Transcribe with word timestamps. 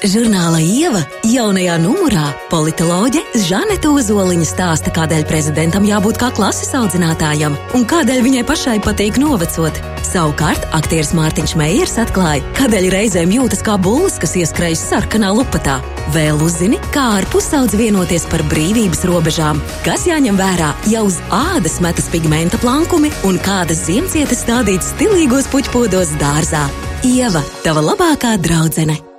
Žurnāla 0.00 0.62
Ieva 0.64 1.02
jaunajā 1.28 1.74
numurā 1.82 2.30
politoloģe 2.48 3.20
Žaneta 3.44 3.90
Ozoliņa 3.92 4.46
stāsta, 4.48 4.88
kādēļ 4.96 5.26
prezidentam 5.28 5.84
jābūt 5.84 6.16
kā 6.22 6.30
klases 6.32 6.70
audzinātājam 6.78 7.52
un 7.76 7.84
kādēļ 7.84 8.22
viņai 8.24 8.44
pašai 8.48 8.78
patīk 8.80 9.18
novecot. 9.20 9.76
Savukārt 10.08 10.64
aktieris 10.78 11.12
Mārtiņš 11.18 11.52
Meijers 11.60 11.98
atklāja, 12.00 12.40
kādēļ 12.56 12.88
reizēm 12.94 13.34
jūtas 13.36 13.60
kā 13.66 13.74
bulls, 13.76 14.16
kas 14.22 14.32
ieskrējas 14.40 14.86
sarkanā 14.88 15.34
lupatā. 15.36 15.76
Vēl 16.16 16.40
uzzini, 16.48 16.80
kā 16.96 17.04
ar 17.18 17.28
pusaudzi 17.28 17.82
vienoties 17.82 18.24
par 18.32 18.40
brīvības 18.48 19.04
robežām, 19.10 19.60
kas 19.84 20.08
jāņem 20.08 20.40
vērā, 20.40 20.72
ja 20.88 21.04
uz 21.04 21.20
ādas 21.28 21.76
metas 21.84 22.08
pigmenta 22.08 22.62
plankumi 22.64 23.12
un 23.28 23.36
kādas 23.44 23.84
ziemcietes 23.84 24.46
stādītas 24.46 24.94
stilīgos 24.94 25.52
puķpodos 25.52 26.16
dārzā. 26.24 26.64
Ieva, 27.04 27.44
tava 27.60 27.84
labākā 27.84 28.38
draudzene! 28.40 29.09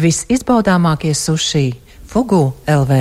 Visizbaudāmākie 0.00 1.12
sushi 1.14 1.68
Fugu 2.10 2.48
LV. 2.66 2.96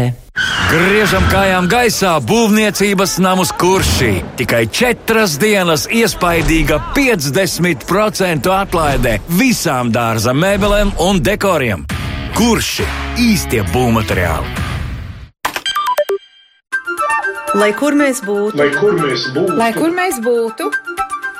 Griežam 0.70 1.24
kājām 1.32 1.66
gaisā 1.72 2.12
būvniecības 2.22 3.16
namus 3.24 3.50
kuršī. 3.58 4.12
Tikai 4.38 4.68
četras 4.70 5.38
dienas 5.42 5.88
iespaidīga 5.90 6.78
50% 6.96 8.52
atlaide 8.54 9.18
visām 9.40 9.90
dārza 9.96 10.36
mēbelēm 10.38 10.94
un 11.08 11.24
dekoriem. 11.26 11.88
Kurši 12.38 12.86
īstie 13.32 13.64
būvmateriāli? 13.74 14.60
Lai 17.58 17.72
kur 17.74 17.98
mēs 17.98 18.22
būtu, 18.22 18.54
Lai 18.60 18.70
kur 18.76 18.94
mēs 18.94 19.26
būtu, 19.34 19.58
Lai 19.58 19.72
kur 19.74 19.90
mēs 19.90 20.20
būtu, 20.22 20.70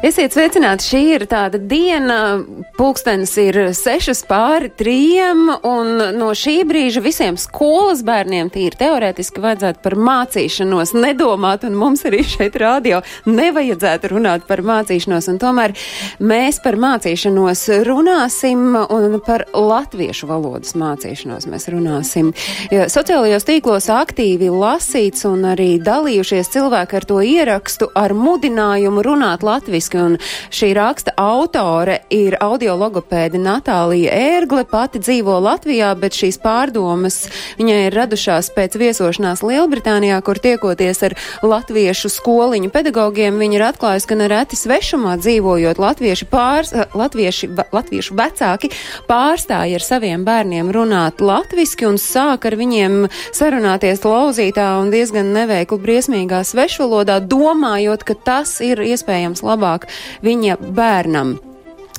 Esiet 0.00 0.32
sveicināti, 0.32 0.86
šī 0.88 1.00
ir 1.12 1.22
tāda 1.28 1.58
diena, 1.60 2.38
pulkstenis 2.78 3.34
ir 3.42 3.56
sešas 3.76 4.22
pāri 4.24 4.70
trījiem, 4.72 5.42
un 5.68 6.00
no 6.16 6.30
šī 6.32 6.54
brīža 6.64 7.02
visiem 7.04 7.36
skolas 7.36 8.00
bērniem 8.06 8.48
tīri 8.48 8.78
teorētiski 8.80 9.42
vajadzētu 9.44 9.82
par 9.84 9.98
mācīšanos 10.00 10.94
nedomāt, 10.96 11.66
un 11.68 11.76
mums 11.76 12.06
arī 12.08 12.22
šeit 12.24 12.56
rādio 12.62 13.02
nevajadzētu 13.28 14.12
runāt 14.14 14.46
par 14.48 14.62
mācīšanos, 14.64 15.28
un 15.34 15.40
tomēr 15.42 15.76
mēs 16.24 16.62
par 16.64 16.80
mācīšanos 16.80 17.66
runāsim, 17.84 18.64
un 18.80 19.18
par 19.26 19.44
latviešu 19.52 20.30
valodas 20.32 20.72
mācīšanos 20.80 21.44
mēs 21.52 21.68
runāsim. 21.76 22.32
Jo 22.72 22.88
sociālajos 22.88 23.44
tīklos 23.52 23.90
aktīvi 23.92 24.48
lasīts 24.48 25.28
un 25.28 25.44
arī 25.52 25.74
dalījušies 25.84 26.54
cilvēki 26.56 27.00
ar 27.02 27.10
to 27.12 27.20
ierakstu 27.20 27.92
ar 27.92 28.16
mudinājumu 28.16 29.04
runāt 29.04 29.44
latviski 29.44 29.89
lieliski, 29.90 29.98
un 29.98 30.18
šī 30.50 30.74
raksta 30.74 31.12
autore 31.16 32.00
ir 32.10 32.36
audiologopēde 32.40 33.38
Natālija 33.38 34.12
Ērgle, 34.12 34.64
pati 34.64 34.98
dzīvo 34.98 35.40
Latvijā, 35.40 35.94
bet 35.98 36.12
šīs 36.14 36.38
pārdomas 36.40 37.28
viņai 37.58 37.86
ir 37.88 37.94
radušās 37.94 38.50
pēc 38.54 38.76
viesošanās 38.78 39.42
Lielbritānijā, 39.42 40.20
kur 40.22 40.38
tiekoties 40.38 41.02
ar 41.02 41.14
latviešu 41.42 42.08
skoliņu 42.10 42.70
pedagogiem, 42.70 43.38
viņa 43.38 43.56
ir 43.56 43.66
atklājusi, 43.70 44.06
ka 44.06 44.18
nereti 44.18 44.56
svešumā 44.56 45.16
dzīvojot 45.20 45.78
latvieši 45.78 46.26
pārs, 46.30 46.72
latvieši, 46.94 47.50
latviešu 47.72 48.14
vecāki 48.14 48.70
pārstāja 49.08 49.78
ar 49.78 49.84
saviem 49.84 50.24
bērniem 50.24 50.70
runāt 50.70 51.20
latviski 51.20 51.86
un 51.88 51.98
sāk 51.98 52.46
ar 52.46 52.56
viņiem 52.56 53.08
sarunāties 53.32 54.04
lauzītā 54.04 54.68
un 54.80 54.90
diezgan 54.92 55.32
neveikli 55.34 55.80
briesmīgā 55.80 56.42
svešvalodā, 56.44 57.20
domājot, 57.20 58.04
ka 58.04 58.14
tas 58.14 58.58
ir 58.64 58.82
iespējams 58.84 59.42
labāk 59.44 59.79
viņa 60.26 60.58
bērnam. 60.60 61.38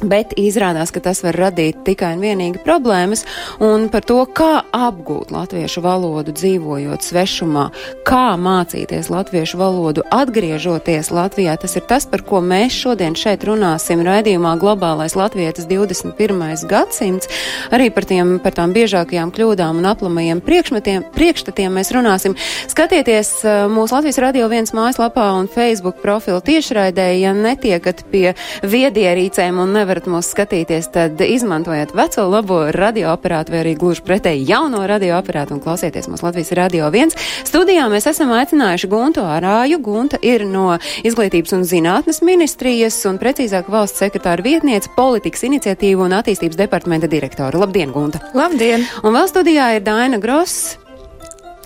Bet 0.02 0.34
izrādās, 0.40 0.90
ka 0.90 0.98
tas 1.04 1.20
var 1.22 1.38
radīt 1.38 1.84
tikai 1.86 2.16
un 2.16 2.24
vienīgi 2.24 2.62
problēmas, 2.66 3.22
un 3.62 3.86
par 3.94 4.02
to, 4.10 4.18
kā 4.26 4.64
apgūt 4.74 5.30
latviešu 5.30 5.84
valodu 5.86 6.34
dzīvojot 6.34 7.06
svešumā, 7.06 7.68
kā 8.08 8.34
mācīties 8.42 9.12
latviešu 9.14 9.60
valodu 9.62 10.02
atgriežoties 10.10 11.12
Latvijā, 11.14 11.54
tas 11.62 11.78
ir 11.78 11.86
tas, 11.86 12.08
par 12.10 12.24
ko 12.26 12.40
mēs 12.42 12.74
šodien 12.74 13.14
šeit 13.14 13.46
runāsim 13.46 14.02
raidījumā 14.06 14.56
Globālais 14.62 15.14
Latvietis 15.20 15.68
21. 15.70 16.66
gadsimts. 16.72 17.30
Arī 17.70 17.92
par, 17.94 18.10
tiem, 18.10 18.40
par 18.42 18.58
tām 18.58 18.74
biežākajām 18.74 19.30
kļūdām 19.36 19.84
un 19.84 19.90
aplamajiem 19.92 20.42
priekšstatiem 20.42 21.78
mēs 21.78 21.94
runāsim. 21.94 22.34
Skatieties 22.74 23.36
mūsu 23.70 24.00
Latvijas 24.00 24.22
radio 24.26 24.50
viens 24.50 24.74
mājaslapā 24.74 25.30
un 25.38 25.52
Facebook 25.52 26.02
profilu 26.02 26.42
tiešraidē, 26.42 27.12
ja 27.22 27.38
netiekat 27.38 28.06
pie 28.10 28.32
viedierīcēm 28.66 29.62
un 29.62 29.78
nevarat 29.92 30.08
mūs 30.08 30.30
skatīties, 30.32 30.88
tad 30.94 31.20
izmantojiet 31.20 31.92
veco 31.98 32.24
labo 32.32 32.60
radioaparātu 32.72 33.52
vai 33.52 33.60
arī 33.60 33.74
gluži 33.76 34.04
pretēji 34.08 34.46
jauno 34.48 34.86
radioaparātu 34.88 35.58
un 35.58 35.60
klausieties 35.64 36.08
mūsu 36.08 36.24
Latvijas 36.24 36.54
radio 36.56 36.88
viens. 36.94 37.18
Studijā 37.44 37.90
mēs 37.92 38.08
esam 38.08 38.32
aicinājuši 38.32 38.88
Guntu 38.88 39.26
Arāju. 39.28 39.82
Gunta 39.84 40.20
ir 40.24 40.46
no 40.48 40.78
Izglītības 41.04 41.58
un 41.58 41.66
zinātnes 41.68 42.22
ministrijas 42.24 43.02
un 43.10 43.20
precīzāk 43.20 43.68
valsts 43.72 44.00
sekretāra 44.00 44.46
vietniece 44.46 44.94
politikas 44.96 45.44
iniciatīvu 45.50 46.08
un 46.08 46.16
attīstības 46.22 46.62
departamenta 46.62 47.12
direktora. 47.12 47.60
Labdien, 47.60 47.92
Gunta! 47.92 48.24
Labdien! 48.38 48.88
Un 49.04 49.18
vēl 49.18 49.28
studijā 49.28 49.74
ir 49.76 49.84
Daina 49.84 50.22
Gross. 50.24 50.78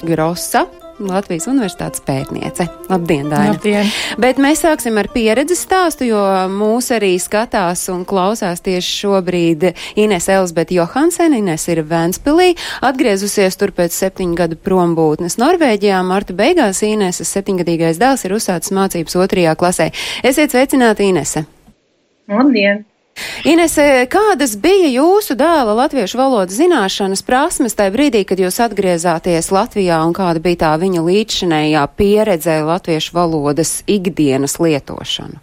Grossa, 0.02 0.66
Latvijas 1.00 1.50
Universitātes 1.51 2.00
pētniece. 2.06 2.69
Labdien, 2.88 3.28
Daina! 3.28 3.51
Labdien! 3.51 3.89
Bet 4.22 4.39
mēs 4.39 4.61
sāksim 4.63 4.95
ar 5.01 5.09
pieredzes 5.11 5.66
stāstu, 5.66 6.07
jo 6.07 6.22
mūs 6.51 6.88
arī 6.95 7.13
skatās 7.19 7.83
un 7.91 8.06
klausās 8.07 8.63
tieši 8.63 8.95
šobrīd 9.01 9.67
Ines 10.00 10.29
Elzbeta 10.31 10.78
Johansen. 10.78 11.35
Ines 11.35 11.67
ir 11.67 11.84
Vēnspilī, 11.89 12.53
atgriezusies 12.85 13.59
tur 13.59 13.75
pēc 13.75 13.91
septiņu 13.97 14.39
gadu 14.39 14.59
prombūtnes 14.63 15.35
Norvēģijā. 15.41 16.00
Marta 16.07 16.38
beigās 16.38 16.79
Ineses 16.88 17.35
septiņgadīgais 17.35 18.00
dēls 18.00 18.23
ir 18.23 18.39
uzsācis 18.39 18.75
mācības 18.75 19.19
otrajā 19.19 19.59
klasē. 19.59 19.91
Esiet 20.23 20.55
sveicināti, 20.55 21.11
Inese! 21.11 21.44
Labdien! 22.31 22.85
Inese, 23.46 24.08
kādas 24.12 24.56
bija 24.59 24.90
jūsu 24.90 25.38
dēla 25.40 25.76
latviešu 25.78 26.18
valodas 26.20 26.58
zināšanas 26.58 27.22
prasmes 27.24 27.78
tajā 27.78 27.94
brīdī, 27.94 28.24
kad 28.28 28.42
jūs 28.42 28.58
atgriezāties 28.66 29.52
Latvijā 29.56 30.02
un 30.03 30.12
kāda 30.18 30.42
bija 30.44 30.64
tā 30.66 30.72
viņa 30.81 31.03
līdzšinējā 31.06 31.84
pieredze 31.96 32.58
latviešu 32.68 33.16
valodas 33.16 33.78
ikdienas 33.88 34.58
lietošanu? 34.59 35.40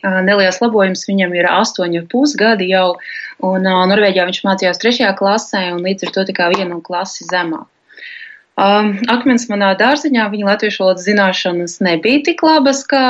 Neliels 0.00 0.60
labojums 0.60 1.04
viņam 1.08 1.34
ir 1.36 1.48
astoņi 1.48 2.06
pusgadi 2.12 2.70
jau, 2.72 2.96
un 3.44 3.64
Norvēģijā 3.64 4.28
viņš 4.28 4.44
mācījās 4.48 4.80
trešajā 4.80 5.12
klasē 5.16 5.66
un 5.74 5.84
līdz 5.84 6.08
ar 6.08 6.14
to 6.16 6.24
tikai 6.32 6.48
vienu 6.56 6.80
klasi 6.84 7.28
zemāk. 7.28 7.68
Um, 8.60 8.90
akmens 9.08 9.46
manā 9.48 9.70
dārziņā 9.78 10.26
viņa 10.32 10.48
latviešu 10.50 10.82
valodas 10.82 11.06
zināšanas 11.06 11.78
nebija 11.80 12.20
tik 12.26 12.42
labas, 12.44 12.82
kā, 12.90 13.04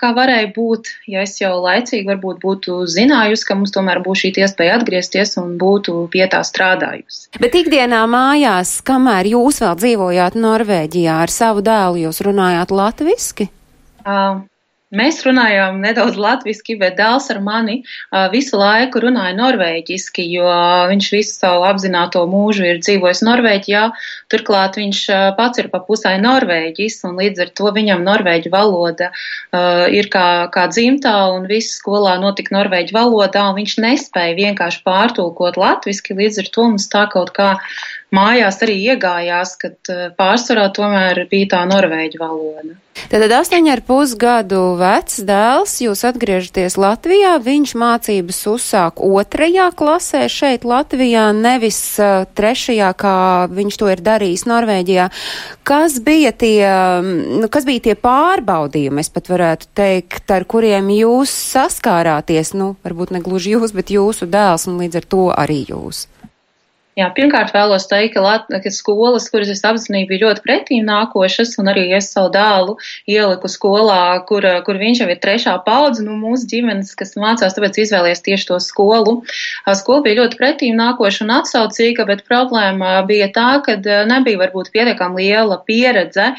kā 0.00 0.12
varēja 0.16 0.48
būt, 0.54 0.88
ja 1.12 1.26
es 1.26 1.34
jau 1.42 1.58
laicīgi 1.60 2.08
varbūt 2.08 2.40
būtu 2.40 2.78
zinājusi, 2.88 3.44
ka 3.44 3.58
mums 3.58 3.74
tomēr 3.74 4.00
būs 4.06 4.22
šī 4.22 4.32
iespēja 4.46 4.78
atgriezties 4.78 5.36
un 5.42 5.58
būtu 5.60 6.06
pie 6.14 6.24
tā 6.32 6.40
strādājusi. 6.46 7.34
Bet 7.42 7.58
ikdienā 7.60 8.00
mājās, 8.08 8.78
kamēr 8.86 9.28
jūs 9.34 9.60
vēl 9.66 9.76
dzīvojāt 9.82 10.40
Norvēģijā 10.40 11.20
ar 11.26 11.36
savu 11.36 11.60
dēlu, 11.66 12.06
jūs 12.06 12.24
runājāt 12.24 12.72
latviski? 12.72 13.50
Uh, 14.08 14.40
Mēs 14.94 15.20
runājām 15.26 15.80
nedaudz 15.82 16.18
latviešu, 16.20 16.76
bet 16.80 16.96
dēls 16.98 17.26
ar 17.32 17.40
mani 17.44 17.80
uh, 17.82 18.28
visu 18.32 18.58
laiku 18.60 19.02
runāja 19.02 19.34
norvēģiski, 19.38 20.26
jo 20.36 20.50
viņš 20.90 21.08
visu 21.16 21.34
savu 21.34 21.64
apzināto 21.68 22.22
mūžu 22.30 22.66
ir 22.68 22.80
dzīvojis 22.82 23.24
Norvēģijā. 23.26 23.84
Turklāt 24.32 24.78
viņš 24.80 25.00
uh, 25.10 25.24
pats 25.38 25.62
ir 25.62 25.70
pa 25.72 25.82
pusē 25.86 26.14
norvēģis, 26.22 27.00
un 27.08 27.18
līdz 27.22 27.44
ar 27.46 27.52
to 27.58 27.72
viņam 27.74 28.04
norvēģu 28.06 28.54
valoda 28.54 29.10
uh, 29.10 29.86
ir 29.90 30.10
kā, 30.12 30.46
kā 30.54 30.68
dzimtā, 30.70 31.16
un 31.34 31.48
viss 31.50 31.78
skolā 31.80 32.16
notika 32.22 32.54
norvēģu 32.56 32.96
valodā, 32.96 33.48
un 33.50 33.58
viņš 33.58 33.76
nespēja 33.84 34.38
vienkārši 34.38 34.84
pārtulkot 34.86 35.58
latviešu, 35.60 36.16
līdz 36.22 36.44
ar 36.44 36.52
to 36.54 36.68
mums 36.70 36.88
tā 36.92 37.06
kaut 37.12 37.34
kā 37.34 37.54
mājās 38.14 38.62
arī 38.64 38.78
iegājās, 38.92 39.56
kad 39.60 39.92
pārsvarā 40.18 40.70
tomēr 40.76 41.26
bija 41.30 41.54
tā 41.56 41.66
norvēģu 41.70 42.22
valoda. 42.22 42.78
Tātad 43.10 43.32
astoņi 43.34 43.72
ar 43.72 43.80
pusgadu 43.84 44.60
vecs 44.78 45.18
dēls, 45.26 45.72
jūs 45.82 46.04
atgriežaties 46.06 46.76
Latvijā, 46.78 47.32
viņš 47.42 47.72
mācības 47.80 48.38
uzsāk 48.52 49.02
otrajā 49.02 49.66
klasē 49.74 50.22
šeit 50.30 50.62
Latvijā, 50.68 51.26
nevis 51.34 51.80
uh, 51.98 52.22
trešajā, 52.38 52.92
kā 52.94 53.16
viņš 53.50 53.80
to 53.82 53.90
ir 53.90 54.02
darījis 54.06 54.46
Norvēģijā. 54.46 55.08
Kas 55.66 55.98
bija 56.06 56.30
tie, 56.38 56.62
nu, 57.02 57.50
kas 57.50 57.66
bija 57.66 57.88
tie 57.90 57.98
pārbaudījumi, 57.98 59.02
es 59.02 59.10
pat 59.10 59.30
varētu 59.32 59.72
teikt, 59.74 60.30
ar 60.30 60.46
kuriem 60.46 60.92
jūs 60.94 61.34
saskārāties, 61.50 62.54
nu, 62.54 62.76
varbūt 62.86 63.16
ne 63.16 63.24
gluži 63.26 63.56
jūs, 63.56 63.74
bet 63.74 63.90
jūsu 63.90 64.30
dēls 64.30 64.68
un 64.70 64.78
līdz 64.84 65.02
ar 65.02 65.10
to 65.16 65.28
arī 65.34 65.64
jūs? 65.66 66.06
Jā, 66.94 67.08
pirmkārt 67.10 67.50
vēlos 67.50 67.88
teikt, 67.90 68.12
ka, 68.14 68.22
Lat 68.22 68.44
ka 68.46 68.70
skolas, 68.70 69.26
kuras 69.32 69.48
es 69.50 69.64
apzināju, 69.66 70.06
bija 70.12 70.28
ļoti 70.28 70.44
pretīm 70.44 70.84
nākošas, 70.86 71.56
un 71.58 71.72
arī 71.72 71.88
es 71.96 72.12
savu 72.14 72.30
dēlu 72.36 72.76
ieliku 73.10 73.50
skolā, 73.50 74.20
kur, 74.28 74.46
kur 74.66 74.78
viņš 74.78 75.02
jau 75.02 75.08
ir 75.10 75.18
trešā 75.24 75.56
paudze 75.66 76.04
no 76.04 76.14
nu, 76.14 76.30
mūsu 76.30 76.46
ģimenes, 76.52 76.94
kas 76.98 77.16
mācās, 77.18 77.56
tāpēc 77.56 77.80
izvēlies 77.82 78.22
tieši 78.22 78.50
to 78.52 78.60
skolu. 78.62 79.16
Skola 79.80 80.06
bija 80.06 80.20
ļoti 80.22 80.38
pretīm 80.38 80.78
nākoša 80.78 81.26
un 81.26 81.34
atsaucīga, 81.40 82.06
bet 82.06 82.22
problēma 82.30 83.00
bija 83.10 83.26
tā, 83.34 83.48
ka 83.66 83.80
nebija 84.06 84.44
varbūt 84.46 84.70
pietiekami 84.74 85.26
liela 85.26 85.58
pieredze 85.66 86.30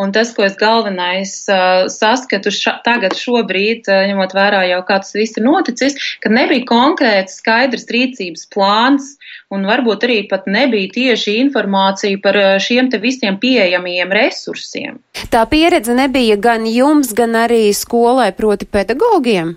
Un 0.00 0.10
tas, 0.10 0.32
ko 0.34 0.42
es 0.42 0.56
galvenais 0.58 1.32
uh, 1.46 1.86
saskatu 1.92 2.50
ša, 2.50 2.80
tagad 2.86 3.14
šobrīd, 3.14 3.86
uh, 3.86 4.02
ņemot 4.10 4.34
vērā 4.34 4.64
jau 4.72 4.80
kā 4.88 4.98
tas 5.04 5.14
viss 5.14 5.38
ir 5.38 5.46
noticis, 5.46 5.94
ka 6.24 6.32
nebija 6.34 6.66
konkrēts 6.66 7.38
skaidrs 7.38 7.86
rīcības 7.94 8.48
plāns 8.50 9.12
un 9.54 9.66
varbūt 9.70 10.06
arī 10.08 10.18
pat 10.30 10.48
nebija 10.50 10.90
tieši 10.96 11.38
informācija 11.44 12.18
par 12.24 12.38
šiem 12.58 12.90
te 12.90 12.98
visiem 12.98 13.38
pieejamajiem 13.38 14.14
resursiem. 14.18 14.98
Tā 15.30 15.44
pieredze 15.50 15.94
nebija 15.94 16.40
gan 16.42 16.66
jums, 16.66 17.14
gan 17.14 17.38
arī 17.46 17.68
skolai, 17.76 18.32
proti 18.34 18.66
pedagogiem? 18.66 19.54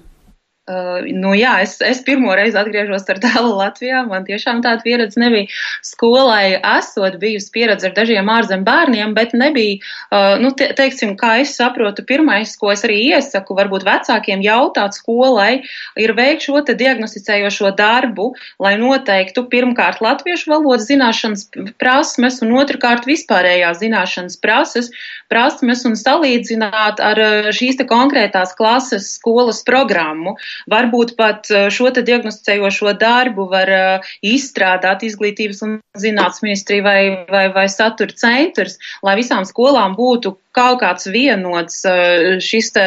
Uh, 0.68 1.06
nu, 1.16 1.30
jā, 1.32 1.54
es, 1.64 1.78
es 1.80 2.02
pirmo 2.04 2.34
reizi 2.36 2.58
atgriežos 2.60 3.06
ar 3.08 3.22
dēlu 3.24 3.54
Latvijā. 3.56 4.02
Man 4.04 4.26
tiešām 4.28 4.60
tāda 4.66 4.84
pieredze 4.84 5.22
nebija. 5.22 5.48
Skolai 5.86 6.58
esot 6.60 7.16
bijusi 7.22 7.54
pieredze 7.54 7.88
ar 7.88 7.94
dažiem 7.96 8.28
ārzem 8.28 8.66
bērniem, 8.68 9.14
bet 9.16 9.32
nebija, 9.32 9.78
uh, 10.12 10.36
nu, 10.44 10.52
te, 10.60 10.68
teiksim, 10.76 11.14
kā 11.16 11.38
es 11.40 11.54
saprotu, 11.56 12.04
pirmais, 12.10 12.52
ko 12.60 12.74
es 12.74 12.84
arī 12.84 12.98
iesaku, 13.14 13.56
varbūt 13.56 13.86
vecākiem 13.88 14.44
jautāt 14.44 14.98
skolai, 15.00 15.62
ir 15.96 16.16
veikt 16.20 16.50
šo 16.50 16.60
te 16.68 16.76
diagnosticējošo 16.76 17.72
darbu, 17.80 18.34
lai 18.60 18.76
noteiktu 18.82 19.46
pirmkārt 19.48 20.04
latviešu 20.04 20.52
valodas 20.52 20.90
zināšanas 20.92 21.48
prasmes 21.80 22.42
un 22.44 22.52
otrkārt 22.60 23.08
vispārējās 23.08 23.80
zināšanas 23.86 24.36
prases, 24.44 24.92
prasmes 25.32 25.88
un 25.88 25.96
salīdzināt 25.96 27.00
ar 27.00 27.24
uh, 27.24 27.50
šīs 27.56 27.80
te 27.80 27.88
konkrētās 27.88 28.52
klases 28.60 29.14
skolas 29.16 29.64
programmu. 29.64 30.36
Varbūt 30.72 31.14
pat 31.20 31.52
eh, 31.52 31.68
šo 31.74 31.92
te 31.94 32.04
diagnosticējošo 32.08 32.94
darbu 33.00 33.48
var 33.52 33.72
eh, 33.74 34.10
izstrādāt 34.26 35.06
izglītības 35.08 35.64
un 35.68 35.78
zinātnes 35.98 36.44
ministrija 36.46 36.86
vai, 36.86 37.00
vai, 37.30 37.46
vai 37.54 37.68
satura 37.72 38.16
centrs, 38.18 38.78
lai 39.06 39.18
visām 39.20 39.46
skolām 39.48 39.96
būtu 39.98 40.36
kaut 40.58 40.82
kāds 40.82 41.10
vienots 41.14 41.84
eh, 41.86 42.42
šis 42.42 42.72
te, 42.74 42.86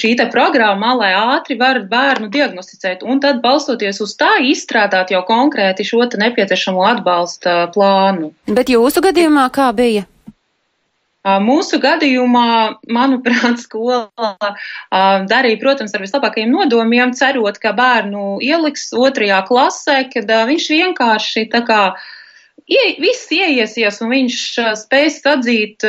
šī 0.00 0.14
te 0.16 0.26
programma, 0.32 0.94
lai 0.96 1.12
ātri 1.16 1.58
var 1.60 1.82
bērnu 1.90 2.30
diagnosticēt 2.32 3.04
un 3.04 3.20
tad 3.20 3.42
balstoties 3.44 4.00
uz 4.04 4.16
tā 4.18 4.38
izstrādāt 4.48 5.12
jau 5.12 5.22
konkrēti 5.28 5.84
šo 5.84 6.06
te 6.10 6.20
nepieciešamo 6.22 6.84
atbalsta 6.88 7.66
plānu. 7.76 8.32
Bet 8.48 8.72
jūsu 8.72 9.04
gadījumā 9.04 9.50
kā 9.52 9.70
bija? 9.76 10.06
Mūsu 11.42 11.80
gadījumā, 11.82 12.48
manuprāt, 12.92 13.58
skola 13.58 14.06
darīja, 15.26 15.58
protams, 15.62 15.94
ar 15.96 16.04
vislabākajiem 16.04 16.52
nodomiem, 16.54 17.14
cerot, 17.18 17.58
ka 17.62 17.72
bērnu 17.74 18.36
ieliks 18.46 18.92
otrajā 18.94 19.40
klasē, 19.48 20.04
kad 20.12 20.30
viņš 20.50 20.68
vienkārši 20.76 21.48
tā 21.50 21.64
kā 21.66 21.80
ie, 22.64 22.84
viss 23.02 23.28
ieiesies 23.32 24.00
un 24.00 24.12
viņš 24.14 24.40
spēs 24.82 25.20
atzīt 25.28 25.86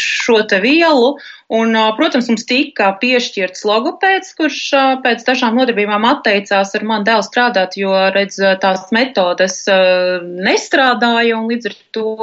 šo 0.00 0.40
te 0.48 0.60
vielu 0.64 1.14
Un, 1.52 1.76
protams, 1.98 2.26
mums 2.30 2.46
tika 2.48 2.86
piešķirts 3.02 3.66
logopēds, 3.68 4.32
kurš 4.38 4.60
pēc 5.04 5.26
dažām 5.26 5.58
nodarbībām 5.58 6.06
atteicās 6.08 6.72
ar 6.74 6.86
mani 6.88 7.04
dēlu 7.04 7.24
strādāt, 7.26 7.76
jo, 7.76 7.92
redz, 8.14 8.38
tās 8.62 8.88
metodes 8.96 9.60
nestrādāja 9.68 11.36
un 11.36 11.50
līdz 11.52 11.68
ar 11.68 11.76
to 11.92 12.14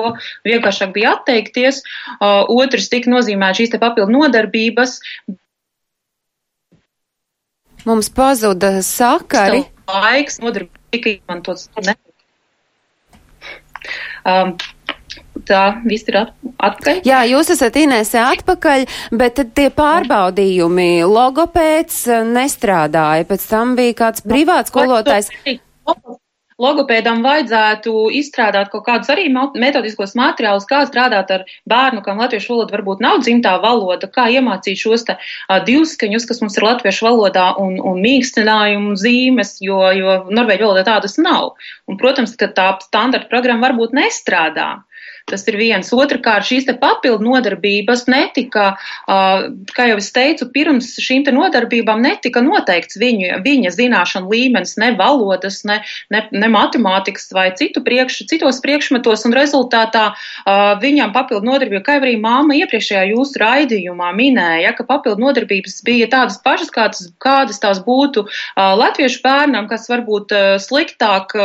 vienkāršāk 0.48 0.94
bija 0.98 1.14
atteikties. 1.20 1.84
Otrs 2.20 2.90
tika 2.90 3.14
nozīmēt 3.14 3.62
šīs 3.62 3.76
te 3.76 3.82
papildu 3.82 4.18
nodarbības. 4.18 4.98
Mums 7.86 8.10
pazuda 8.14 8.80
sakari. 8.86 9.68
Laiks 9.86 10.42
nodarbības 10.42 10.98
tika 10.98 11.14
izmantots. 11.14 11.70
Um, 14.28 14.56
tā 15.48 15.62
viss 15.88 16.08
ir 16.10 16.20
atpakaļ. 16.22 17.02
Jā, 17.08 17.22
jūs 17.30 17.52
esat 17.56 17.78
Inēsē 17.82 18.22
atpakaļ, 18.38 18.86
bet 19.18 19.42
tie 19.58 19.70
pārbaudījumi 19.76 20.90
logopēds 21.10 22.02
eh, 22.12 22.26
nestrādāja. 22.38 23.28
Pēc 23.30 23.48
tam 23.52 23.76
bija 23.80 23.98
kāds 24.06 24.26
privāts 24.28 24.74
skolotājs. 24.74 25.32
Logopēdam 26.62 27.24
vajadzētu 27.26 27.94
izstrādāt 28.20 28.70
kaut 28.74 28.86
kādus 28.86 29.10
arī 29.14 29.28
metodiskos 29.32 30.14
materiālus, 30.20 30.68
kā 30.70 30.84
strādāt 30.86 31.32
ar 31.34 31.46
bērnu, 31.70 32.04
kam 32.06 32.22
latviešu 32.22 32.54
valoda 32.54 32.76
varbūt 32.78 33.02
nav 33.02 33.22
dzimtā 33.26 33.56
valoda, 33.64 34.10
kā 34.12 34.28
iemācīt 34.36 34.78
šos 34.84 35.08
te 35.08 35.18
divskaņus, 35.70 36.28
kas 36.30 36.44
mums 36.44 36.60
ir 36.60 36.68
latviešu 36.68 37.08
valodā 37.08 37.48
un, 37.62 37.80
un 37.82 37.98
mīkstinājumu 38.06 38.94
zīmes, 39.02 39.58
jo, 39.66 39.82
jo 39.98 40.20
norvēģu 40.30 40.68
valodā 40.68 40.86
tādas 40.92 41.18
nav. 41.22 41.56
Un, 41.90 41.98
protams, 42.02 42.38
ka 42.38 42.52
tā 42.54 42.70
standarta 42.86 43.32
programma 43.32 43.70
varbūt 43.70 43.98
nestrādā. 43.98 44.70
Tas 45.30 45.46
ir 45.48 45.58
viens. 45.60 45.92
Otrakārt, 45.94 46.48
šīs 46.48 46.66
te 46.68 46.76
papildu 46.80 47.24
nodarbības 47.26 48.06
netika, 48.10 48.72
kā 49.08 49.88
jau 49.90 49.98
es 50.02 50.10
teicu, 50.16 50.48
pirms 50.54 50.94
šīm 51.02 51.26
te 51.28 51.34
nodarbībām 51.36 52.02
netika 52.04 52.42
noteikts 52.44 53.00
viņu, 53.02 53.42
viņa 53.46 53.74
zināšanu 53.76 54.32
līmenis, 54.32 54.78
ne 54.82 54.92
valodas, 54.98 55.62
ne, 55.68 55.82
ne, 56.14 56.24
ne 56.32 56.50
matemātikas 56.52 57.30
vai 57.36 57.50
citu 57.58 57.84
priekš, 57.86 58.24
citos 58.32 58.62
priekšmetos, 58.64 59.26
un 59.28 59.36
rezultātā 59.38 60.12
viņam 60.82 61.14
papildu 61.16 61.48
nodarbība, 61.48 61.84
kā 61.86 62.00
arī 62.02 62.18
māma 62.22 62.58
iepriekšējā 62.60 63.06
jūsu 63.14 63.42
raidījumā 63.42 64.12
minēja, 64.18 64.74
ka 64.78 64.88
papildu 64.90 65.24
nodarbības 65.26 65.82
bija 65.88 66.10
tādas 66.12 66.40
pašas, 66.44 66.74
kādas, 66.74 67.08
kādas 67.22 67.62
tās 67.62 67.82
būtu 67.86 68.26
latviešu 68.58 69.22
bērnam, 69.24 69.70
kas 69.72 69.88
varbūt 69.92 70.34
sliktāk, 70.64 71.36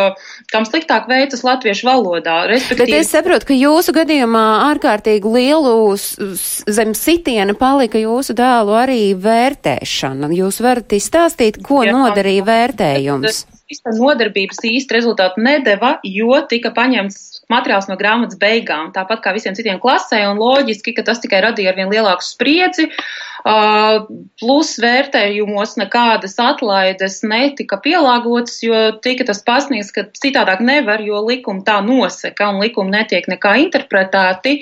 kam 0.52 0.68
sliktāk 0.68 1.10
veicas 1.10 1.44
latviešu 1.46 1.88
valodā. 1.88 2.38
Bet 2.76 2.88
es 2.88 3.12
saprotu, 3.12 3.50
ka 3.50 3.56
jūsu 3.66 3.94
gadījumā 3.96 4.44
ārkārtīgi 4.70 5.32
lielu 5.36 5.74
zem 5.98 6.94
sitiena 6.96 7.56
palika 7.58 8.00
jūsu 8.00 8.36
dēlu 8.38 8.76
arī 8.78 9.02
vērtēšana. 9.20 10.30
Jūs 10.36 10.62
varat 10.64 10.96
izstāstīt, 10.96 11.60
ko 11.66 11.84
Jā, 11.86 11.94
nodarīja 11.96 12.46
vērtējums? 12.46 13.44
Īsta 13.66 13.90
nodarbības 13.96 14.60
īsti 14.62 14.94
rezultātu 14.94 15.42
nedeva, 15.42 15.96
jo 16.06 16.36
tika 16.46 16.70
paņemts 16.70 17.40
materiāls 17.50 17.88
no 17.90 17.96
grāmatas 17.98 18.38
beigām, 18.38 18.92
tāpat 18.94 19.24
kā 19.24 19.32
visiem 19.34 19.56
citiem 19.58 19.80
klasē, 19.82 20.20
un 20.30 20.38
loģiski, 20.38 20.94
ka 20.94 21.02
tas 21.06 21.18
tikai 21.22 21.40
radīja 21.42 21.72
arvien 21.72 21.90
lielāku 21.90 22.22
spriedzi. 22.22 22.86
Uh, 23.46 24.06
plus 24.42 24.72
vērtējumos 24.82 25.76
nekādas 25.78 26.34
atlaides 26.42 27.20
netika 27.26 27.78
pielāgotas, 27.82 28.58
jo 28.62 28.80
tika 29.02 29.26
tas 29.28 29.42
pasniegts, 29.46 29.92
ka 29.94 30.08
citādāk 30.18 30.62
nevar, 30.66 31.02
jo 31.02 31.20
likumi 31.26 31.62
tā 31.66 31.78
nosaka 31.86 32.50
un 32.50 32.62
likumi 32.62 32.94
netiek 32.94 33.26
nekā 33.30 33.54
interpretēti. 33.66 34.60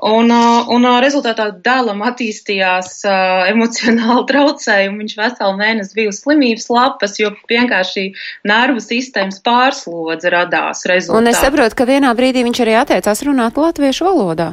Un, 0.00 0.32
un 0.32 0.86
rezultātā 1.04 1.50
dēlam 1.60 2.00
attīstījās 2.08 3.02
uh, 3.04 3.42
emocionāli 3.50 4.24
traucējumi. 4.30 5.02
Viņš 5.02 5.16
veselu 5.18 5.58
mēnesi 5.58 5.96
bija 5.98 6.12
uz 6.12 6.22
slimības 6.22 6.70
lapas, 6.72 7.18
jo 7.20 7.34
vienkārši 7.50 8.06
nervu 8.48 8.80
sistēmas 8.80 9.42
pārslodze 9.44 10.32
radās 10.32 10.86
rezultātā. 10.88 11.20
Un 11.20 11.28
es 11.28 11.42
saprotu, 11.44 11.76
ka 11.76 11.88
vienā 11.90 12.14
brīdī 12.16 12.46
viņš 12.48 12.64
arī 12.64 12.80
atteicās 12.80 13.24
runāt 13.28 13.60
latviešu 13.60 14.08
valodā. 14.08 14.50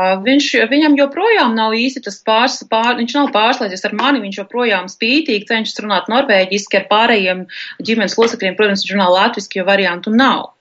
Viņš, 0.00 0.46
viņam 0.70 0.94
joprojām 0.96 1.54
nav 1.58 1.74
īsti 1.76 2.02
tas 2.06 2.20
pārs, 2.24 2.60
pār, 2.70 2.94
viņš 2.98 3.14
nav 3.18 3.32
pārslēdzies 3.34 3.82
ar 3.88 3.94
mani, 3.98 4.22
viņš 4.22 4.38
joprojām 4.38 4.86
spītīgi 4.88 5.48
cenšas 5.50 5.82
runāt 5.84 6.06
norvēģiski 6.10 6.78
ar 6.78 6.86
pārējiem 6.90 7.42
ģimenes 7.82 8.16
locekļiem, 8.18 8.56
protams, 8.58 8.86
viņš 8.86 8.94
runā 8.94 9.08
latviski, 9.10 9.60
jo 9.60 9.66
variantu 9.66 10.14
nav. 10.14 10.52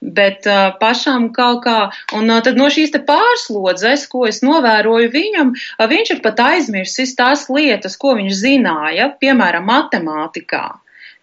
Bet 0.00 0.46
uh, 0.46 0.70
pašām 0.78 1.32
kaut 1.34 1.64
kā, 1.64 1.78
un 2.14 2.30
uh, 2.30 2.40
tad 2.44 2.58
no 2.60 2.68
šīs 2.70 2.92
te 2.94 3.00
pārslodzes, 3.02 4.06
ko 4.12 4.28
es 4.30 4.44
novēroju 4.46 5.10
viņam, 5.10 5.54
uh, 5.54 5.86
viņš 5.90 6.12
ir 6.14 6.20
pat 6.22 6.42
aizmirsis 6.44 7.16
tās 7.18 7.48
lietas, 7.50 7.98
ko 7.98 8.14
viņš 8.18 8.36
zināja, 8.38 9.08
piemēram, 9.18 9.66
matemātikā. 9.66 10.68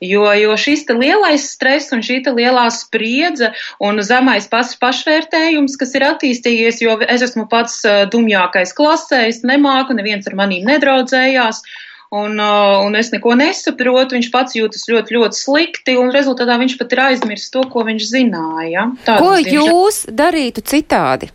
Jo, 0.03 0.25
jo 0.35 0.57
šis 0.59 0.83
lielais 0.91 1.45
stress 1.55 1.95
un 1.95 2.03
šī 2.03 2.19
lielā 2.27 2.65
spriedze 2.67 3.53
un 3.79 4.03
zemais 4.03 4.49
pas, 4.51 4.73
pašvērtējums, 4.75 5.79
kas 5.79 5.95
ir 5.95 6.03
attīstījies, 6.11 6.83
jo 6.83 6.99
es 7.07 7.23
esmu 7.23 7.47
pats 7.47 7.79
dumjākais 8.11 8.75
klasē, 8.75 9.23
es 9.31 9.39
nemāku, 9.47 9.95
neviens 9.95 10.27
ar 10.27 10.35
manīm 10.35 10.67
nedraudzējās. 10.67 11.63
Uh, 11.63 11.84
un 12.13 12.99
es 12.99 13.11
neko 13.13 13.33
nesaprotu, 13.39 14.15
viņš 14.17 14.29
pats 14.33 14.57
jūtas 14.57 14.85
ļoti, 14.91 15.17
ļoti 15.17 15.39
slikti, 15.39 15.97
un 15.99 16.13
rezultātā 16.13 16.59
viņš 16.61 16.77
pat 16.79 16.93
ir 16.93 17.03
aizmirsis 17.09 17.53
to, 17.53 17.65
ko 17.71 17.85
viņš 17.87 18.11
zināja. 18.11 18.89
Tādas 19.07 19.23
ko 19.23 19.33
jūs 19.39 20.05
darītu 20.11 20.63
citādi? 20.65 21.31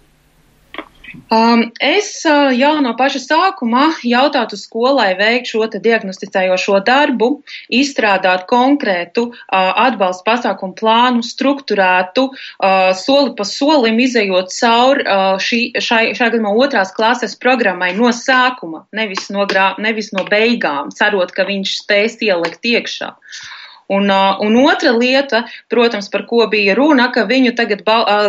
Um, 1.30 1.72
es 1.80 2.22
uh, 2.28 2.50
jau 2.54 2.76
no 2.84 2.92
paša 2.98 3.20
sākuma 3.24 3.88
jautātu 4.06 4.58
skolai 4.58 5.10
veikt 5.18 5.50
šo 5.50 5.66
diagnosticējošo 5.70 6.78
darbu, 6.86 7.30
izstrādāt 7.74 8.46
konkrētu 8.50 9.26
uh, 9.30 9.72
atbalsta 9.86 10.26
pasākumu 10.28 10.76
plānu, 10.78 11.24
strukturētu, 11.26 12.28
uh, 12.30 12.92
soli 12.94 13.34
pa 13.38 13.46
solim 13.48 13.98
izējot 13.98 14.54
cauri 14.54 15.06
šī, 15.42 15.60
šai, 15.82 16.02
šai 16.14 16.30
gadījumā 16.30 16.54
otrās 16.64 16.94
klases 16.94 17.34
programmai 17.42 17.90
no 17.98 18.12
sākuma, 18.14 18.84
nevis 18.94 19.30
no, 19.34 19.46
grā, 19.50 19.72
nevis 19.82 20.12
no 20.14 20.26
beigām, 20.30 20.94
cerot, 20.94 21.34
ka 21.34 21.48
viņš 21.48 21.78
spēs 21.82 22.20
ielikt 22.26 22.70
iekšā. 22.70 23.14
Uh, 23.16 23.59
Un, 23.90 24.06
un 24.46 24.56
otra 24.62 24.92
lieta, 24.94 25.42
protams, 25.72 26.06
par 26.12 26.22
ko 26.30 26.44
bija 26.50 26.76
runa, 26.78 27.08
ka 27.10 27.24
viņu 27.26 27.56
tagad 27.58 27.82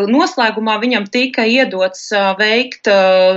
noslēgumā 0.10 0.80
viņam 0.82 1.06
tika 1.13 1.46
iedots 1.46 2.08
veikt 2.39 2.89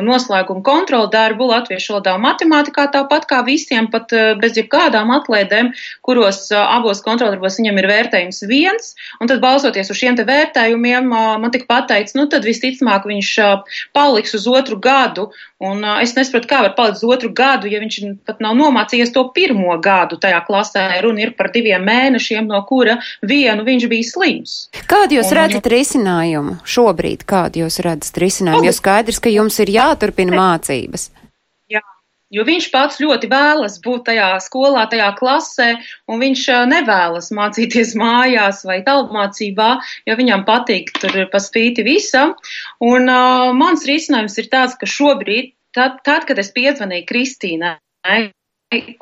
noslēgumu 0.04 0.64
kontrolu 0.64 1.10
darbu 1.12 1.50
latviešu 1.50 1.92
valodā 1.94 2.14
un 2.16 2.24
matemātikā, 2.24 2.86
tāpat 2.94 3.28
kā 3.28 3.42
visiem, 3.44 3.90
pat 3.92 4.14
bez 4.40 4.56
jebkādām 4.56 5.12
atlaidēm, 5.18 5.74
kuros 6.06 6.46
abos 6.56 7.04
kontroldarbos 7.04 7.60
viņam 7.60 7.82
ir 7.82 7.90
vērtējums 7.92 8.40
viens, 8.48 8.94
un 9.20 9.28
tad 9.28 9.44
balsoties 9.44 9.92
uz 9.92 10.00
šiem 10.00 10.16
te 10.16 10.24
vērtējumiem, 10.28 11.12
man 11.12 11.52
tika 11.52 11.68
pateikts, 11.76 12.16
nu 12.16 12.24
tad 12.32 12.48
visticamāk 12.48 13.04
viņš 13.10 13.34
paliks 13.92 14.32
uz 14.40 14.48
otru 14.48 14.80
gadu, 14.80 15.28
un 15.70 15.84
es 16.00 16.14
nesaprotu, 16.16 16.50
kā 16.50 16.62
var 16.66 16.74
palikt 16.78 17.00
uz 17.00 17.08
otru 17.16 17.32
gadu, 17.34 17.70
ja 17.70 17.82
viņš 17.82 18.00
pat 18.26 18.42
nav 18.44 18.56
nomācījies 18.58 19.14
to 19.14 19.26
pirmo 19.34 19.76
gadu 19.82 20.20
tajā 20.20 20.40
klasē, 20.46 20.86
runa 21.04 21.26
ir 21.26 21.34
par 21.38 21.52
diviem 21.54 21.84
mēnešiem 21.84 22.04
mēnešiem, 22.04 22.48
no 22.48 22.60
kura 22.68 22.98
vienu 23.22 23.64
viņš 23.66 23.88
bija 23.90 24.08
slims. 24.08 24.54
Kādu 24.90 25.18
jūs 25.18 25.30
un, 25.30 25.38
redzat 25.40 25.68
risinājumu 25.70 26.56
šobrīd? 26.64 27.26
Kādu 27.28 27.64
jūs 27.64 27.80
redzat 27.84 28.18
risinājumu? 28.22 28.68
Jo 28.68 28.74
skaidrs, 28.74 29.20
ka 29.20 29.32
jums 29.32 29.58
ir 29.60 29.74
jāturpina 29.74 30.36
mācības. 30.38 31.10
Jo 32.34 32.44
viņš 32.46 32.68
pats 32.72 33.00
ļoti 33.02 33.28
vēlas 33.30 33.78
būt 33.84 34.06
tajā 34.08 34.28
skolā, 34.42 34.84
tajā 34.90 35.10
klasē, 35.18 35.68
un 36.10 36.22
viņš 36.22 36.44
nevēlas 36.72 37.30
mācīties 37.36 37.94
mājās 38.02 38.64
vai 38.68 38.80
tālmācībā, 38.86 39.70
jo 40.08 40.18
viņam 40.20 40.46
patīk 40.48 40.94
tur 40.98 41.24
pa 41.30 41.42
spīti 41.42 41.86
visam. 41.86 42.34
Un 42.82 43.10
uh, 43.10 43.50
mans 43.56 43.86
risinājums 43.88 44.38
ir 44.42 44.50
tāds, 44.52 44.78
ka 44.80 44.90
šobrīd, 44.90 45.54
tad, 45.76 46.00
tad 46.06 46.26
kad 46.28 46.40
es 46.42 46.50
piezvanīju 46.54 47.08
Kristīnai, 47.10 47.76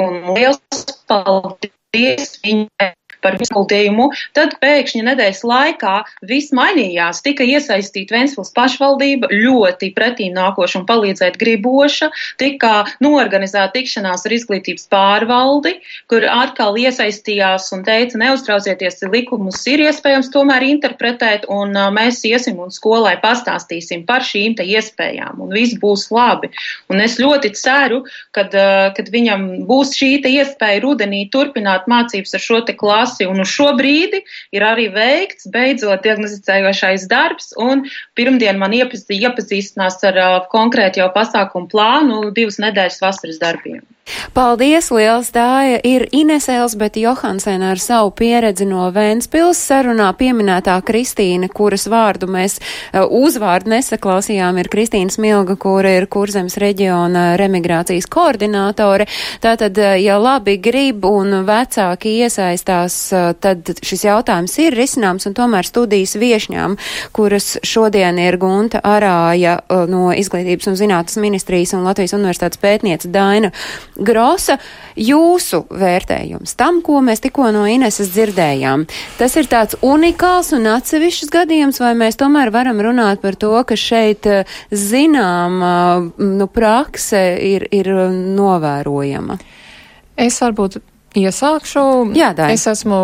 un 0.03 0.19
liels 0.37 0.85
paldies 1.09 2.37
viņai 2.45 2.93
par 3.23 3.39
ieguldījumu. 3.41 4.09
Tad 4.37 4.57
pēkšņi 4.63 5.05
nedēļas 5.09 5.43
laikā 5.47 5.95
viss 6.29 6.53
mainījās. 6.57 7.23
Tika 7.25 7.47
iesaistīta 7.47 8.17
Ventspils 8.17 8.53
pašvaldība, 8.57 9.31
ļoti 9.33 9.93
pretīm 9.97 10.35
nākoša 10.37 10.81
un 10.83 10.87
palīdzēt 10.89 11.39
griboša. 11.41 12.11
Tika 12.43 12.73
norganizēta 13.05 13.73
tikšanās 13.77 14.27
ar 14.27 14.37
izglītības 14.37 14.89
pārvaldi, 14.93 15.77
kur 16.11 16.27
atkal 16.29 16.77
iesaistījās 16.81 17.71
un 17.77 17.85
teica, 17.87 18.19
neuztraucieties, 18.21 19.03
likumus 19.13 19.63
ir 19.71 19.85
iespējams 19.87 20.31
tomēr 20.35 20.67
interpretēt, 20.67 21.47
un 21.53 21.77
mēs 21.95 22.23
iesim 22.29 22.61
un 22.63 22.73
skolai 22.75 23.15
pastāstīsim 23.23 24.05
par 24.09 24.27
šīm 24.27 24.57
te 24.59 24.67
iespējām, 24.67 25.41
un 25.45 25.55
viss 25.55 25.79
būs 25.81 26.09
labi. 26.15 26.53
Un 26.93 27.01
es 27.05 27.19
ļoti 27.23 27.53
ceru, 27.59 28.03
kad, 28.37 28.55
kad 28.97 29.11
viņam 29.13 29.49
būs 29.69 29.95
šī 29.99 30.13
iespēja 30.33 30.83
rudenī 30.85 31.25
turpināt 31.33 31.89
mācības 31.91 32.37
ar 32.37 32.43
šo 32.43 32.61
te 32.67 32.75
klasi 32.79 33.12
klasi, 33.13 33.27
un 33.27 33.41
uz 33.41 33.49
šo 33.49 33.73
brīdi 33.77 34.23
ir 34.53 34.63
arī 34.63 34.89
veikts 34.93 35.49
beidzot 35.53 36.03
diagnosticējošais 36.03 37.09
darbs, 37.09 37.53
un 37.57 37.85
pirmdien 38.17 38.59
man 38.59 38.73
iepazīstinās 38.73 40.03
ar 40.05 40.17
uh, 40.19 40.49
konkrētu 40.51 41.01
jau 41.01 41.11
pasākumu 41.15 41.69
plānu 41.69 42.33
divas 42.35 42.59
nedēļas 42.59 43.03
vasaras 43.03 43.39
darbiem. 43.39 43.83
Paldies, 44.35 44.89
liels 44.91 45.29
dāja 45.31 45.79
ir 45.87 46.05
Ines 46.11 46.49
Elsbeta 46.51 46.99
Johansena 46.99 47.71
ar 47.73 47.81
savu 47.81 48.11
pieredzi 48.19 48.67
no 48.67 48.89
Vēnspils 48.91 49.61
sarunā 49.63 50.09
pieminētā 50.19 50.75
Kristīne, 50.83 51.47
kuras 51.53 51.87
vārdu 51.87 52.27
mēs 52.27 52.59
uzvārdu 52.93 53.71
nesaklausījām, 53.77 54.59
ir 54.59 54.71
Kristīna 54.73 55.15
Smilga, 55.15 55.55
kura 55.61 55.95
ir 56.01 56.09
Kurzemes 56.11 56.59
reģiona 56.59 57.37
remigrācijas 57.39 58.11
koordinātore. 58.11 59.07
Tātad, 59.45 59.79
ja 60.03 60.19
labi 60.19 60.59
grib 60.59 61.07
un 61.07 61.45
vecāki 61.47 62.17
iesaistās, 62.25 62.99
tad 63.11 63.73
šis 63.83 64.05
jautājums 64.07 64.55
ir 64.63 64.77
risināms 64.77 65.27
un 65.29 65.35
tomēr 65.37 65.67
studijas 65.67 66.15
viešņām, 66.21 66.77
kuras 67.17 67.57
šodien 67.67 68.21
ir 68.23 68.39
Gunta 68.41 68.83
Arāja 68.85 69.59
no 69.91 70.11
Izglītības 70.17 70.71
un 70.71 70.79
zinātnes 70.79 71.19
ministrijas 71.23 71.75
un 71.77 71.87
Latvijas 71.87 72.15
universitātes 72.17 72.61
pētniece 72.63 73.11
Daina 73.13 73.53
Grosa, 73.97 74.59
jūsu 74.97 75.65
vērtējums 75.73 76.57
tam, 76.59 76.83
ko 76.85 77.01
mēs 77.05 77.23
tikko 77.25 77.51
no 77.55 77.65
Ineses 77.69 78.13
dzirdējām. 78.15 78.87
Tas 79.19 79.37
ir 79.41 79.49
tāds 79.51 79.79
unikāls 79.83 80.53
un 80.57 80.69
atsevišķs 80.75 81.33
gadījums, 81.33 81.81
vai 81.83 81.95
mēs 81.99 82.21
tomēr 82.21 82.53
varam 82.55 82.81
runāt 82.85 83.23
par 83.25 83.39
to, 83.41 83.55
ka 83.67 83.79
šeit 83.79 84.29
zinām, 84.71 85.59
nu, 86.19 86.49
prakse 86.53 87.25
ir, 87.41 87.67
ir 87.73 87.91
novērojama? 88.13 89.39
Es 90.23 90.39
varbūt 90.43 90.83
Iesākšu. 91.13 91.83
Jā, 92.17 92.31
Dai. 92.33 92.55
Es 92.55 92.65
esmu 92.71 92.99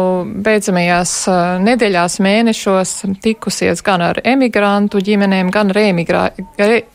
beidzamajās 0.44 1.12
nedēļās, 1.60 2.16
mēnešos 2.24 2.92
tikusies 3.20 3.82
gan 3.84 4.04
ar 4.06 4.20
emigrantu 4.24 5.02
ģimenēm, 5.04 5.50
gan 5.52 5.74
ar 5.74 5.80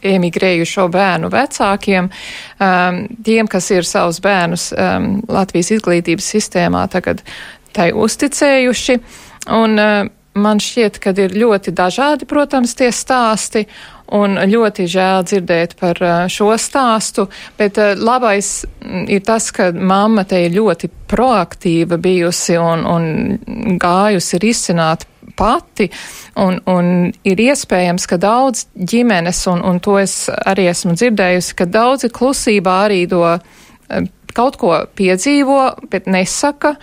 emigrējušo 0.01 0.88
bērnu 0.93 1.29
vecākiem, 1.34 2.10
um, 2.10 3.00
tiem, 3.25 3.51
kas 3.51 3.70
ir 3.75 3.86
savus 3.86 4.24
bērnus 4.25 4.72
um, 4.74 5.08
Latvijas 5.29 5.70
izglītības 5.77 6.34
sistēmā 6.34 6.88
tagad 6.89 7.22
tai 7.77 7.91
uzticējuši. 7.93 9.00
Un, 9.53 9.77
uh, 9.77 10.12
man 10.34 10.62
šķiet, 10.62 10.98
ka 11.01 11.13
ir 11.17 11.36
ļoti 11.38 11.74
dažādi, 11.77 12.25
protams, 12.29 12.74
tie 12.77 12.89
stāsti, 12.93 13.67
un 14.12 14.36
ļoti 14.50 14.86
žēl 14.90 15.24
dzirdēt 15.28 15.78
par 15.80 16.00
šo 16.32 16.52
stāstu, 16.60 17.28
bet 17.58 17.80
labais 17.98 18.66
ir 19.08 19.24
tas, 19.26 19.50
ka 19.56 19.72
mamma 19.72 20.26
te 20.28 20.44
ir 20.46 20.54
ļoti 20.58 20.90
proaktīva 21.10 21.98
bijusi 22.02 22.58
un, 22.60 22.86
un 22.86 23.78
gājusi 23.82 24.42
risināt 24.44 25.08
pati, 25.36 25.90
un, 26.38 26.60
un 26.70 26.90
ir 27.26 27.42
iespējams, 27.42 28.08
ka 28.10 28.20
daudz 28.22 28.68
ģimenes, 28.76 29.40
un, 29.52 29.64
un 29.66 29.80
to 29.84 29.98
es 30.02 30.28
arī 30.30 30.68
esmu 30.72 30.98
dzirdējusi, 30.98 31.56
ka 31.58 31.70
daudzi 31.70 32.12
klusībā 32.14 32.76
arī 32.88 33.04
to 33.10 33.24
kaut 34.34 34.58
ko 34.62 34.76
piedzīvo, 34.98 35.60
bet 35.92 36.10
nesaka, 36.12 36.76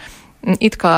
it 0.58 0.78
kā 0.80 0.96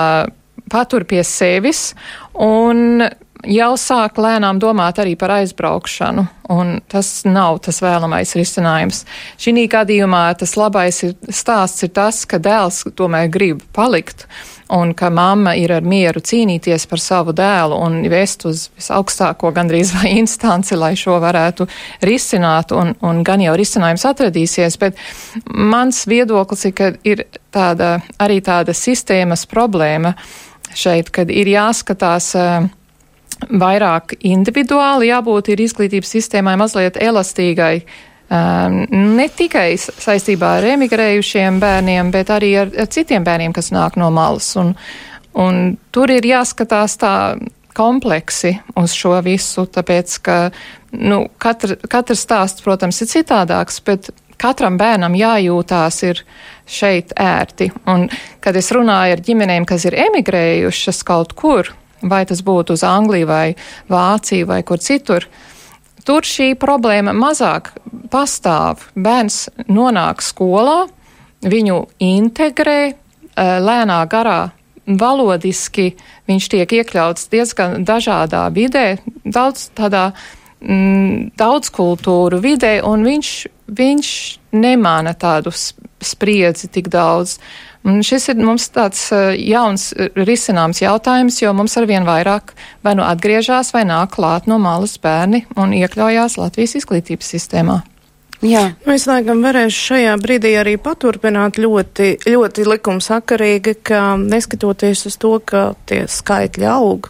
patur 0.72 1.04
pie 1.08 1.24
sevis, 1.26 1.92
un 2.38 3.02
jau 3.46 3.72
sāk 3.80 4.18
lēnām 4.22 4.60
domāt 4.62 5.00
arī 5.02 5.14
par 5.18 5.34
aizbraukšanu, 5.38 6.24
un 6.52 6.76
tas 6.90 7.22
nav 7.26 7.58
tas 7.64 7.80
vēlamais 7.82 8.34
risinājums. 8.38 9.04
Šī 9.40 9.66
gadījumā 9.70 10.24
tas 10.38 10.54
labais 10.58 11.02
ir, 11.06 11.14
stāsts 11.28 11.86
ir 11.86 11.92
tas, 11.96 12.24
ka 12.28 12.38
dēls 12.42 12.84
tomēr 12.98 13.30
grib 13.32 13.62
palikt, 13.74 14.26
un 14.72 14.94
ka 14.96 15.10
mamma 15.12 15.54
ir 15.58 15.72
ar 15.74 15.84
mieru 15.84 16.22
cīnīties 16.24 16.86
par 16.88 17.02
savu 17.02 17.34
dēlu 17.36 17.76
un 17.84 17.98
vest 18.12 18.46
uz 18.48 18.68
visaugstāko 18.78 19.52
gandrīz 19.54 19.92
vai 19.98 20.14
instanci, 20.22 20.78
lai 20.78 20.94
šo 20.98 21.18
varētu 21.22 21.66
risināt, 22.06 22.72
un, 22.76 22.94
un 23.02 23.24
gan 23.26 23.42
jau 23.44 23.56
risinājums 23.58 24.06
atradīsies, 24.12 24.78
bet 24.80 25.00
mans 25.50 26.04
viedoklis 26.08 26.68
ir, 26.70 26.76
ka 26.78 26.92
ir 27.04 27.26
tāda, 27.52 27.98
arī 28.22 28.40
tāda 28.44 28.76
sistēmas 28.76 29.44
problēma 29.50 30.14
šeit, 30.72 31.10
kad 31.12 31.28
ir 31.28 31.50
jāskatās 31.52 32.30
uh, 32.38 32.70
vairāk 33.50 34.16
individuāli, 34.26 35.10
jābūt 35.10 35.52
ir 35.52 35.62
izglītības 35.64 36.16
sistēmai 36.16 36.56
mazliet 36.60 36.98
elastīgai. 37.00 37.82
Um, 38.32 38.82
ne 39.16 39.26
tikai 39.28 39.74
saistībā 39.76 40.54
ar 40.58 40.66
emigrējušiem 40.72 41.58
bērniem, 41.60 42.12
bet 42.14 42.30
arī 42.32 42.54
ar, 42.62 42.70
ar 42.80 42.88
citiem 42.88 43.26
bērniem, 43.26 43.52
kas 43.52 43.68
nāk 43.74 43.98
no 44.00 44.08
malas. 44.14 44.48
Un, 44.56 44.72
un 45.36 45.58
tur 45.92 46.12
ir 46.14 46.24
jāskatās 46.24 46.96
tā 47.02 47.16
kompleksi 47.76 48.54
uz 48.80 48.94
šo 48.96 49.18
visu, 49.24 49.66
tāpēc, 49.68 50.16
ka 50.24 50.38
nu, 50.96 51.26
katra, 51.40 51.76
katrs 51.92 52.24
stāsts, 52.24 52.64
protams, 52.64 53.02
ir 53.04 53.10
citādāks, 53.12 53.80
bet 53.84 54.10
katram 54.40 54.78
bērnam 54.80 55.16
jājūtās 55.16 56.00
ir 56.08 56.24
šeit 56.68 57.14
ērti. 57.20 57.70
Un, 57.90 58.08
kad 58.42 58.56
es 58.58 58.72
runāju 58.74 59.16
ar 59.16 59.24
ģimenēm, 59.28 59.68
kas 59.68 59.86
ir 59.88 59.98
emigrējušas 60.08 61.02
kaut 61.08 61.36
kur, 61.38 61.72
vai 62.02 62.24
tas 62.28 62.42
būtu 62.44 62.76
uz 62.76 62.84
Angliju 62.86 63.28
vai 63.30 63.54
Vāciju 63.90 64.48
vai 64.50 64.62
kur 64.66 64.82
citur. 64.82 65.26
Tur 66.02 66.26
šī 66.26 66.52
problēma 66.58 67.14
mazāk 67.14 67.70
pastāv. 68.10 68.88
Bērns 68.98 69.46
nonāk 69.70 70.22
skolā, 70.24 70.88
viņu 71.46 71.78
integrē 72.02 72.80
eh, 72.90 72.94
lēnā 73.62 74.02
garā. 74.10 74.40
Valodiski 74.82 75.92
viņš 76.26 76.48
tiek 76.50 76.72
iekļauts 76.80 77.28
diezgan 77.30 77.84
dažādā 77.86 78.48
vidē, 78.50 78.96
daudz 79.22 79.68
tādā 79.78 80.08
mm, 80.58 81.32
daudzkultūru 81.38 82.40
vidē, 82.42 82.80
un 82.86 83.06
viņš, 83.06 83.30
viņš 83.70 84.08
nemāna 84.58 85.14
tādu 85.14 85.54
spriedzi 85.54 86.70
tik 86.72 86.90
daudz. 86.90 87.38
Un 87.88 88.02
šis 88.06 88.28
ir 88.30 88.38
mums 88.38 88.68
tāds 88.70 89.08
uh, 89.10 89.32
jauns 89.34 89.90
risināms 90.14 90.82
jautājums, 90.84 91.40
jo 91.42 91.50
mums 91.56 91.74
arvien 91.80 92.06
vairāk 92.06 92.54
vai 92.86 92.94
nu 92.98 93.06
atgriežas 93.06 93.72
vai 93.74 93.82
nāk 93.88 94.14
klāt 94.16 94.46
no 94.50 94.60
malas 94.62 94.98
bērni 95.02 95.44
un 95.58 95.74
iekļaujās 95.74 96.38
Latvijas 96.38 96.76
izglītības 96.78 97.34
sistēmā. 97.34 97.80
Jā. 98.42 98.72
Nu, 98.82 98.96
es 98.96 99.04
laikam 99.06 99.38
varēšu 99.44 99.82
šajā 99.86 100.14
brīdī 100.18 100.56
arī 100.58 100.74
paturpināt 100.82 101.60
ļoti, 101.62 102.08
ļoti 102.26 102.64
likumsakarīgi, 102.66 103.76
ka 103.86 104.16
neskatoties 104.18 105.06
uz 105.06 105.18
to, 105.22 105.36
ka 105.46 105.68
tie 105.86 106.00
skaitļi 106.10 106.66
aug, 106.66 107.06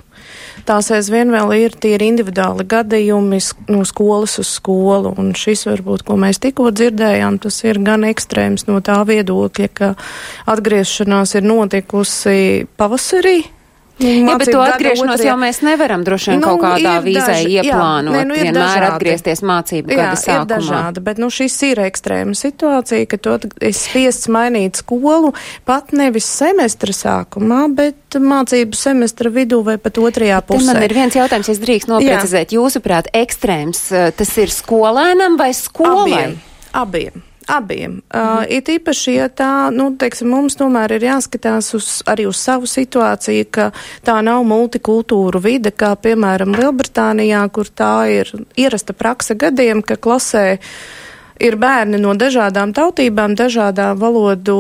tās 0.69 0.91
aizvien 0.95 1.33
vēl 1.33 1.55
ir 1.59 1.77
tie 1.81 1.95
ir 1.97 2.05
individuāli 2.07 2.67
gadījumi 2.69 3.41
no 3.73 3.83
skolas 3.89 4.39
uz 4.43 4.51
skolu, 4.59 5.15
un 5.19 5.33
šis 5.39 5.67
varbūt, 5.69 6.05
ko 6.09 6.19
mēs 6.21 6.43
tikko 6.43 6.71
dzirdējām, 6.75 7.41
tas 7.43 7.63
ir 7.67 7.81
gan 7.85 8.07
ekstrēms 8.09 8.69
no 8.71 8.81
tā 8.85 9.01
viedokļa, 9.09 9.73
ka 9.75 9.95
atgriešanās 10.53 11.37
ir 11.39 11.49
notikusi 11.49 12.69
pavasarī, 12.81 13.41
Jā, 14.01 14.37
bet 14.41 14.49
to 14.49 14.61
atgriešanos 14.65 15.19
otrajā. 15.19 15.29
jau 15.29 15.37
mēs 15.39 15.59
nevaram 15.63 16.05
droši 16.07 16.33
vien 16.33 16.41
nu, 16.41 16.47
kaut 16.47 16.63
kādā 16.65 16.95
vīzē 17.05 17.27
daži, 17.29 17.51
ieplānot. 17.59 18.15
Jā, 18.17 18.23
ne, 18.23 18.29
nu, 18.31 18.37
vienmēr 18.39 18.57
dažādi. 18.57 18.89
atgriezties 18.89 19.43
mācību 19.47 19.91
gada 19.93 20.05
jā, 20.07 20.15
sākumā. 20.23 20.43
Ir 20.43 20.51
dažādi, 20.53 21.03
bet 21.09 21.21
nu, 21.23 21.29
šis 21.37 21.57
ir 21.69 21.83
ekstrēma 21.85 22.37
situācija, 22.39 23.09
ka 23.11 23.21
tu 23.23 23.35
esi 23.61 23.83
spiests 23.85 24.31
mainīt 24.33 24.81
skolu 24.81 25.33
pat 25.69 25.93
nevis 25.97 26.29
semestra 26.31 26.97
sākumā, 26.97 27.61
bet 27.77 28.19
mācību 28.19 28.79
semestra 28.79 29.33
vidū 29.35 29.61
vai 29.67 29.77
pat 29.83 30.01
otrajā 30.03 30.41
pusē. 30.47 30.65
Te 30.65 30.73
man 30.73 30.89
ir 30.89 30.97
viens 30.97 31.19
jautājums, 31.19 31.53
es 31.53 31.61
drīkst 31.63 31.93
noprecizēt. 31.93 32.57
Jūsuprāt, 32.57 33.13
ekstrēms 33.13 33.85
eh, 33.93 34.09
tas 34.17 34.39
ir 34.41 34.55
skolēnam 34.55 35.37
vai 35.41 35.53
skolai? 35.57 36.09
Abiem. 36.25 36.41
Abiem. 36.73 37.32
Abiem. 37.47 38.03
-hmm. 38.11 38.39
uh, 38.39 38.45
it 38.49 38.69
īpaši, 38.69 39.15
ja 39.15 39.29
tā, 39.29 39.71
nu, 39.71 39.91
teiksim, 39.99 40.29
mums 40.29 40.57
tomēr 40.57 40.93
ir 40.93 41.03
jāskatās 41.03 41.75
uz, 41.75 42.03
arī 42.07 42.27
uz 42.27 42.37
savu 42.37 42.67
situāciju, 42.67 43.47
ka 43.51 43.71
tā 44.05 44.23
nav 44.23 44.45
multikultūru 44.45 45.43
vide, 45.43 45.71
kā 45.71 45.97
piemēram 45.97 46.55
Lielbritānijā, 46.55 47.49
kur 47.53 47.67
tā 47.67 48.07
ir 48.21 48.33
ierasta 48.57 48.93
praksa 48.93 49.35
gadiem, 49.35 49.83
ka 49.83 49.97
klasē 49.97 50.59
ir 51.43 51.57
bērni 51.61 52.01
no 52.01 52.15
dažādām 52.19 52.73
tautībām, 52.77 53.35
dažādām 53.39 53.99
valodu 54.01 54.57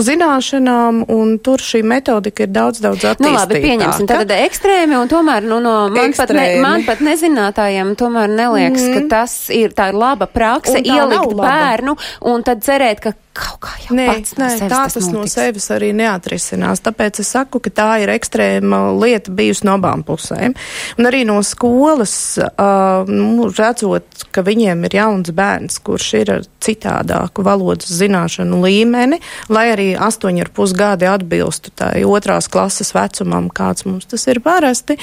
zināšanām, 0.00 1.04
un 1.10 1.36
tur 1.42 1.62
šī 1.64 1.82
metodika 1.86 2.44
ir 2.46 2.52
daudz, 2.52 2.82
daudz 2.84 3.06
attīstītāka. 3.12 3.26
Nu 3.26 3.36
labi, 3.36 3.62
pieņemsim, 3.64 4.10
tad 4.10 4.34
ekstrēmi, 4.36 4.98
un 5.00 5.10
tomēr, 5.10 5.46
nu, 5.46 5.60
no 5.64 5.74
man 5.94 6.14
pat, 6.16 6.34
ne, 6.36 6.46
man 6.62 6.86
pat 6.88 7.02
nezinātājiem 7.04 7.94
tomēr 7.98 8.30
neliekas, 8.30 8.86
mm. 8.86 8.94
ka 8.96 9.16
tas 9.16 9.36
ir, 9.54 9.74
tā 9.76 9.90
ir 9.92 9.98
laba 10.00 10.28
prakse 10.30 10.78
ielikt 10.82 11.34
bērnu, 11.38 11.96
un 12.30 12.46
tad 12.46 12.62
cerēt, 12.66 13.02
ka 13.02 13.16
kaut 13.40 13.60
kā 13.64 13.74
jau 13.84 13.96
nē, 13.96 14.06
pats 14.10 14.36
nē, 14.38 14.48
no 14.60 14.68
tā 14.68 14.68
tas, 14.70 14.96
tas 14.98 15.08
no 15.12 15.24
sevis 15.30 15.70
arī 15.74 15.90
neatrisinās. 15.96 16.82
Tāpēc 16.84 17.22
es 17.22 17.32
saku, 17.34 17.62
ka 17.64 17.72
tā 17.80 17.88
ir 18.04 18.12
ekstrēma 18.12 18.82
lieta 18.98 19.32
bijusi 19.34 19.66
no 19.68 19.76
abām 19.80 20.04
pusēm. 20.06 20.56
Un 20.98 21.10
arī 21.10 21.24
no 21.28 21.40
skolas, 21.46 22.14
uh, 22.40 23.08
nu, 23.08 23.48
redzot, 23.48 24.26
ka 24.34 24.44
viņiem 24.46 24.84
ir 24.88 24.98
jauns 25.00 25.32
bērns, 25.34 25.80
kurš 25.84 26.10
ir 26.20 26.34
ar 26.36 26.46
citādāku 26.60 27.44
valodas 27.46 27.90
zināšanu 27.96 28.60
līmeni, 28.64 29.20
lai 29.52 29.66
arī 29.72 29.88
astoņi 29.96 30.44
ar 30.44 30.52
pus 30.54 30.74
gadi 30.76 31.08
atbilstu 31.08 31.72
tai 31.76 32.02
otrās 32.04 32.50
klases 32.52 32.92
vecumam, 32.94 33.48
kāds 33.52 33.86
mums 33.88 34.08
tas 34.10 34.26
ir 34.30 34.42
parasti, 34.44 34.98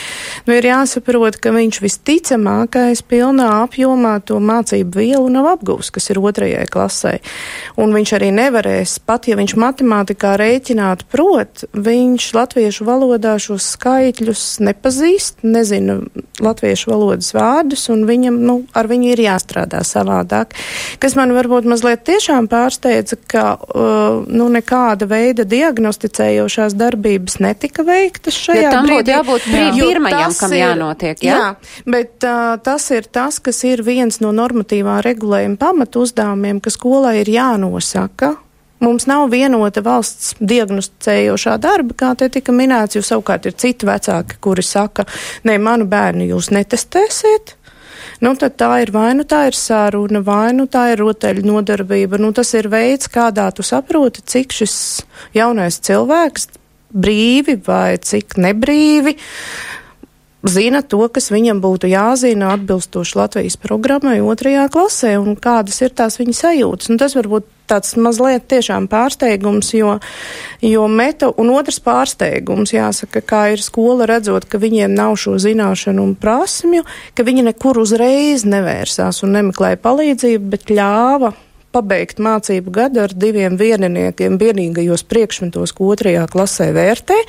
nu 0.47 0.57
ir 0.57 0.69
jāsaprot, 0.69 1.39
ka 1.41 1.53
viņš 1.55 1.81
visticamākais 1.83 3.03
pilnā 3.09 3.49
apjomā 3.63 4.17
to 4.27 4.39
mācību 4.43 5.01
vielu 5.01 5.33
nav 5.33 5.49
apgūst, 5.55 5.95
kas 5.97 6.11
ir 6.13 6.21
otrajai 6.21 6.67
klasē. 6.71 7.17
Un 7.81 7.95
viņš 7.95 8.13
arī 8.17 8.26
nevarēs, 8.35 8.97
pat 9.05 9.27
ja 9.29 9.37
viņš 9.39 9.55
matemātikā 9.59 10.33
rēķināt 10.39 11.05
prot, 11.11 11.65
viņš 11.73 12.27
latviešu 12.37 12.87
valodā 12.87 13.35
šos 13.41 13.65
skaitļus 13.75 14.43
nepazīst, 14.67 15.43
nezina 15.47 15.99
latviešu 16.43 16.91
valodas 16.91 17.31
vārdus, 17.35 17.87
un 17.93 18.05
viņam, 18.09 18.39
nu, 18.47 18.57
ar 18.77 18.89
viņu 18.89 19.11
ir 19.13 19.23
jāstrādā 19.25 19.81
savādāk. 19.87 20.55
Kas 21.01 21.17
man 21.17 21.33
varbūt 21.35 21.67
mazliet 21.69 22.05
tiešām 22.07 22.49
pārsteidza, 22.51 23.19
ka, 23.29 23.45
uh, 23.57 24.23
nu, 24.27 24.49
nekāda 24.53 25.07
veida 25.09 25.45
diagnosticējošās 25.47 26.77
darbības 26.77 27.39
netika 27.43 27.85
veiktas 27.87 28.37
šajā 28.37 28.67
ja 28.67 28.73
tam 28.75 28.87
brīdī. 28.89 29.15
jābūt 29.15 29.49
pirmajam, 29.51 30.37
kam 30.39 30.53
ir, 30.53 30.61
jānotiek, 30.63 31.23
jā? 31.25 31.37
Jā, 31.37 31.83
bet 31.89 32.27
uh, 32.27 32.55
tas 32.63 32.89
ir 32.95 33.09
tas, 33.11 33.41
kas 33.43 33.63
ir 33.67 33.83
viens 33.85 34.21
no 34.23 34.33
normatīvā 34.35 34.99
regulējuma 35.05 35.59
pamatu 35.61 36.05
uzdevumiem, 36.05 36.61
ka 36.63 36.73
skolai 36.73 37.17
ir 37.23 37.31
jānosaka 37.37 38.06
saka, 38.07 38.35
Mums 38.77 39.07
nav 39.09 39.31
vienota 39.33 39.81
valsts 39.81 40.35
diagnosticējošā 40.37 41.55
darba, 41.57 41.95
kā 41.97 42.11
te 42.13 42.27
tika 42.29 42.53
minēts, 42.53 42.93
jo 42.93 43.01
savukārt 43.01 43.47
ir 43.49 43.55
citi 43.57 43.87
vecāki, 43.89 44.37
kuri 44.37 44.61
saka, 44.61 45.07
nē, 45.49 45.55
manu 45.57 45.87
bērnu 45.89 46.27
jūs 46.29 46.51
netestēsiet. 46.53 47.55
Nu, 48.21 48.35
tad 48.37 48.53
tā 48.61 48.69
ir 48.83 48.91
vai 48.93 49.15
nu 49.17 49.25
tā 49.25 49.47
ir 49.49 49.57
sāruna, 49.57 50.21
vai 50.21 50.53
nu 50.53 50.67
tā 50.69 50.91
ir 50.93 51.01
rotaļu 51.01 51.41
nodarbība. 51.49 52.21
Nu, 52.21 52.29
tas 52.37 52.53
ir 52.53 52.69
veids, 52.69 53.09
kādā 53.09 53.49
tu 53.49 53.65
saproti, 53.65 54.21
cik 54.21 54.53
šis 54.59 54.77
jaunais 55.33 55.81
cilvēks 55.81 56.47
brīvi 56.93 57.57
vai 57.65 57.97
cik 57.97 58.37
nebrīvi 58.37 59.17
zina 60.47 60.83
to, 60.85 61.01
kas 61.13 61.31
viņam 61.33 61.59
būtu 61.65 61.89
jāzina 61.89 62.53
atbilstoši 62.55 63.17
Latvijas 63.17 63.57
programmai 63.59 64.19
otrajā 64.21 64.69
klasē 64.71 65.17
un 65.19 65.35
kādas 65.35 65.81
ir 65.81 65.97
tās 65.97 66.21
viņa 66.21 66.35
sajūtas. 66.45 66.91
Un 66.93 67.01
tas 67.01 67.17
varbūt 67.17 67.49
tāds 67.67 67.95
mazliet 67.99 68.47
tiešām 68.51 68.87
pārsteigums, 68.91 69.71
jo, 69.75 69.97
jo 70.63 70.85
meta, 70.91 71.31
un 71.39 71.51
otrs 71.55 71.79
pārsteigums, 71.83 72.73
jāsaka, 72.75 73.21
kā 73.21 73.41
ir 73.55 73.63
skola 73.63 74.07
redzot, 74.09 74.47
ka 74.49 74.61
viņiem 74.61 74.95
nav 74.97 75.17
šo 75.19 75.37
zināšanu 75.41 76.03
un 76.03 76.15
prasmju, 76.19 76.85
ka 77.17 77.27
viņi 77.27 77.49
nekur 77.51 77.81
uzreiz 77.83 78.47
nevērsās 78.47 79.23
un 79.27 79.35
nemeklēja 79.39 79.81
palīdzību, 79.83 80.53
bet 80.55 80.71
ļāva 80.71 81.33
pabeigt 81.75 82.21
mācību 82.23 82.73
gadu 82.73 83.03
ar 83.03 83.13
diviem 83.13 83.57
vieniniekiem 83.59 84.39
vienīgajos 84.41 85.03
priekšmetos, 85.09 85.75
ko 85.77 85.91
otrajā 85.93 86.25
klasē 86.31 86.71
vērtē. 86.75 87.19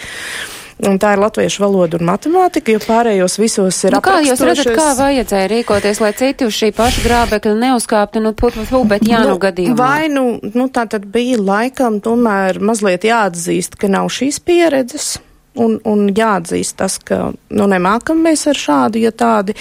Un 0.87 0.99
tā 1.03 1.17
ir 1.17 1.19
latviešu 1.19 1.65
valoda 1.65 1.99
un 1.99 2.07
matemātika, 2.07 2.71
jo 2.71 2.79
pārējos 2.85 3.35
visos 3.41 3.81
ir 3.83 3.97
nu, 3.97 4.03
Kā 4.05 4.21
jūs 4.23 4.43
redzat, 4.47 4.71
kā 4.79 4.93
vajadzēja 4.95 5.51
rīkoties, 5.51 5.99
lai 6.05 6.13
citi 6.15 6.47
uz 6.47 6.55
šī 6.55 6.71
paša 6.77 7.03
grābekļa 7.03 7.55
neuzkāptu, 7.65 8.23
nu, 8.23 8.31
put, 8.39 8.55
put, 8.71 8.87
bet 8.87 9.03
jā, 9.03 9.25
nu, 9.27 9.35
nu 9.35 9.43
gadījumā? 9.43 9.79
Vai, 9.79 10.07
nu, 10.13 10.27
nu, 10.55 10.69
tā 10.71 10.87
tad 10.91 11.09
bija 11.11 11.41
laikam 11.43 11.99
tomēr 12.05 12.63
mazliet 12.63 13.09
jāatzīst, 13.09 13.75
ka 13.81 13.91
nav 13.91 14.13
šīs 14.15 14.39
pieredzes 14.47 15.17
un, 15.59 15.77
un 15.89 16.07
jāatzīst 16.15 16.77
tas, 16.79 16.99
ka 17.03 17.19
nu, 17.33 17.67
nemākam 17.71 18.21
mēs 18.25 18.47
ar 18.51 18.59
šādu, 18.59 19.01
ja 19.03 19.13
tādi. 19.13 19.55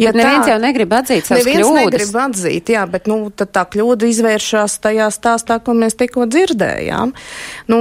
Ja 0.00 0.10
bet 0.12 0.20
neviens 0.20 0.46
tā, 0.46 0.54
jau 0.54 0.60
negrib 0.62 0.94
atzīt 0.96 1.28
savas 1.28 1.44
neviens 1.44 1.62
kļūdas. 1.62 1.74
Neviens 1.74 1.94
negrib 1.94 2.18
atzīt, 2.24 2.72
jā, 2.74 2.84
bet 2.90 3.08
nu, 3.10 3.18
tā 3.34 3.64
kļūda 3.74 4.10
izvēršas 4.10 4.78
tajā 4.84 5.08
stāstā, 5.14 5.58
ko 5.64 5.76
mēs 5.78 5.96
tikko 6.00 6.26
dzirdējām. 6.30 7.14
Nu, 7.72 7.80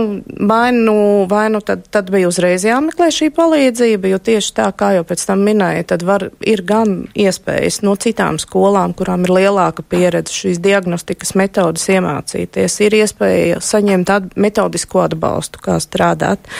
vai 0.50 0.68
nu, 0.76 0.96
vai 1.30 1.48
nu 1.54 1.64
tad, 1.66 1.88
tad 1.94 2.12
bija 2.14 2.30
uzreiz 2.30 2.66
jāmeklē 2.68 3.10
šī 3.14 3.32
palīdzība, 3.36 4.14
jo 4.14 4.22
tieši 4.30 4.54
tā, 4.60 4.70
kā 4.78 4.94
jau 4.98 5.06
pēc 5.08 5.26
tam 5.30 5.44
minēja, 5.48 5.88
tad 5.94 6.06
var, 6.08 6.28
ir 6.40 6.64
gan 6.68 7.04
iespējas 7.18 7.82
no 7.86 7.96
citām 8.00 8.40
skolām, 8.42 8.96
kurām 8.98 9.26
ir 9.28 9.36
lielāka 9.40 9.86
pieredze 9.88 10.36
šīs 10.36 10.62
diagnostikas 10.64 11.34
metodas 11.40 11.88
iemācīties, 11.92 12.80
ir 12.86 13.00
iespēja 13.02 13.62
saņemt 13.64 14.14
at 14.14 14.32
metodisko 14.40 15.04
atbalstu, 15.08 15.62
kā 15.64 15.80
strādāt. 15.84 16.52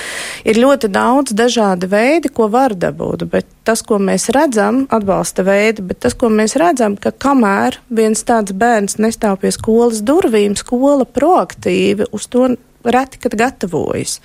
Ir 0.48 0.60
ļoti 0.60 0.90
daudz 0.92 1.03
daudz 1.04 1.36
dažādi 1.36 1.90
veidi, 1.92 2.32
ko 2.32 2.48
var 2.52 2.76
dabūt, 2.80 3.26
bet 3.32 3.48
tas, 3.68 3.84
ko 3.86 4.00
mēs 4.00 4.30
redzam, 4.36 4.84
atbalsta 4.94 5.46
veidi, 5.48 5.84
bet 5.90 6.04
tas, 6.06 6.16
ko 6.16 6.30
mēs 6.32 6.56
redzam, 6.60 6.96
ka 7.00 7.12
kamēr 7.26 7.80
viens 7.90 8.24
tāds 8.28 8.56
bērns 8.56 9.00
nestāv 9.04 9.42
pie 9.44 9.52
skolas 9.56 10.04
durvīm, 10.06 10.56
skola 10.60 11.08
proaktīvi 11.20 12.10
uz 12.16 12.30
to 12.32 12.54
reti 12.84 13.20
kad 13.24 13.36
gatavojas. 13.36 14.20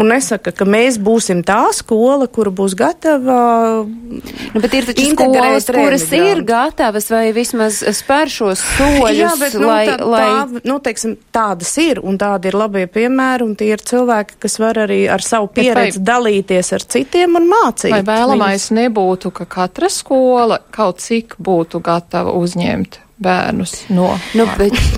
Un 0.00 0.12
nesaka, 0.12 0.52
ka 0.52 0.66
mēs 0.68 0.98
būsim 1.02 1.42
tā 1.46 1.60
skola, 1.76 2.28
kura 2.30 2.52
būs 2.54 2.76
gatava. 2.78 3.38
Nu, 3.86 4.60
bet 4.60 4.74
ir 4.76 4.88
taču 4.88 5.06
skolas, 5.12 5.68
kuras 5.72 6.06
ir 6.16 6.42
gatavas 6.46 7.08
vai 7.12 7.24
vismaz 7.36 7.82
spēr 7.96 8.32
šos 8.32 8.64
soļus, 8.76 9.18
Jā, 9.18 9.32
bet, 9.40 9.56
nu, 9.58 9.68
lai, 9.70 9.84
tā, 9.88 9.96
lai... 10.04 10.22
Tā, 10.22 10.64
nu, 10.68 10.78
teiksim, 10.84 11.16
tādas 11.34 11.72
ir 11.82 12.02
un 12.02 12.18
tādi 12.20 12.50
ir 12.50 12.58
labie 12.58 12.86
piemēri 12.90 13.46
un 13.46 13.54
tie 13.58 13.72
ir 13.74 13.84
cilvēki, 13.84 14.40
kas 14.42 14.58
var 14.62 14.82
arī 14.86 15.04
ar 15.12 15.24
savu 15.24 15.50
pieredzi 15.54 16.00
vai... 16.00 16.08
dalīties 16.12 16.72
ar 16.76 16.88
citiem 16.96 17.38
un 17.40 17.48
mācīt. 17.52 17.92
Vai 17.94 18.02
vēlamais 18.06 18.68
viņus. 18.68 18.76
nebūtu, 18.82 19.32
ka 19.36 19.48
katra 19.60 19.90
skola 19.92 20.60
kaut 20.74 21.02
cik 21.04 21.38
būtu 21.42 21.82
gatava 21.84 22.34
uzņemt 22.38 23.00
bērnus 23.22 23.74
no. 23.92 24.10
Nu, 24.36 24.46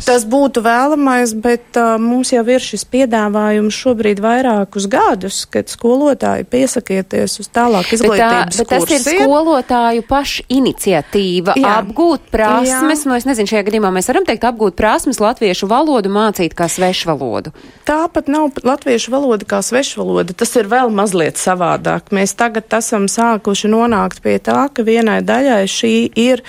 tas 0.05 0.25
būtu 0.29 0.63
vēlamais, 0.65 1.35
bet 1.45 1.79
uh, 1.81 1.95
mums 2.01 2.33
jau 2.35 2.45
ir 2.49 2.63
šis 2.63 2.87
piedāvājums 2.91 3.77
šobrīd 3.85 4.23
vairākus 4.25 4.89
gadus, 4.91 5.43
kad 5.51 5.71
skolotāji 5.73 6.47
piesakieties 6.51 7.39
uz 7.43 7.51
tālāk 7.55 7.93
izglītības 7.95 8.59
bet 8.59 8.59
tā, 8.59 8.63
bet 8.63 8.73
tas 8.73 8.95
ir 8.95 9.05
skolotāju 9.05 10.05
pašu 10.09 10.47
iniciatīva 10.53 11.57
Jā. 11.59 11.79
apgūt 11.81 12.29
prasmes, 12.33 13.05
Jā. 13.05 13.09
nu 13.11 13.17
es 13.19 13.27
nezinu, 13.29 13.51
šajā 13.51 13.65
gadījumā 13.69 13.93
mēs 13.95 14.11
varam 14.11 14.27
teikt 14.29 14.47
apgūt 14.49 14.77
prasmes 14.79 15.21
latviešu 15.23 15.69
valodu 15.71 16.13
mācīt 16.13 16.57
kā 16.57 16.69
svešvalodu. 16.71 17.55
Tāpat 17.89 18.31
nav 18.33 18.61
latviešu 18.65 19.13
valoda 19.15 19.47
kā 19.49 19.61
svešvaloda, 19.65 20.37
tas 20.37 20.55
ir 20.59 20.71
vēl 20.71 20.93
mazliet 20.95 21.41
savādāk. 21.41 22.13
Mēs 22.15 22.37
tagad 22.39 22.73
esam 22.79 23.09
sākuši 23.11 23.71
nonākt 23.73 24.23
pie 24.25 24.39
tā, 24.43 24.67
ka 24.73 24.85
vienai 24.87 25.21
daļai 25.27 25.65
šī 25.71 25.95
ir, 26.21 26.45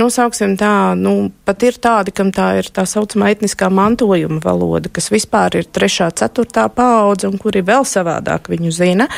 nu, 0.00 0.08
sauksim 0.12 0.56
tā, 0.60 0.94
nu, 0.98 1.30
pat 1.48 1.62
ir 1.66 1.78
tādi, 1.82 2.12
kam 2.16 2.30
tā 2.34 2.50
ir 2.60 2.68
tā 2.74 2.84
saucamā 2.88 3.30
etniskā 3.34 3.68
mantojuma 3.72 4.40
valoda, 4.44 4.90
kas 4.92 5.08
vispār 5.12 5.60
ir 5.60 5.68
trešā, 5.68 6.10
ceturtā 6.16 6.66
paudze 6.72 7.30
un 7.30 7.38
kuri 7.40 7.62
vēl 7.66 7.86
savādāk 7.88 8.50
viņu 8.52 8.72
zina. 8.74 9.08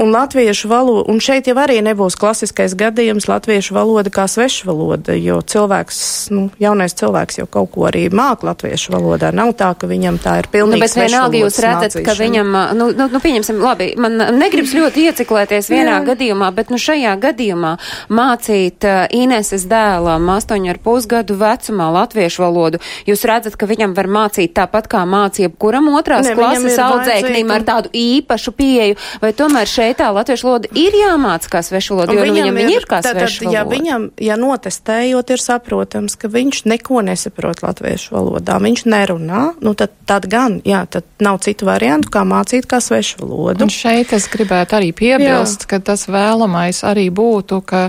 Un 0.00 0.12
latviešu 0.14 0.70
valoda, 0.70 1.06
un 1.12 1.20
šeit 1.22 1.48
jau 1.48 1.56
arī 1.60 1.80
nebūs 1.84 2.16
klasiskais 2.20 2.76
gadījums 2.78 3.28
latviešu 3.30 3.76
valoda 3.76 4.12
kā 4.12 4.26
svešvaloda, 4.30 5.16
jo 5.16 5.40
cilvēks, 5.40 6.02
nu, 6.34 6.46
jaunais 6.62 6.96
cilvēks 6.98 7.40
jau 7.42 7.48
kaut 7.50 7.72
ko 7.74 7.88
arī 7.88 8.06
māk 8.12 8.44
latviešu 8.46 8.94
valodā. 8.94 9.32
Nav 9.34 9.54
tā, 9.58 9.72
ka 9.78 9.88
viņam 9.90 10.20
tā 10.22 10.38
ir 10.42 10.50
pilnīgi. 10.52 10.80
Nu, 10.80 10.86
bet 10.86 10.98
vienalga 10.98 11.40
jūs 11.40 11.60
redzat, 11.64 11.98
ka 12.04 12.16
viņam, 12.18 12.52
nu, 12.78 12.90
nu, 12.96 13.08
nu, 13.12 13.22
pieņemsim, 13.22 13.60
labi, 13.62 13.92
man 14.00 14.18
negribas 14.38 14.74
ļoti 14.76 15.08
ieciklēties 15.08 15.72
vienā 15.72 15.98
Jā. 15.98 16.04
gadījumā, 16.12 16.52
bet 16.56 16.72
nu 16.72 16.80
šajā 16.80 17.16
gadījumā 17.22 17.74
mācīt 18.12 18.86
uh, 18.88 19.04
Ineses 19.12 19.66
dēlam 20.02 20.30
astoņu 20.34 20.72
ar 20.72 20.78
pusgadu 20.82 21.36
vecumā 21.38 21.88
latviešu 21.94 22.42
valodu, 22.42 22.80
jūs 23.06 23.24
redzat, 23.28 23.56
ka 23.56 23.66
viņam 23.70 23.94
var 23.94 24.08
mācīt 24.10 24.54
tāpat 24.56 24.88
kā 24.90 25.04
mācīja 25.06 25.52
kuram 25.58 25.90
otrās 25.94 26.26
ne, 26.28 26.34
klases 26.36 26.78
audzēknim 26.82 27.50
ar 27.52 27.64
tādu 27.66 27.92
īpašu 27.92 28.54
pieeju, 28.56 28.98
vai 29.22 29.32
tomēr 29.36 29.68
šeit 29.68 30.00
tā 30.00 30.10
latviešu 30.14 30.48
valoda 30.48 30.70
ir 30.78 30.96
jāmāca 30.96 31.52
kā 31.52 31.62
svešu 31.62 31.96
valoda, 31.96 32.16
jo 32.16 32.26
nu, 32.26 32.32
viņam, 32.32 32.58
viņam 32.58 32.74
ir, 32.74 32.80
ir 32.80 32.88
kā 32.88 33.02
svešu 33.04 33.46
valoda. 33.46 33.56
Ja 33.56 33.64
viņam, 33.68 34.08
ja 34.22 34.38
notestējot, 34.40 35.32
ir 35.34 35.44
saprotams, 35.44 36.16
ka 36.18 36.30
viņš 36.32 36.64
neko 36.72 37.04
nesaprot 37.06 37.62
latviešu 37.64 38.16
valodā, 38.16 38.58
viņš 38.62 38.84
nerunā, 38.90 39.44
nu 39.62 39.74
tad, 39.78 39.94
tad 40.08 40.28
gan, 40.32 40.60
jā, 40.66 40.84
tad 40.90 41.06
nav 41.22 41.40
citu 41.44 41.68
variantu, 41.68 42.12
kā 42.12 42.24
mācīt 42.28 42.68
kā 42.70 42.82
svešu 42.82 43.22
valodu. 43.22 43.66
Un 43.66 43.72
šeit 43.72 44.14
es 44.16 44.28
gribētu 44.32 44.78
arī 44.78 44.92
piebilst, 44.96 45.66
Jā. 45.66 45.74
ka 45.74 45.82
tas 45.92 46.06
vēlamais 46.10 46.82
arī 46.88 47.08
būtu, 47.14 47.60
ka 47.66 47.88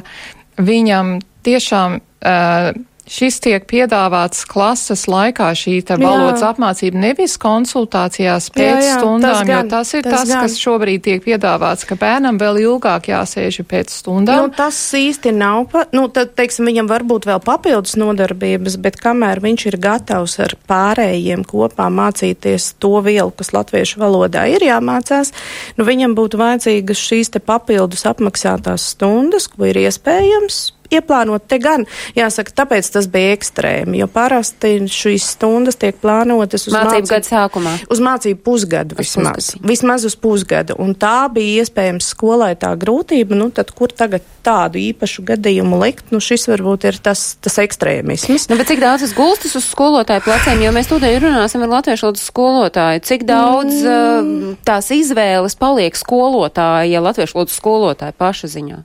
viņam 0.62 1.18
tiešām 1.46 2.00
uh, 2.00 2.74
Šis 3.04 3.36
tiek 3.44 3.66
piedāvāts 3.68 4.46
klases 4.48 5.02
laikā, 5.12 5.50
šī 5.60 5.82
valodas 6.00 6.40
apmācība, 6.48 7.02
nevis 7.02 7.34
konsultācijās 7.42 8.46
pēc 8.56 8.64
jā, 8.64 8.78
jā, 8.80 8.94
stundām, 8.96 9.34
tas 9.34 9.48
gan, 9.50 9.66
jo 9.68 9.72
tas 9.74 9.90
ir 9.98 10.06
tas, 10.06 10.22
tas 10.22 10.32
kas 10.32 10.54
šobrīd 10.62 11.04
tiek 11.04 11.26
piedāvāts, 11.26 11.84
ka 11.90 11.98
bērnam 12.00 12.38
vēl 12.40 12.62
ilgāk 12.62 13.10
jāsēž 13.12 13.58
pēc 13.68 13.92
stundām. 13.92 14.46
Nu, 14.46 14.54
tas 14.56 14.78
īsti 14.96 15.34
nav, 15.36 15.66
pa, 15.74 15.82
nu, 15.92 16.06
tad, 16.16 16.32
teiksim, 16.40 16.70
viņam 16.72 16.88
varbūt 16.88 17.28
vēl 17.28 17.42
papildus 17.44 17.98
nodarbības, 18.00 18.78
bet 18.86 18.96
kamēr 19.04 19.44
viņš 19.44 19.66
ir 19.68 19.78
gatavs 19.84 20.38
ar 20.46 20.56
pārējiem 20.72 21.44
kopā 21.50 21.90
mācīties 21.92 22.70
to 22.80 22.94
vielu, 23.04 23.34
kas 23.36 23.52
latviešu 23.52 24.00
valodā 24.00 24.46
ir 24.48 24.64
jāmācās, 24.64 25.34
nu, 25.76 25.84
viņam 25.92 26.16
būtu 26.16 26.40
vajadzīgas 26.40 27.04
šīs 27.04 27.36
te 27.36 27.44
papildus 27.44 28.08
apmaksātās 28.08 28.88
stundas, 28.96 29.50
ko 29.52 29.68
ir 29.68 29.82
iespējams 29.84 30.70
ieplānot. 31.00 31.46
Te 31.50 31.60
gan, 31.64 31.86
jāsaka, 32.18 32.54
tāpēc 32.64 32.90
tas 32.96 33.10
bija 33.12 33.34
ekstrēmi, 33.38 34.00
jo 34.02 34.08
parasti 34.12 34.76
šīs 34.92 35.34
stundas 35.36 35.80
tiek 35.82 35.98
plānotas 36.02 36.68
uz 36.70 36.76
mācību 36.76 37.10
gadu 37.10 37.30
sākumā. 37.30 37.76
Uz 37.94 38.04
mācību 38.04 38.42
pusgadu 38.46 38.98
vismaz. 39.00 39.54
Pusgadu. 39.54 39.70
Vismaz 39.70 40.08
uz 40.08 40.18
pusgadu. 40.20 40.78
Un 40.84 40.96
tā 41.00 41.28
bija 41.34 41.64
iespējams 41.64 42.12
skolai 42.14 42.54
tā 42.60 42.74
grūtība, 42.80 43.38
nu 43.38 43.50
tad 43.54 43.72
kur 43.76 43.94
tagad 43.94 44.26
tādu 44.44 44.80
īpašu 44.82 45.24
gadījumu 45.28 45.80
likt, 45.82 46.12
nu 46.14 46.20
šis 46.24 46.48
varbūt 46.52 46.88
ir 46.90 47.00
tas, 47.04 47.24
tas 47.44 47.60
ekstrēmisms. 47.64 48.50
Nu, 48.52 48.60
bet 48.60 48.70
cik 48.72 48.84
daudz 48.84 49.06
tas 49.06 49.16
gulstas 49.18 49.56
uz 49.60 49.68
skolotāju 49.72 50.26
pleciem, 50.26 50.64
jo 50.66 50.74
mēs 50.76 50.90
tūdaļ 50.92 51.20
runāsim 51.24 51.64
ar 51.66 51.76
latviešu 51.78 52.10
valodas 52.10 52.28
skolotāju, 52.30 53.04
cik 53.08 53.28
daudz 53.30 53.80
mm. 53.82 54.40
uh, 54.54 54.58
tās 54.68 54.92
izvēles 54.94 55.56
paliek 55.60 55.98
skolotāja, 55.98 57.04
latviešu 57.04 57.40
valodas 57.40 57.60
skolotāja 57.60 58.18
paša 58.20 58.52
ziņā? 58.58 58.84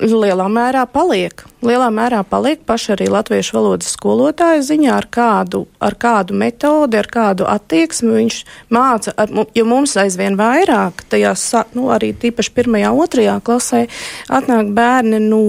Lielā 0.00 0.46
mērā 0.52 0.84
paliek. 0.90 1.44
Lielā 1.64 1.88
mērā 1.94 2.22
paliek 2.28 2.60
paši 2.66 2.92
arī 2.96 3.08
latviešu 3.10 3.56
valodas 3.56 3.94
skolotāja 3.96 4.62
ziņā, 4.66 4.92
ar 4.96 5.08
kādu, 5.12 5.64
ar 5.80 5.96
kādu 5.98 6.36
metodi, 6.36 6.98
ar 7.00 7.08
kādu 7.12 7.46
attieksmi 7.48 8.12
viņš 8.18 8.38
māca. 8.74 9.14
Ar, 9.16 9.32
jo 9.56 9.64
mums 9.68 9.96
aizvien 10.00 10.36
vairāk, 10.38 11.06
tajās, 11.12 11.48
nu, 11.76 11.88
arī 11.94 12.12
tīpaši 12.12 12.54
pirmajā, 12.56 12.92
otrajā 12.92 13.40
klasē, 13.44 13.86
atnāk 14.28 14.72
bērni 14.76 15.22
no. 15.22 15.42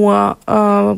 Uh, 0.47 0.97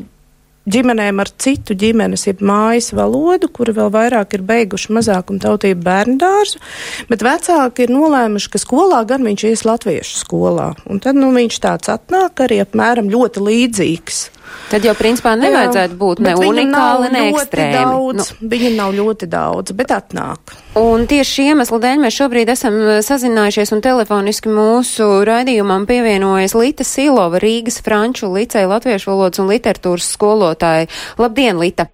ģimenēm 0.69 1.21
ar 1.23 1.31
citu 1.41 1.75
ģimenes, 1.79 2.25
jeb 2.27 2.43
mājas 2.45 2.91
valodu, 2.95 3.49
kuri 3.53 3.73
vēl 3.77 3.91
vairāk 3.93 4.37
ir 4.37 4.45
beiguši 4.47 4.93
mazākumu 4.97 5.41
tautību 5.43 5.83
bērnu 5.85 6.17
dārzu, 6.21 6.61
bet 7.09 7.25
vecāki 7.25 7.85
ir 7.85 7.93
nolēmuši, 7.95 8.51
ka 8.53 8.61
skolā 8.61 9.03
gan 9.09 9.25
viņš 9.27 9.45
ies 9.51 9.65
latviešu 9.67 10.23
skolā. 10.23 10.71
Un 10.89 11.01
tad 11.03 11.19
nu, 11.19 11.31
viņš 11.35 11.61
tāds 11.63 11.91
atnāk 11.93 12.45
arī 12.45 12.61
apmēram 12.65 13.11
ļoti 13.11 13.45
līdzīgs. 13.49 14.27
Tad 14.69 14.85
jau 14.85 14.93
principā 14.97 15.33
nevajadzētu 15.39 15.95
Jā, 15.95 15.99
būt 15.99 16.21
ne 16.21 16.35
unikāli, 16.37 17.09
ne 17.13 17.23
ekstrēmi. 17.31 17.77
Daudz, 17.79 18.17
nu. 18.19 18.49
Viņa 18.51 18.71
nav 18.75 18.93
ļoti 18.97 19.29
daudz, 19.31 19.73
bet 19.77 19.93
atnāk. 19.95 20.53
Un 20.77 21.07
tieši 21.09 21.31
šī 21.39 21.47
iemesla 21.53 21.79
dēļ 21.85 22.03
mēs 22.03 22.19
šobrīd 22.19 22.51
esam 22.53 22.77
eh, 22.83 22.99
sazinājušies 23.05 23.73
un 23.73 23.81
telefoniski 23.85 24.53
mūsu 24.53 25.09
raidījumam 25.29 25.87
pievienojas 25.89 26.53
Lita 26.59 26.85
Silova, 26.85 27.41
Rīgas 27.41 27.81
Franču 27.85 28.29
liceja 28.35 28.69
latviešu 28.69 29.09
valodas 29.13 29.41
un 29.41 29.49
literatūras 29.49 30.13
skolotāja. 30.13 30.89
Labdien, 31.17 31.57
Lita! 31.57 31.89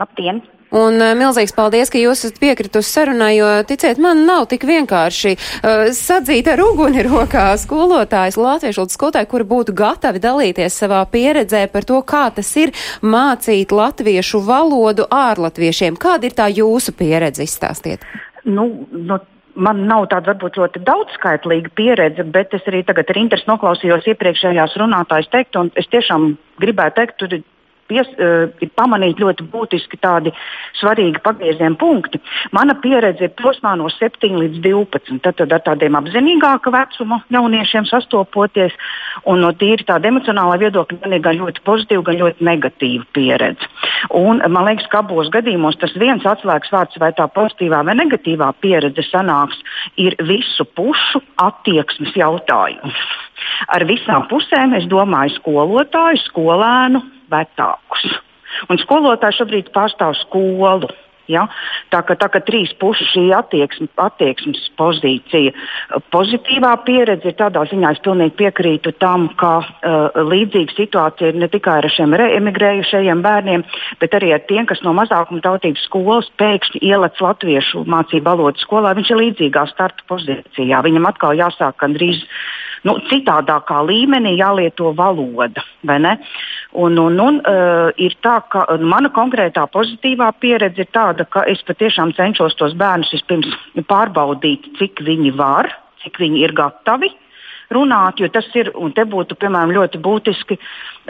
Labdien! 0.00 0.42
Un 0.74 0.98
uh, 0.98 1.12
milzīgs 1.18 1.54
paldies, 1.54 1.92
ka 1.92 2.00
jūs 2.00 2.24
esat 2.24 2.40
piekritusi 2.42 2.90
sarunai, 2.90 3.34
jo, 3.36 3.50
ticiet, 3.68 4.00
man 4.02 4.24
nav 4.26 4.48
tik 4.50 4.66
vienkārši 4.66 5.34
uh, 5.36 5.84
sadzīt 5.94 6.50
ar 6.50 6.62
uguni 6.64 7.04
rokā 7.06 7.52
skolotājs, 7.60 8.38
latviešu 8.40 8.88
skolotāji, 8.90 9.30
kuri 9.30 9.46
būtu 9.52 9.76
gatavi 9.78 10.22
dalīties 10.24 10.80
savā 10.82 11.04
pieredzē 11.10 11.66
par 11.70 11.86
to, 11.86 12.00
kā 12.02 12.26
tas 12.34 12.50
ir 12.58 12.74
mācīt 13.02 13.74
latviešu 13.74 14.42
valodu 14.42 15.06
ārlatviešiem. 15.14 16.00
Kāda 16.00 16.28
ir 16.28 16.34
tā 16.34 16.50
jūsu 16.50 16.96
pieredze? 16.98 17.46
Izstāstiet. 17.46 18.02
Nu, 18.44 18.66
nu, 18.90 19.18
man 19.54 19.86
nav 19.88 20.08
tāda 20.10 20.32
varbūt 20.32 20.58
ļoti 20.58 20.82
daudzskaitlīga 20.86 21.72
pieredze, 21.78 22.26
bet 22.34 22.54
es 22.56 22.66
arī 22.70 22.82
tagad 22.86 23.10
ar 23.10 23.20
interesi 23.20 23.48
noklausījos 23.50 24.08
iepriekšējās 24.10 24.78
runātājas 24.80 25.30
teikt, 25.32 25.58
un 25.60 25.70
es 25.78 25.88
tiešām 25.92 26.32
gribētu 26.62 26.98
teikt, 27.00 27.18
tur 27.20 27.36
pies, 27.90 28.08
uh, 28.18 28.50
ir 28.64 28.70
pamanīti 28.78 29.24
ļoti 29.24 29.46
būtiski 29.52 29.98
tādi 30.02 30.32
svarīgi 30.80 31.22
pagrieziena 31.24 31.76
punkti. 31.80 32.20
Mana 32.56 32.76
pieredze 32.80 33.28
ir 33.28 33.34
posmā 33.38 33.74
no 33.80 33.90
7 33.92 34.38
līdz 34.40 34.60
12. 34.64 35.20
Tad, 35.24 35.38
tad 35.40 35.54
ar 35.54 35.62
tādiem 35.66 35.98
apzinīgāka 35.98 36.72
vecuma 36.74 37.20
jauniešiem 37.34 37.88
sastopoties, 37.90 38.74
un 39.30 39.42
no 39.44 39.52
tīri 39.58 39.86
tāda 39.86 40.10
emocionāla 40.10 40.58
viedokļa 40.62 41.00
man 41.02 41.16
ir 41.16 41.24
gan 41.24 41.38
ļoti 41.40 41.64
pozitīva, 41.66 42.06
gan 42.08 42.20
ļoti 42.22 42.48
negatīva 42.50 43.08
pieredze. 43.16 43.70
Un, 44.14 44.42
man 44.52 44.68
liekas, 44.68 44.88
ka 44.92 45.02
abos 45.04 45.30
gadījumos 45.34 45.78
tas 45.80 45.94
viens 46.00 46.26
atslēgas 46.28 46.72
vārds, 46.74 47.00
vai 47.00 47.12
tā 47.16 47.28
pozitīvā 47.32 47.82
vai 47.86 47.96
negatīvā 47.98 48.50
pieredze 48.64 49.04
sanāks, 49.08 49.60
ir 50.00 50.16
visu 50.28 50.66
pušu 50.76 51.22
attieksmes 51.42 52.14
jautājums. 52.18 53.04
Ar 53.74 53.84
visām 53.88 54.26
pusēm 54.30 54.74
es 54.78 54.86
domāju 54.90 55.36
skolotāju, 55.38 56.22
skolēnu, 56.28 57.02
vecākus. 57.32 58.06
Un 58.70 58.78
skolotāji 58.82 59.40
šobrīd 59.40 59.72
pārstāv 59.74 60.16
skolu. 60.22 60.90
Ja? 61.30 61.46
Tā 61.88 62.02
ka, 62.04 62.16
tā 62.20 62.28
ka 62.28 62.40
trīs 62.44 62.74
pušu 62.80 63.06
šī 63.08 63.22
attieksme, 63.36 63.88
attieksmes 64.00 64.60
pozīcija. 64.76 65.54
Pozitīvā 66.12 66.74
pieredze 66.84 67.30
ir 67.30 67.36
tādā 67.38 67.62
ziņā, 67.70 67.94
es 67.96 68.02
pilnīgi 68.04 68.36
piekrītu 68.42 68.92
tam, 69.00 69.30
ka 69.40 69.54
uh, 69.62 70.18
līdzīga 70.20 70.76
situācija 70.76 71.32
ir 71.32 71.40
ne 71.40 71.48
tikai 71.52 71.78
ar 71.80 71.88
šiem 71.96 72.12
emigrējušajiem 72.18 73.24
bērniem, 73.24 73.64
bet 74.02 74.18
arī 74.18 74.34
ar 74.36 74.44
tiem, 74.50 74.68
kas 74.68 74.84
no 74.84 74.92
mazākuma 74.96 75.40
tautības 75.44 75.86
skolas 75.88 76.28
pēkšņi 76.40 76.84
ielec 76.84 77.24
latviešu 77.24 77.86
mācību 77.88 78.28
valodu 78.28 78.60
skolā. 78.60 78.92
Viņš 78.98 79.14
ir 79.14 79.22
līdzīgā 79.22 79.64
starta 79.72 80.04
pozīcijā. 80.12 80.84
Viņam 80.84 81.08
atkal 81.08 81.40
jāsāk 81.40 81.80
gandrīz 81.80 82.20
nu, 82.88 82.96
citādākā 83.10 83.80
līmenī 83.88 84.34
jālieto 84.38 84.92
valoda. 84.96 85.64
Un, 85.84 86.98
un, 86.98 87.18
un, 87.22 87.40
uh, 87.40 87.90
ir 88.00 88.16
tā, 88.24 88.38
ka 88.50 88.66
mana 88.80 89.10
konkrētā 89.14 89.66
pozitīvā 89.72 90.30
pieredze 90.42 90.84
ir 90.84 90.90
tāda, 90.94 91.26
ka 91.28 91.44
es 91.50 91.62
patiešām 91.66 92.14
cenšos 92.16 92.56
tos 92.60 92.74
bērnus 92.78 93.12
vispirms 93.14 93.52
pārbaudīt, 93.90 94.72
cik 94.80 95.04
viņi 95.06 95.34
var, 95.38 95.70
cik 96.04 96.18
viņi 96.22 96.42
ir 96.44 96.56
gatavi 96.56 97.12
runāt, 97.74 98.20
jo 98.20 98.28
tas 98.32 98.46
ir, 98.58 98.70
un 98.76 98.92
te 98.94 99.04
būtu, 99.08 99.38
piemēram, 99.40 99.72
ļoti 99.74 100.00
būtiski 100.04 100.58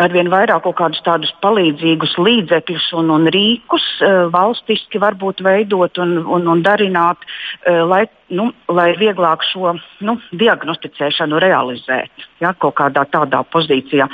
arvien 0.01 0.31
vairāk 0.33 0.65
kaut 0.65 0.77
kādus 0.79 1.03
tādus 1.07 1.33
palīdzīgus 1.45 2.17
līdzekļus 2.19 2.91
un, 2.99 3.13
un 3.15 3.29
rīkus 3.35 3.87
uh, 4.03 4.27
valstiski 4.35 5.01
varbūt 5.03 5.43
veidot 5.45 5.99
un, 6.03 6.19
un, 6.25 6.49
un 6.51 6.63
darināt, 6.65 7.21
uh, 7.25 7.83
lai, 7.89 8.05
nu, 8.35 8.51
lai 8.69 8.93
vieglāk 8.99 9.45
šo 9.51 9.75
nu, 10.05 10.19
diagnosticēšanu 10.33 11.43
realizēt 11.43 12.27
ja, 12.43 12.53
kaut 12.59 12.77
kādā 12.79 13.05
tādā 13.11 13.43
pozīcijā. 13.53 14.07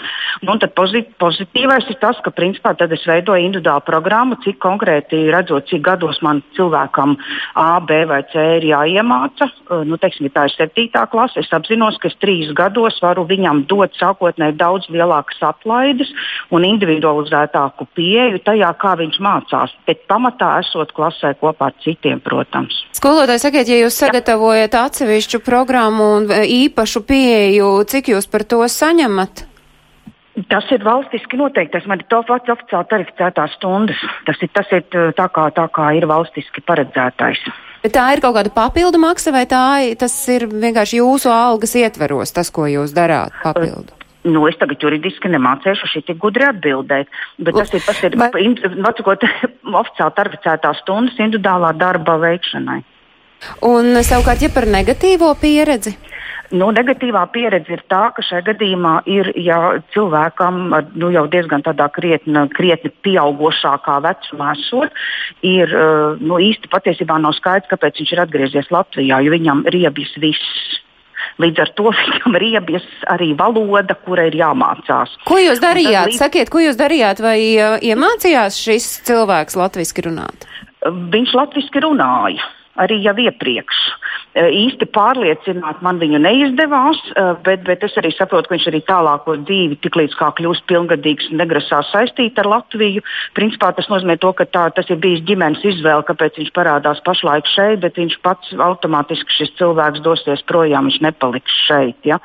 Nu, 0.46 0.56
pozit, 0.76 1.10
pozitīvais 1.20 1.88
ir 1.90 1.98
tas, 2.02 2.18
ka 2.24 2.32
principā 2.34 2.74
tad 2.78 2.92
es 2.94 3.04
veidoju 3.08 3.46
individuālu 3.48 3.84
programmu, 3.86 4.38
cik 4.44 4.60
konkrēti 4.62 5.22
redzot, 5.32 5.68
cik 5.70 5.82
gados 5.86 6.20
man 6.24 6.42
cilvēkam 6.58 7.16
A, 7.58 7.80
B 7.80 8.02
vai 8.10 8.22
C 8.32 8.44
ir 8.58 8.68
jāiemāca. 8.70 9.50
Uh, 9.68 9.84
nu, 9.88 9.98
teiksim, 10.00 10.28
ja 10.28 10.36
tā 10.36 10.46
ir 10.48 10.56
septītā 10.56 11.06
klase, 11.12 11.40
es 11.42 11.52
apzinos, 11.56 11.98
ka 12.00 12.10
es 12.10 12.18
trīs 12.22 12.52
gados 12.56 13.00
varu 13.02 13.26
viņam 13.28 13.64
dot 13.70 13.96
sākotnēji 13.98 14.58
daudz 14.60 14.90
lielākas 14.92 15.40
atlaides 15.70 16.10
un 16.50 16.64
individualizētāku 16.66 17.86
pieeju 17.94 18.40
tajā, 18.44 18.70
kā 18.80 18.96
viņš 18.98 19.20
mācās. 19.22 19.74
Bet 19.86 20.06
pamatā 20.10 20.58
esot 20.64 20.92
klasē 20.96 21.34
kopā 21.40 21.70
ar 21.70 21.76
citiem, 21.84 22.20
protams. 22.20 22.74
Skolotāji, 22.98 23.44
sakiet, 23.44 23.70
ja 23.70 23.78
jūs 23.84 24.00
sagatavojat 24.00 24.74
atsevišķu 24.74 25.42
programmu 25.46 26.10
un 26.16 26.28
e, 26.30 26.42
īpašu 26.66 27.04
pieeju, 27.06 27.70
cik 27.86 28.12
jūs 28.14 28.28
par 28.30 28.44
to 28.44 28.62
saņemat? 28.66 29.46
Tas 30.50 30.64
ir 30.72 30.82
valstiski 30.86 31.36
noteikts. 31.36 31.88
Man 31.90 32.00
ir 32.00 32.06
to 32.08 32.22
pats 32.24 32.48
oficiāli 32.48 32.88
tarificētās 32.88 33.56
stundas. 33.58 33.98
Tas 34.28 34.38
ir, 34.40 34.50
tas 34.54 34.70
ir 34.72 34.86
tā, 34.88 35.26
kā, 35.28 35.50
tā 35.52 35.66
kā 35.74 35.90
ir 35.98 36.06
valstiski 36.08 36.62
paredzētais. 36.64 37.42
Bet 37.82 37.94
tā 37.96 38.06
ir 38.14 38.22
kaut 38.22 38.36
kāda 38.36 38.52
papildu 38.54 39.00
maksa, 39.00 39.32
vai 39.34 39.46
tā 39.48 39.64
tas 40.00 40.14
ir 40.32 40.46
vienkārši 40.48 41.00
jūsu 41.00 41.32
algas 41.32 41.74
ietveros, 41.80 42.32
tas, 42.36 42.52
ko 42.52 42.68
jūs 42.70 42.94
darāt 42.96 43.36
papildu? 43.42 44.00
Nu, 44.28 44.42
es 44.50 44.58
tagad 44.60 44.82
juridiski 44.84 45.30
nemācīšu 45.32 46.02
tik 46.04 46.18
gudri 46.20 46.44
atbildēt, 46.44 47.08
bet 47.40 47.56
tas 47.56 47.72
ir, 47.72 47.84
tas 47.86 48.02
ir 48.04 48.18
vai... 48.20 48.28
atsakot, 48.90 49.24
oficiāli 49.82 50.16
tarificētās 50.18 50.82
stundas 50.84 51.16
individuālā 51.16 51.72
darba 51.80 52.18
veikšanai. 52.20 52.82
Un 53.64 53.96
savukārt, 54.04 54.44
ja 54.44 54.50
par 54.52 54.68
negatīvo 54.68 55.32
pieredzi? 55.40 55.94
Nu, 56.50 56.72
negatīvā 56.74 57.22
pieredze 57.30 57.76
ir 57.76 57.82
tā, 57.88 58.08
ka 58.12 58.24
šajā 58.26 58.42
gadījumā 58.48 58.94
ir 59.08 59.30
ja 59.38 59.78
cilvēkam 59.94 60.58
nu, 60.98 61.12
jau 61.14 61.22
diezgan 61.30 61.62
tādā 61.62 61.86
krietni, 61.94 62.42
krietni 62.56 62.90
pieaugušākā 63.06 64.00
vecumā 64.02 64.50
esot, 64.58 65.00
ir 65.46 65.72
nu, 66.18 66.40
īsti 66.42 66.72
patiesībā 66.72 67.20
nav 67.22 67.36
skaidrs, 67.38 67.70
kāpēc 67.70 68.02
viņš 68.02 68.12
ir 68.16 68.22
atgriezies 68.26 68.72
Latvijā, 68.74 69.22
jo 69.22 69.34
viņam 69.36 69.62
riebjas 69.70 70.16
viss. 70.18 70.80
Līdz 71.40 71.64
ar 71.64 71.72
to 71.78 71.92
viņam 71.96 72.38
ir 72.40 72.46
iebies 72.50 72.86
arī 73.12 73.32
valoda, 73.38 73.96
kura 74.06 74.28
ir 74.28 74.36
jāmācās. 74.40 75.16
Ko 75.28 75.40
jūs 75.40 75.62
darījāt? 75.62 76.12
Līdz... 76.12 76.20
Sakiet, 76.20 76.52
ko 76.52 76.62
jūs 76.62 76.78
darījāt? 76.80 77.22
Vai 77.24 77.38
uh, 77.56 77.76
iemācījās 77.80 78.60
šis 78.60 78.88
cilvēks 79.08 79.58
latviešu 79.60 80.08
runāt? 80.10 80.48
Viņš 80.84 81.36
latviešu 81.36 81.84
runāja 81.84 82.48
arī 82.78 83.00
jau 83.02 83.14
iepriekš. 83.18 83.78
Eh, 84.30 84.46
īsti 84.46 84.86
pārliecināt 84.94 85.80
man 85.82 85.98
viņu 85.98 86.20
neizdevās, 86.22 87.00
eh, 87.16 87.32
bet, 87.42 87.64
bet 87.66 87.82
es 87.82 87.96
arī 87.98 88.12
saprotu, 88.14 88.46
ka 88.46 88.54
viņš 88.54 88.66
arī 88.70 88.80
tālāko 88.86 89.34
dzīvi, 89.42 89.80
tiklīdz 89.82 90.14
kā 90.14 90.30
kļūst 90.38 90.68
pilngadīgs, 90.70 91.32
negrasās 91.34 91.90
saistīt 91.90 92.38
ar 92.38 92.46
Latviju. 92.46 93.02
Principā 93.34 93.74
tas 93.74 93.88
nozīmē 93.90 94.20
to, 94.20 94.32
ka 94.32 94.44
tā, 94.46 94.70
tas 94.72 94.86
ir 94.88 95.02
bijis 95.02 95.26
ģimenes 95.26 95.64
izvēle, 95.66 96.06
kāpēc 96.06 96.38
viņš 96.38 96.52
parādās 96.54 97.02
pašlaik 97.02 97.50
šeit, 97.50 97.80
bet 97.80 97.98
viņš 97.98 98.20
pats 98.22 98.54
automātiski 98.54 99.34
šis 99.34 99.50
cilvēks 99.58 100.04
dosies 100.06 100.42
projām, 100.46 100.86
viņš 100.86 101.00
nepaliks 101.02 101.52
šeit. 101.66 101.98
Ja? 102.04 102.20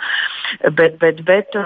Bet, 0.62 0.99
bet, 0.99 1.25
bet 1.25 1.58
eh, 1.58 1.65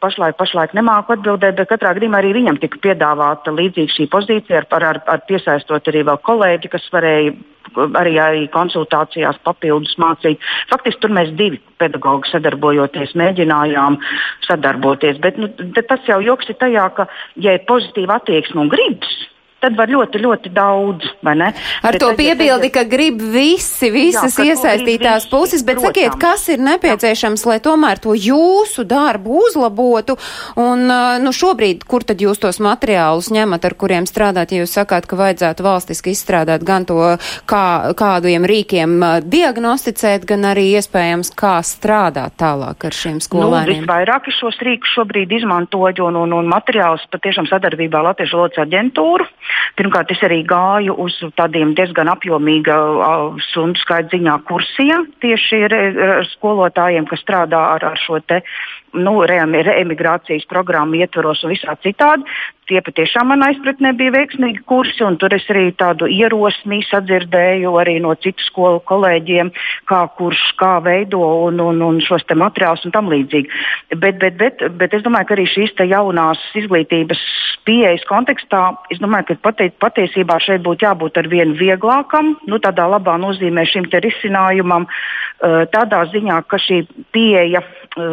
pašlaik, 0.00 0.40
pašlaik 0.40 0.72
nemāku 0.72 1.12
atbildēt, 1.12 1.60
bet 1.60 1.68
katrā 1.68 1.92
gadījumā 1.92 2.24
arī 2.24 2.32
viņam 2.32 2.56
tika 2.56 2.80
piedāvāta 2.80 3.52
līdzīga 3.52 3.92
šī 3.92 4.08
pozīcija 4.08 4.64
ar, 4.64 4.70
ar, 4.80 5.02
ar 5.06 5.26
piesaistot 5.28 5.92
arī 5.92 6.08
vēl 6.08 6.24
kolēģi, 6.24 6.72
kas 6.72 6.88
varēja 6.88 7.36
arī, 7.74 8.13
arī 8.22 8.46
konsultācijās 8.54 9.38
papildus 9.46 9.96
mācīt. 10.00 10.42
Faktiski 10.70 11.02
tur 11.04 11.14
mēs 11.16 11.34
divi 11.38 11.60
pedagoģi 11.82 12.32
sadarbojoties, 12.32 13.14
mēģinājām 13.18 13.98
sadarboties. 14.46 15.20
Bet 15.24 15.38
nu, 15.40 15.50
tas 15.80 16.10
jau 16.10 16.20
joks 16.24 16.50
ir 16.50 16.58
tajā, 16.60 16.88
ka, 16.96 17.08
ja 17.36 17.56
ir 17.56 17.66
pozitīva 17.68 18.20
attieksme 18.20 18.64
un 18.64 18.72
gribas, 18.72 19.14
tad 19.64 19.78
var 19.78 19.90
ļoti, 19.90 20.20
ļoti 20.20 20.52
daudz. 20.54 21.10
Ar 21.24 21.96
bet 21.96 22.00
to 22.02 22.10
piebildi, 22.18 22.70
ka 22.74 22.84
grib 22.88 23.22
visi, 23.34 23.88
visas 23.92 24.36
jā, 24.36 24.52
iesaistītās 24.52 25.26
puses, 25.32 25.64
bet 25.64 25.78
protams. 25.80 25.94
sakiet, 25.94 26.18
kas 26.20 26.46
ir 26.52 26.62
nepieciešams, 26.64 27.44
jā. 27.44 27.54
lai 27.54 27.58
tomēr 27.64 28.00
to 28.04 28.14
jūsu 28.18 28.84
darbu 28.88 29.40
uzlabotu, 29.46 30.18
un 30.60 30.84
nu, 31.24 31.32
šobrīd, 31.34 31.86
kur 31.88 32.04
tad 32.06 32.22
jūs 32.22 32.42
tos 32.42 32.60
materiālus 32.64 33.30
ņemat, 33.34 33.64
ar 33.64 33.76
kuriem 33.80 34.08
strādāt, 34.10 34.52
ja 34.52 34.64
jūs 34.64 34.76
sakāt, 34.76 35.08
ka 35.08 35.18
vajadzētu 35.18 35.64
valstiski 35.64 36.14
izstrādāt 36.14 36.66
gan 36.66 36.86
to, 36.88 37.00
kā, 37.50 37.64
kādiem 37.96 38.44
rīkiem 38.48 39.00
diagnosticēt, 39.24 40.26
gan 40.28 40.50
arī 40.52 40.68
iespējams, 40.78 41.32
kā 41.38 41.56
strādāt 41.64 42.36
tālāk 42.40 42.88
ar 42.88 42.96
šiem 42.96 43.18
nu, 43.20 43.26
skolēniem? 43.26 43.80
Nu, 43.80 43.86
visvairāk 43.86 44.28
šos 44.34 44.60
rīkus 44.64 44.94
šobrīd 44.98 45.32
izmantoju 45.40 46.08
un, 46.08 46.20
un, 46.24 46.36
un 46.36 46.50
materiālus 46.50 47.04
patiešām 47.12 47.48
sadarbībā 47.50 48.00
ar 48.00 48.10
Latviešu 48.10 48.38
valodas 48.38 48.62
aģentūru. 48.64 49.26
Pirmkārt, 49.78 50.12
es 50.14 50.22
arī 50.26 50.42
gāju 50.46 50.94
uz 51.04 51.16
tādiem 51.38 51.74
diezgan 51.78 52.10
apjomīga 52.12 52.76
stundu 53.48 53.80
skaita 53.82 54.16
ziņā 54.16 54.38
kursiem 54.48 55.08
tieši 55.24 55.64
ar, 55.68 55.76
ar 56.18 56.28
skolotājiem, 56.34 57.08
kas 57.10 57.24
strādā 57.24 57.60
ar, 57.74 57.86
ar 57.92 58.00
šo 58.00 58.20
te 58.22 58.42
nu, 58.94 59.14
reemigrācijas 59.26 60.46
programmu 60.50 61.00
ietvaros 61.02 61.44
un 61.44 61.54
visā 61.54 61.76
citādi. 61.84 62.26
Tie 62.64 62.80
patiešām 62.80 63.28
man 63.28 63.42
aizpratnē 63.44 63.90
bija 63.98 64.14
veiksmīgi 64.14 64.62
kursi, 64.64 65.02
un 65.04 65.18
tur 65.20 65.34
es 65.36 65.44
arī 65.52 65.66
tādu 65.76 66.08
ierosmi 66.08 66.78
sadzirdēju 66.88 67.74
arī 67.76 67.98
no 68.00 68.14
citu 68.16 68.40
skolu 68.46 68.80
kolēģiem, 68.88 69.50
kā 69.90 70.00
kurš 70.16 70.40
kā 70.60 70.78
veido 70.84 71.20
un, 71.44 71.60
un, 71.60 71.82
un 71.84 72.00
šos 72.00 72.24
te 72.24 72.36
materiālus 72.40 72.86
un 72.88 72.94
tam 72.94 73.10
līdzīgi. 73.12 73.60
Bet, 74.00 74.16
bet, 74.22 74.38
bet, 74.40 74.64
bet 74.80 74.96
es 74.96 75.04
domāju, 75.04 75.28
ka 75.28 75.36
arī 75.36 75.44
šīs 75.52 75.76
jaunās 75.84 76.40
izglītības 76.56 77.20
pieejas 77.68 78.04
kontekstā, 78.08 78.62
es 78.92 79.00
domāju, 79.02 79.34
ka 79.34 79.38
pati, 79.50 79.68
patiesībā 79.84 80.38
šeit 80.40 80.64
būtu 80.64 80.88
jābūt 80.88 81.20
ar 81.20 81.28
vienu 81.28 81.58
vieglākam, 81.60 82.34
nu, 82.48 82.60
tādā 82.64 82.88
labā 82.88 83.18
nozīmē 83.20 83.66
šim 83.68 83.90
risinājumam, 83.92 84.88
tādā 85.72 86.04
ziņā, 86.12 86.40
ka 86.48 86.60
šī 86.60 86.84
pieeja 87.12 87.60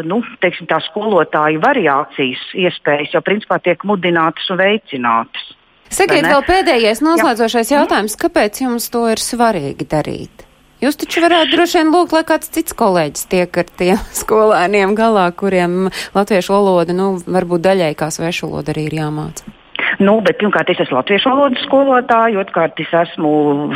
nu, 0.08 0.22
teiksim, 0.44 0.68
tā 0.70 0.82
skolotāju 0.86 1.62
variācijas 1.64 2.44
iespējas 2.68 3.16
jau 3.16 3.24
principā 3.26 3.58
tiek 3.64 3.84
mudinātas 3.88 4.50
un 4.54 4.62
veicinātas. 4.62 5.50
Sakiet, 5.92 6.24
vēl 6.24 6.46
pēdējais 6.48 7.02
noslēdzošais 7.04 7.74
Jā. 7.74 7.82
jautājums, 7.82 8.16
kāpēc 8.20 8.62
jums 8.64 8.88
to 8.94 9.04
ir 9.12 9.20
svarīgi 9.20 9.88
darīt? 9.92 10.46
Jūs 10.82 10.98
taču 10.98 11.22
varētu 11.22 11.52
droši 11.54 11.78
vien 11.78 11.92
lūgt, 11.94 12.16
lai 12.16 12.24
kāds 12.26 12.50
cits 12.56 12.74
kolēģis 12.74 13.28
tiek 13.30 13.58
ar 13.62 13.74
tiem 13.78 14.00
skolēniem 14.22 14.96
galā, 14.98 15.28
kuriem 15.38 15.92
latviešu 16.16 16.56
valoda, 16.56 16.96
nu, 16.98 17.14
varbūt 17.22 17.68
daļai 17.68 17.92
kā 18.00 18.10
svešu 18.14 18.50
valoda 18.50 18.74
arī 18.74 18.88
ir 18.90 19.02
jāmāca. 19.04 19.61
Nu, 20.02 20.16
bet, 20.26 20.40
pirmkārt, 20.42 20.70
es 20.74 20.80
esmu 20.82 20.98
latviešu 20.98 21.30
valodas 21.30 21.62
skolotāja, 21.68 22.40
otrkārt, 22.42 22.80
es 22.82 22.90
esmu 23.04 23.32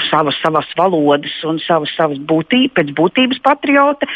savas, 0.08 0.38
savas 0.42 0.72
valodas 0.80 1.36
un 1.46 1.60
savas, 1.62 1.92
savas 1.94 2.18
būtības, 2.32 2.74
pēc 2.74 2.94
būtības 2.98 3.42
patriote. 3.46 4.10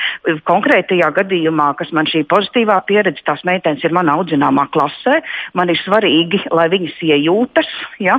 Konkrētajā 0.50 1.12
gadījumā, 1.20 1.68
kas 1.78 1.94
man 1.94 2.10
šī 2.10 2.24
pozitīvā 2.32 2.80
pieredze, 2.90 3.22
tās 3.28 3.46
meitenes 3.46 3.86
ir 3.86 3.94
mana 3.94 4.18
audzināmā 4.18 4.66
klasē, 4.74 5.20
man 5.54 5.70
ir 5.70 5.78
svarīgi, 5.84 6.42
lai 6.50 6.66
viņas 6.74 6.98
iejūtas. 7.12 7.70
Ja? 8.02 8.18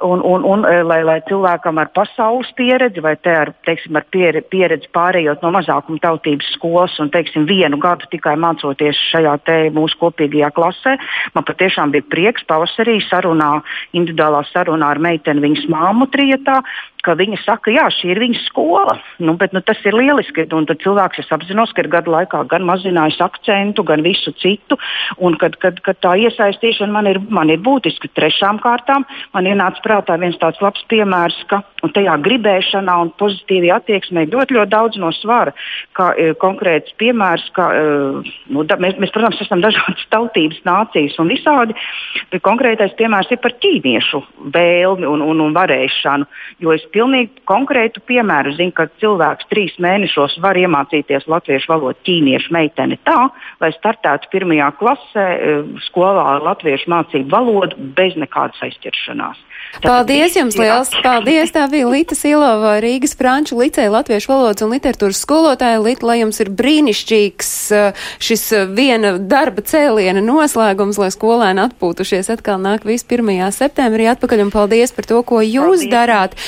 Un, 0.00 0.20
un, 0.20 0.42
un 0.44 0.64
e, 0.68 0.82
lai, 0.84 0.98
lai 1.08 1.20
cilvēkam 1.24 1.78
ar 1.80 1.88
pasaules 1.96 2.50
pieredzi 2.58 3.00
vai 3.00 3.14
ar, 3.32 3.54
teiksim, 3.64 3.96
ar 3.96 4.04
pieredzi 4.04 4.90
pārējot 4.92 5.40
no 5.40 5.54
mazākuma 5.54 6.02
tautības 6.02 6.50
skolas 6.52 6.98
un 7.00 7.08
teiksim, 7.14 7.46
vienu 7.48 7.78
gadu 7.80 8.04
tikai 8.12 8.34
mācoties 8.36 9.00
šajā 9.14 9.38
mūsu 9.72 9.96
kopīgajā 10.02 10.50
klasē, 10.52 10.98
man 11.32 11.46
patiešām 11.48 11.94
bija 11.96 12.04
prieks 12.12 12.44
pavasarī 12.44 12.98
sarunā, 13.08 13.62
individuālā 13.96 14.44
sarunā 14.50 14.92
ar 14.92 15.00
meiteni 15.00 15.46
viņas 15.46 15.64
māmu 15.72 16.10
trietā, 16.12 16.60
ka 17.06 17.14
viņa 17.18 17.38
saka, 17.44 17.72
jā, 17.74 17.86
šī 17.94 18.10
ir 18.12 18.20
viņas 18.24 18.44
skola. 18.50 18.96
Nu, 19.22 19.36
bet, 19.38 19.54
nu, 19.54 19.62
tas 19.64 19.80
ir 19.86 19.96
lieliski. 19.96 20.46
Un 20.56 20.66
tad 20.68 20.82
cilvēks, 20.82 21.22
es 21.22 21.32
apzinos, 21.34 21.72
ka 21.74 21.84
ir 21.84 21.90
gadu 21.92 22.12
laikā 22.14 22.42
gan 22.50 22.66
mazinājis 22.66 23.20
akcentu, 23.24 23.84
gan 23.86 24.02
visu 24.06 24.34
citu. 24.42 24.78
Un 25.22 25.38
kad, 25.40 25.58
kad, 25.62 25.78
kad 25.86 26.00
tā 26.02 26.16
iesaistīšana 26.26 26.92
man 26.92 27.10
ir, 27.10 27.20
man 27.30 27.52
ir 27.52 27.62
būtiska. 27.62 28.10
Trešām 28.16 28.60
kārtām 28.64 29.06
man 29.34 29.48
ienāca 29.48 29.82
prātā 29.84 30.18
viens 30.20 30.38
tāds 30.42 30.60
labs 30.64 30.82
piemērs, 30.90 31.38
ka 31.50 31.62
tajā 31.94 32.16
gribēšanā 32.24 32.96
un 33.04 33.12
pozitīvajā 33.20 33.78
attieksmē 33.80 34.26
ļoti, 34.32 34.56
ļoti 34.56 34.72
daudz 34.72 35.00
no 35.00 35.12
svara. 35.14 35.54
Kā 35.96 36.10
e, 36.16 36.32
konkrēts 36.40 36.94
piemērs, 37.00 37.46
ka 37.56 37.68
e, 37.76 37.84
nu, 38.52 38.64
da, 38.68 38.78
mēs, 38.82 38.96
mēs, 39.02 39.12
protams, 39.14 39.40
esam 39.44 39.62
dažādas 39.64 40.06
tautības, 40.14 40.62
nācijas 40.66 41.18
un 41.22 41.30
visādi, 41.32 41.76
bet 42.32 42.44
konkrētais 42.46 42.96
piemērs 42.98 43.30
ir 43.32 43.40
par 43.44 43.54
ķīniešu 43.62 44.22
vēlmi 44.56 45.08
un, 45.08 45.24
un, 45.24 45.44
un 45.46 45.56
varēšanu. 45.56 46.28
Jo 46.64 46.74
es 46.74 46.86
pilnīgi 46.96 47.44
konkrētu 47.48 48.02
piemēru. 48.08 48.56
Zinu, 48.56 48.74
ka 48.76 48.88
cilvēks 49.02 49.48
trīs 49.52 49.76
mēnešos 49.82 50.38
var 50.44 50.58
iemācīties 50.60 51.28
latviešu 51.30 51.72
valodu 51.74 52.00
ķīniešu 52.08 52.54
meiteni 52.56 52.98
tā, 53.06 53.28
lai 53.60 53.72
startētu 53.76 54.32
pirmajā 54.32 54.70
klasē 54.80 55.26
skolā 55.88 56.38
latviešu 56.46 56.92
mācību 56.92 57.32
valodu 57.32 57.90
bez 57.98 58.16
nekādas 58.20 58.64
aizķeršanās. 58.68 59.44
Paldies 59.82 60.36
jums 60.36 60.56
liels! 60.56 60.90
Paldies! 61.04 61.50
Tā 61.52 61.66
bija 61.68 61.88
Lita 61.90 62.16
Silova, 62.16 62.76
Rīgas 62.80 63.12
Franču 63.18 63.58
licēja 63.58 63.90
latviešu 63.92 64.30
valodas 64.30 64.64
un 64.64 64.72
literatūras 64.72 65.20
skolotāja. 65.20 65.82
Lita, 65.82 66.06
lai 66.08 66.20
jums 66.22 66.38
ir 66.40 66.50
brīnišķīgs 66.56 67.50
šis 68.22 68.44
viena 68.76 69.16
darba 69.18 69.64
cēliena 69.66 70.22
noslēgums, 70.24 71.00
lai 71.02 71.10
skolēni 71.12 71.64
atpūtušies 71.66 72.30
atkal 72.32 72.60
nāk 72.62 72.86
visu 72.88 73.04
1. 73.18 73.52
septembrī 73.56 74.08
atpakaļ 74.14 74.46
un 74.46 74.54
paldies 74.54 74.94
par 74.96 75.08
to, 75.10 75.20
ko 75.26 75.42
jūs 75.44 75.84
paldies. 75.84 75.92
darāt. 75.92 76.38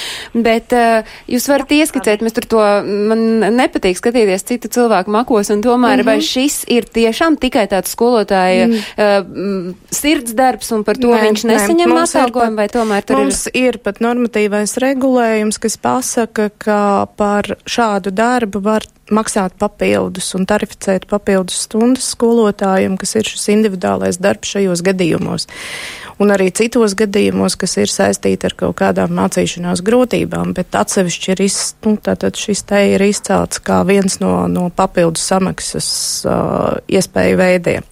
Bet 0.45 0.75
uh, 0.77 1.07
jūs 1.31 1.49
varat 1.51 1.73
ieskicēt, 1.75 2.23
mēs 2.25 2.37
tur 2.37 2.47
to, 2.51 2.63
man 3.11 3.25
nepatīk 3.57 3.99
skatīties 3.99 4.47
citu 4.49 4.71
cilvēku 4.73 5.13
makos 5.15 5.53
un 5.55 5.63
tomēr, 5.65 5.99
mm 5.99 6.01
-hmm. 6.01 6.07
vai 6.07 6.17
mhm. 6.17 6.27
šis 6.27 6.65
ir 6.69 6.85
tiešām 6.85 7.39
tikai 7.41 7.67
tāds 7.69 7.95
skolotāja 7.95 8.69
mm. 8.69 8.75
uh, 8.75 9.75
sirds 9.91 10.35
darbs 10.35 10.73
un 10.73 10.85
par 10.85 10.97
to 10.97 11.09
nē, 11.09 11.23
viņš 11.23 11.45
nesaņem 11.45 11.97
atalgojumu 12.03 12.57
vai 12.57 12.69
tomēr 12.69 13.03
tur 13.05 13.17
Mums 13.19 13.47
ir... 13.47 13.65
ir 13.65 13.79
pat 13.79 14.01
normatīvais 14.01 14.77
regulējums, 14.83 15.59
kas 15.59 15.77
pasaka, 15.77 16.51
ka 16.59 17.07
par 17.17 17.57
šādu 17.67 18.11
darbu 18.11 18.63
var 18.63 18.87
maksāt 19.15 19.55
papildus 19.61 20.31
un 20.37 20.47
tarificēt 20.49 21.07
papildus 21.11 21.65
stundas 21.67 22.11
skolotājiem, 22.15 22.99
kas 23.01 23.17
ir 23.19 23.29
šis 23.29 23.49
individuālais 23.55 24.21
darbs 24.23 24.55
šajos 24.55 24.85
gadījumos. 24.87 25.49
Un 26.19 26.33
arī 26.35 26.49
citos 26.51 26.97
gadījumos, 26.99 27.55
kas 27.59 27.77
ir 27.79 27.93
saistīti 27.93 28.49
ar 28.49 28.57
kaut 28.59 28.77
kādām 28.81 29.15
mācīšanās 29.19 29.85
grūtībām, 29.87 30.53
bet 30.57 30.75
atsevišķi 30.75 31.35
ir, 31.35 31.45
iz, 31.47 31.59
nu, 31.87 31.95
šis 32.43 32.65
te 32.67 32.83
ir 32.95 33.07
izcelts 33.07 33.63
kā 33.63 33.85
viens 33.87 34.19
no, 34.23 34.33
no 34.51 34.67
papildus 34.75 35.29
samaksas 35.31 35.89
uh, 36.27 36.79
iespēju 36.91 37.39
veidiem. 37.39 37.87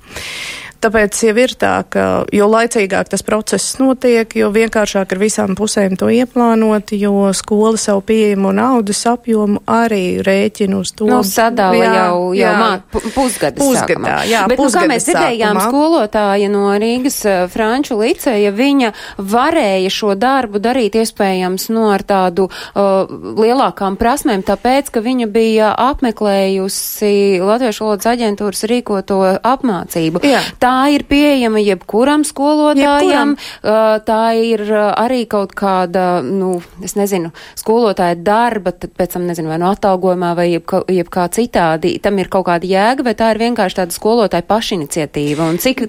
Tāpēc 0.76 1.16
jau 1.24 1.34
ir 1.40 1.52
tā, 1.56 1.72
ka 1.88 2.02
jo 2.34 2.46
laicīgāk 2.50 3.08
tas 3.08 3.22
process 3.24 3.78
notiek, 3.80 4.28
jo 4.36 4.50
vienkāršāk 4.52 5.14
ir 5.14 5.20
visām 5.22 5.54
pusēm 5.56 5.96
to 5.96 6.10
ieplānot, 6.12 6.92
jo 6.92 7.30
skola 7.36 7.80
savu 7.80 8.02
pieejamo 8.06 8.52
naudas 8.56 9.00
apjomu 9.08 9.62
arī 9.70 10.20
rēķina 10.26 10.76
uz 10.76 10.92
to. 10.96 11.08
Nu, 11.08 11.22
sadala 11.26 11.78
jā, 11.80 11.92
jau, 11.96 12.18
jau 12.36 12.42
jā, 12.42 12.52
mā, 12.60 12.68
pusgada 12.92 13.56
pusgadā. 13.56 13.86
Sākumā. 13.86 14.18
Jā, 14.28 14.42
Bet, 14.50 14.60
pusgada 14.60 14.84
nu, 14.84 14.90
kā 14.90 14.92
mēs 14.92 15.08
dzirdējām, 15.08 15.60
skolotāja 15.64 16.50
no 16.52 16.64
Rīgas 16.82 17.18
uh, 17.24 17.38
Franču 17.52 17.96
liceja, 18.02 18.52
viņa 18.56 18.92
varēja 19.16 19.94
šo 19.96 20.12
darbu 20.20 20.60
darīt 20.62 21.00
iespējams 21.00 21.70
no 21.72 21.86
nu, 21.86 21.88
ar 21.94 22.04
tādu 22.06 22.48
uh, 22.50 23.08
lielākām 23.40 23.96
prasmēm, 24.00 24.44
tāpēc, 24.46 24.92
ka 24.92 25.02
viņa 25.04 25.30
bija 25.32 25.72
apmeklējusi 25.88 27.40
Latviešu 27.44 27.84
valodas 27.84 28.12
aģentūras 28.12 28.64
rīkoto 28.68 29.22
apmācību. 29.40 30.24
Jā 30.26 30.44
tā 30.66 30.74
ir 30.94 31.04
pieejama 31.08 31.60
jebkuram 31.62 32.24
skolotājam, 32.26 33.34
jebkuram. 33.36 34.02
tā 34.06 34.22
ir 34.40 34.64
arī 34.74 35.22
kaut 35.30 35.54
kāda, 35.56 36.22
nu, 36.26 36.56
es 36.84 36.96
nezinu, 36.98 37.30
skolotāja 37.58 38.18
darba, 38.18 38.72
tad 38.74 38.94
pēc 38.96 39.16
tam, 39.16 39.26
nezinu, 39.30 39.50
vai 39.52 39.60
no 39.62 39.70
atalgojumā 39.74 40.32
vai 40.38 40.48
jeb, 40.50 40.74
jeb 40.92 41.10
kā 41.12 41.28
citādi, 41.32 41.96
tam 42.02 42.18
ir 42.22 42.30
kaut 42.32 42.48
kāda 42.48 42.66
jēga, 42.68 43.06
vai 43.06 43.14
tā 43.18 43.30
ir 43.34 43.42
vienkārši 43.44 43.80
tāda 43.80 43.94
skolotāja 43.94 44.46
pašiniciatīva, 44.48 45.46
un 45.52 45.60
cik, 45.62 45.84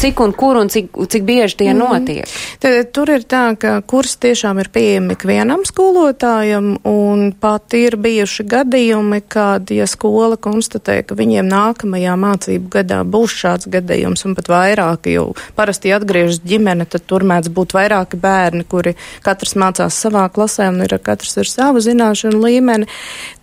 cik 0.00 0.24
un 0.24 0.34
kur 0.38 0.60
un 0.62 0.72
cik, 0.72 0.96
cik 1.12 1.26
bieži 1.28 1.60
tie 1.64 1.70
mm. 1.74 1.78
notiek? 1.82 2.36
Tad, 2.62 2.92
tur 2.96 3.12
ir 3.12 3.26
tā, 3.28 3.44
ka 3.60 3.78
kurs 3.88 4.16
tiešām 4.22 4.62
ir 4.62 4.72
pieejami 4.72 5.18
ikvienam 5.18 5.66
skolotājam, 5.68 6.76
un 6.88 7.28
pat 7.38 7.76
ir 7.76 7.98
bijuši 8.00 8.48
gadījumi, 8.48 9.20
kad, 9.28 9.68
ja 9.74 9.88
skola 9.90 10.40
konstatē, 10.40 11.00
ka 11.04 11.18
viņiem 11.18 11.48
nākamajā 11.50 12.16
mācību 12.18 12.72
gadā 12.78 13.02
būs 13.04 13.36
šāds 13.42 13.68
gadījums, 13.68 13.97
gadījums 13.98 14.24
un 14.26 14.36
pat 14.38 14.48
vairāki, 14.48 15.16
jo 15.16 15.32
parasti 15.56 15.92
atgriežas 15.94 16.40
ģimene, 16.46 16.86
tad 16.86 17.06
tur 17.06 17.24
mēdz 17.26 17.50
būt 17.50 17.74
vairāki 17.74 18.20
bērni, 18.20 18.64
kuri 18.68 18.94
katrs 19.22 19.56
mācās 19.58 19.94
savā 19.94 20.28
klasē 20.30 20.70
un 20.70 20.82
ir 20.86 20.98
katrs 21.02 21.38
ar 21.38 21.48
savu 21.48 21.82
zināšanu 21.82 22.38
līmeni, 22.44 22.86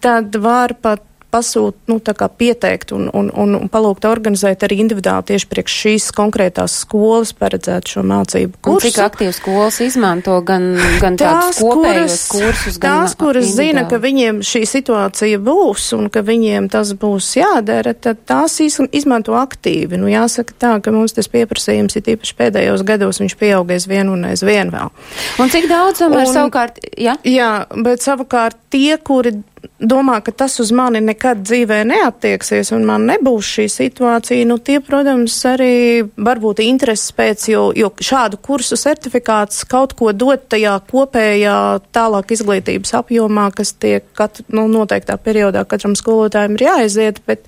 tad 0.01 0.35
var 0.35 0.75
pat 0.81 1.03
pasūt, 1.35 1.77
nu, 1.91 1.99
tā 2.03 2.15
kā 2.17 2.29
pieteikt 2.31 2.93
un, 2.95 3.09
un, 3.13 3.29
un, 3.35 3.55
un 3.59 3.71
palūgt 3.71 4.07
organizēt 4.07 4.63
arī 4.65 4.79
individuāli 4.83 5.29
tieši 5.31 5.49
priekš 5.51 5.77
šīs 5.83 6.09
konkrētās 6.15 6.79
skolas 6.85 7.33
paredzēt 7.35 7.91
šo 7.91 8.05
mācību 8.07 8.61
kursu. 8.63 8.89
Un 8.89 8.93
cik 8.93 9.01
aktīvi 9.03 9.35
skolas 9.35 9.79
izmanto 9.83 10.37
gan, 10.45 10.71
gan 11.01 11.17
tās, 11.19 11.59
kuras, 11.59 12.17
kursus, 12.31 12.79
gan 12.81 13.05
Tās, 13.05 13.15
kuras 13.19 13.49
zina, 13.55 13.85
ka 13.89 13.99
viņiem 14.01 14.41
šī 14.45 14.63
situācija 14.69 15.39
būs 15.43 15.89
un 15.97 16.09
ka 16.13 16.23
viņiem 16.25 16.69
tas 16.73 16.93
būs 16.99 17.31
jādara, 17.39 17.95
tad 17.97 18.23
tās 18.29 18.57
izmanto 18.63 19.35
aktīvi. 19.39 19.99
Nu, 19.99 20.09
jāsaka 20.11 20.55
tā, 20.59 20.73
ka 20.83 20.93
mums 20.95 21.15
tas 21.17 21.29
pieprasījums 21.31 21.97
ir 21.99 22.13
īpaši 22.15 22.37
pēdējos 22.39 22.85
gados, 22.87 23.21
viņš 23.23 23.37
pieaugies 23.39 23.89
vien 23.91 24.11
un 24.11 24.29
aizvien 24.31 24.71
vēl. 24.73 24.93
Un 25.41 25.51
cik 25.51 25.67
daudz 25.71 26.03
tomēr 26.03 26.29
savukārt, 26.31 26.79
jā? 26.99 27.17
Jā, 27.27 27.51
bet 27.85 28.05
savukārt 28.05 28.59
tie, 28.73 28.95
kuri 29.01 29.35
domā, 29.80 30.19
ka 30.23 30.32
tas 30.32 30.58
uz 30.63 30.71
mani 30.75 31.01
nekad 31.04 31.41
dzīvē 31.45 31.82
neattieksies 31.88 32.71
un 32.75 32.86
man 32.88 33.08
nebūs 33.10 33.49
šī 33.58 33.65
situācija, 33.71 34.45
nu 34.49 34.58
tie, 34.58 34.80
protams, 34.84 35.36
arī 35.49 36.06
varbūt 36.15 36.62
intereses 36.65 37.13
pēc, 37.15 37.47
jo, 37.51 37.63
jo 37.78 37.91
šādu 38.04 38.39
kursu 38.43 38.78
certifikāts 38.80 39.65
kaut 39.69 39.95
ko 39.97 40.12
dot 40.15 40.47
tajā 40.54 40.78
kopējā 40.91 41.58
tālāk 41.95 42.36
izglītības 42.36 42.95
apjomā, 43.01 43.49
kas 43.56 43.75
tiek 43.80 44.08
katru, 44.17 44.47
nu, 44.56 44.67
noteiktā 44.71 45.17
periodā 45.21 45.65
katram 45.69 45.97
skolotājiem 45.97 46.58
ir 46.58 46.65
jāaiziet, 46.67 47.21
bet, 47.28 47.45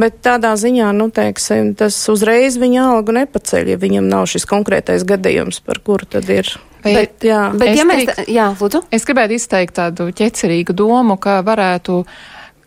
bet 0.00 0.20
tādā 0.24 0.54
ziņā, 0.60 0.92
nu, 0.96 1.10
teiksim, 1.14 1.74
tas 1.78 1.98
uzreiz 2.12 2.58
viņa 2.60 2.90
algu 2.92 3.16
nepaceļ, 3.20 3.74
ja 3.74 3.80
viņam 3.80 4.08
nav 4.10 4.28
šis 4.30 4.48
konkrētais 4.50 5.06
gadījums, 5.08 5.62
par 5.64 5.82
kuru 5.84 6.08
tad 6.16 6.30
ir 6.32 6.54
Bet, 6.84 7.24
jā, 7.24 7.40
bet 7.56 7.76
ja 7.78 7.84
mēs, 7.88 8.04
teikt, 8.04 8.30
jā, 8.32 8.50
lūdzu. 8.60 8.84
Es 8.92 9.06
gribētu 9.08 9.38
izteikt 9.38 9.76
tādu 9.78 10.10
ķecerīgu 10.12 10.76
domu, 10.76 11.16
ka 11.20 11.38
varētu 11.46 12.02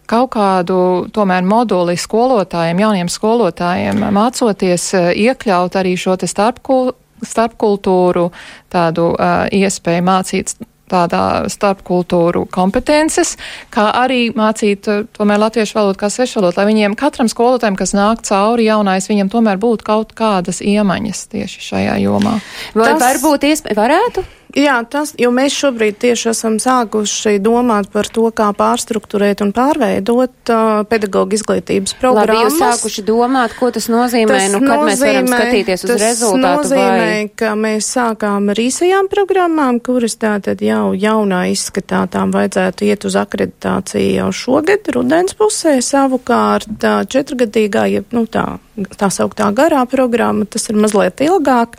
kaut 0.07 0.31
kādu 0.33 0.79
tomēr 1.13 1.43
moduli 1.45 1.97
skolotājiem, 1.99 2.79
jauniem 2.81 3.11
skolotājiem 3.11 4.05
mācoties 4.15 4.89
iekļaut 4.95 5.75
arī 5.77 5.93
šo 5.99 6.15
te 6.17 6.29
starpkul, 6.31 6.93
starpkultūru 7.27 8.29
tādu 8.71 9.11
uh, 9.13 9.45
iespēju 9.51 10.05
mācīt 10.07 10.55
tādā 10.91 11.23
starpkultūru 11.51 12.45
kompetences, 12.53 13.35
kā 13.73 13.89
arī 14.01 14.27
mācīt 14.37 14.89
eh, 14.91 15.03
tomēr 15.17 15.41
latviešu 15.45 15.79
valodu 15.79 16.01
kā 16.01 16.11
svešvalodu, 16.13 16.57
lai 16.59 16.67
viņiem 16.71 16.97
katram 16.99 17.29
skolotājiem, 17.31 17.77
kas 17.79 17.95
nāk 17.97 18.23
cauri 18.27 18.67
jaunais, 18.69 19.09
viņam 19.11 19.31
tomēr 19.33 19.61
būtu 19.61 19.87
kaut 19.87 20.15
kādas 20.17 20.63
iemaņas 20.63 21.27
tieši 21.33 21.69
šajā 21.71 21.99
jomā. 22.05 22.39
Vai 22.77 22.93
Tas... 22.93 23.03
varbūt 23.03 23.49
iespēja 23.51 23.79
varētu? 23.79 24.25
Jā, 24.57 24.79
tas, 24.89 25.11
jo 25.21 25.29
mēs 25.33 25.53
šobrīd 25.53 25.99
tieši 26.01 26.31
esam 26.31 26.55
sākuši 26.61 27.35
domāt 27.43 27.91
par 27.93 28.07
to, 28.09 28.25
kā 28.33 28.47
pārstruktūrēt 28.57 29.43
un 29.45 29.51
pārveidot 29.53 30.51
uh, 30.53 30.81
pedagoģu 30.89 31.37
izglītības 31.37 31.93
programmas. 31.99 32.31
Labi, 32.31 32.47
jūs 32.47 32.57
sākuši 32.63 33.05
domāt, 33.05 33.53
ko 33.59 33.69
tas 33.75 33.85
nozīmē, 33.93 34.33
tas 34.33 34.55
nu, 34.55 34.63
kad 34.63 34.73
nozīmē, 34.73 34.89
mēs 34.89 35.03
varam 35.05 35.29
skatīties 35.29 35.85
uz 35.85 35.93
rezultātu? 35.93 36.41
Tas 36.41 36.71
nozīmē, 36.71 37.05
vai... 37.05 37.29
ka 37.37 37.53
mēs 37.59 37.91
sākām 37.99 38.49
ar 38.53 38.63
īsajām 38.65 39.11
programmām, 39.13 39.81
kuras 39.85 40.17
tātad 40.17 40.63
jau 40.65 40.83
jaunā 40.97 41.45
izskatā 41.53 42.07
tām 42.09 42.33
vajadzētu 42.33 42.89
iet 42.89 43.05
uz 43.05 43.17
akreditāciju 43.21 44.15
jau 44.23 44.31
šogad, 44.41 44.89
rudens 44.95 45.37
pusē, 45.37 45.77
savukārt 45.85 46.87
četrgadīgā, 47.13 47.85
ja, 47.93 48.07
nu 48.15 48.25
tā, 48.25 48.55
tā 48.97 49.09
sauktā 49.13 49.49
garā 49.55 49.83
programma, 49.89 50.45
tas 50.45 50.69
ir 50.69 50.77
mazliet 50.79 51.21
ilgāk. 51.25 51.77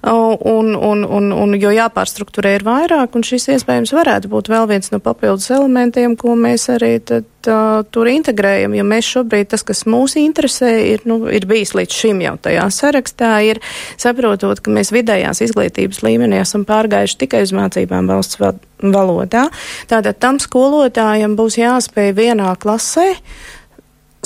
Un, 0.00 0.70
un, 0.72 1.02
un, 1.04 1.26
un, 1.36 1.50
jo 1.60 1.68
jāpārstruktūrē 1.76 2.54
ir 2.56 2.62
vairāk, 2.64 3.18
un 3.18 3.24
šis 3.26 3.50
iespējams 3.52 3.92
varētu 3.92 4.30
būt 4.32 4.48
vēl 4.48 4.64
viens 4.70 4.88
no 4.94 4.96
papildus 5.04 5.50
elementiem, 5.52 6.14
ko 6.16 6.32
mēs 6.40 6.70
arī 6.72 6.94
tad, 7.04 7.26
uh, 7.52 7.82
tur 7.92 8.08
integrējam. 8.08 8.78
Jo 8.78 8.86
mēs 8.88 9.10
šobrīd 9.12 9.50
tas, 9.52 9.66
kas 9.66 9.84
mūs 9.84 10.16
interesē, 10.16 10.72
ir, 10.94 11.04
nu, 11.04 11.20
ir 11.28 11.44
bijis 11.50 11.74
līdz 11.76 12.00
šim 12.00 12.24
jau 12.24 12.32
tajā 12.40 12.64
sarakstā, 12.72 13.34
ir 13.44 13.60
saprotot, 14.00 14.64
ka 14.64 14.72
mēs 14.72 14.94
vidējās 14.96 15.44
izglītības 15.50 16.00
līmenī 16.06 16.40
esam 16.40 16.64
pārgājuši 16.64 17.20
tikai 17.26 17.44
uz 17.44 17.52
mācībām 17.60 18.08
valsts 18.08 18.40
valodā. 18.40 19.50
Tātad 19.92 20.16
tam 20.16 20.40
skolotājam 20.40 21.36
būs 21.36 21.60
jāspēj 21.60 22.14
vienā 22.16 22.56
klasē 22.56 23.10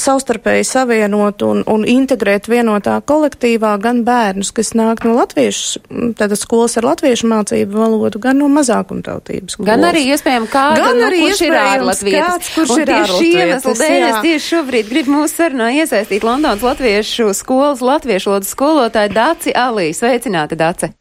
savstarpēji 0.00 0.64
savienot 0.66 1.42
un, 1.46 1.62
un 1.70 1.84
integrēt 1.88 2.48
vienotā 2.50 2.96
kolektīvā 3.06 3.74
gan 3.82 4.02
bērnus, 4.06 4.50
kas 4.54 4.72
nāk 4.78 5.04
no 5.06 5.14
latviešu, 5.18 5.82
tātad 6.18 6.38
skolas 6.40 6.76
ar 6.80 6.88
latviešu 6.90 7.30
mācību 7.30 7.78
valodu, 7.78 8.20
gan 8.22 8.40
no 8.42 8.48
mazākumtautības 8.52 9.56
skolas. 9.56 9.68
Gan 9.70 9.86
arī 9.90 10.04
iespējami 10.14 10.50
kāda, 10.52 10.80
gan 10.82 10.98
nu, 10.98 11.06
arī 11.08 11.22
kurš 11.26 11.44
ir 11.46 11.58
ārlatvietis. 11.60 12.50
Kurš 12.56 12.74
un 12.74 12.82
ir 12.82 12.92
tieši 12.92 13.30
iemesla 13.30 13.76
dēļ 13.82 14.08
es 14.08 14.18
tieši 14.26 14.48
šobrīd 14.48 14.90
gribu 14.90 15.14
mūsu 15.18 15.38
sarunā 15.38 15.70
iesaistīt 15.78 16.26
Londonas 16.26 16.66
latviešu 16.66 17.30
skolas 17.36 17.84
latviešu 17.84 18.32
valodas 18.32 18.52
skolotāju 18.56 19.14
Daci 19.14 19.54
Alī. 19.54 19.92
Sveicināti, 19.94 20.58
Dace! 20.58 20.94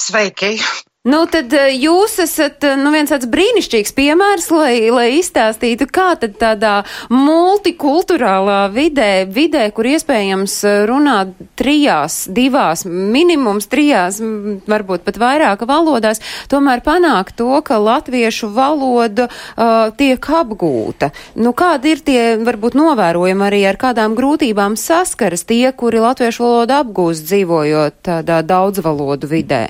Sveiki! 0.00 0.56
Nu, 1.04 1.18
tad 1.28 1.52
eh, 1.52 1.74
jūs 1.76 2.14
esat 2.22 2.64
eh, 2.64 2.78
nu, 2.80 2.88
viens 2.88 3.10
tāds 3.12 3.26
brīnišķīgs 3.28 3.90
piemērs, 3.92 4.46
lai, 4.56 4.88
lai 4.88 5.18
izstāstītu, 5.18 5.84
kā 5.92 6.14
tad 6.16 6.38
tādā 6.40 6.78
multikulturālā 7.12 8.70
vidē, 8.72 9.26
vidē, 9.28 9.66
kur 9.76 9.90
iespējams 9.90 10.54
eh, 10.64 10.78
runāt 10.88 11.36
trijās, 11.60 12.22
divās, 12.32 12.86
minimums 12.88 13.68
trijās, 13.68 14.22
varbūt 14.64 15.04
pat 15.04 15.20
vairāk 15.20 15.68
valodās, 15.68 16.24
tomēr 16.48 16.80
panāk 16.80 17.36
to, 17.36 17.52
ka 17.60 17.76
latviešu 17.84 18.48
valoda 18.56 19.28
uh, 19.28 19.92
tiek 19.92 20.24
apgūta. 20.24 21.12
Nu, 21.36 21.52
kādi 21.52 21.92
ir 21.92 22.04
tie, 22.06 22.20
varbūt 22.40 22.80
novērojumi 22.80 23.50
arī 23.52 23.66
ar 23.68 23.76
kādām 23.76 24.16
grūtībām 24.16 24.80
saskaras 24.80 25.44
tie, 25.44 25.66
kuri 25.76 26.00
latviešu 26.00 26.48
valodu 26.48 26.80
apgūst 26.80 27.28
dzīvojot 27.28 28.06
tādā 28.08 28.40
daudzvalodu 28.40 29.36
vidē? 29.36 29.66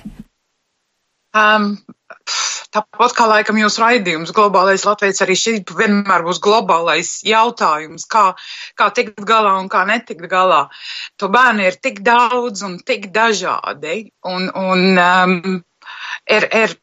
Um, 1.35 1.72
tāpat 2.74 3.14
kā 3.16 3.26
laikam 3.26 3.59
jūsu 3.59 3.82
raidījums, 3.82 4.32
globālais 4.35 4.85
Latvijas 4.87 5.22
arī 5.24 5.37
šī 5.39 5.55
vienmēr 5.66 6.24
būs 6.26 6.41
globālais 6.43 7.11
jautājums, 7.26 8.07
kā, 8.11 8.24
kā 8.78 8.91
tikt 8.95 9.22
galā 9.26 9.57
un 9.61 9.70
kā 9.72 9.85
netikt 9.89 10.28
galā. 10.30 10.64
To 11.18 11.30
bērni 11.35 11.68
ir 11.70 11.78
tik 11.82 12.03
daudz 12.07 12.62
un 12.66 12.78
tik 12.87 13.11
dažādi. 13.14 14.11
Un, 14.30 14.47
un 14.55 15.01
um, 15.03 15.59
ir, 16.30 16.47
ir, 16.62 16.76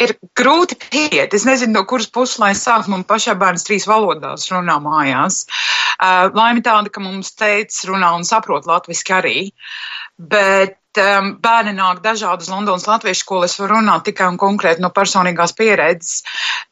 ir 0.00 0.14
grūti 0.36 0.78
pieiet. 0.84 1.32
Es 1.32 1.48
nezinu, 1.48 1.78
no 1.78 1.86
kuras 1.88 2.10
puses 2.12 2.36
lai 2.42 2.52
sāk. 2.58 2.90
Man 2.92 3.06
pašai 3.08 3.38
bērns 3.40 3.64
trīs 3.68 3.88
valodās 3.88 4.50
runā 4.52 4.76
mājās. 4.84 5.46
Uh, 5.96 6.28
Laime 6.36 6.60
tāda, 6.64 6.92
ka 6.92 7.00
mums 7.04 7.32
teica 7.40 7.88
runā 7.88 8.12
un 8.18 8.28
saprot 8.28 8.68
latviski 8.68 9.16
arī. 9.16 9.36
Bet 10.18 10.76
um, 11.00 11.32
bērni 11.42 11.74
nāk 11.76 12.02
dažādas 12.04 12.50
Londonas 12.52 12.86
latviešu 12.88 13.24
skolas, 13.24 13.56
var 13.60 13.72
runāt 13.76 14.04
tikai 14.08 14.28
un 14.32 14.38
konkrēti 14.40 14.84
no 14.84 14.92
personīgās 14.94 15.54
pieredzes. 15.58 16.22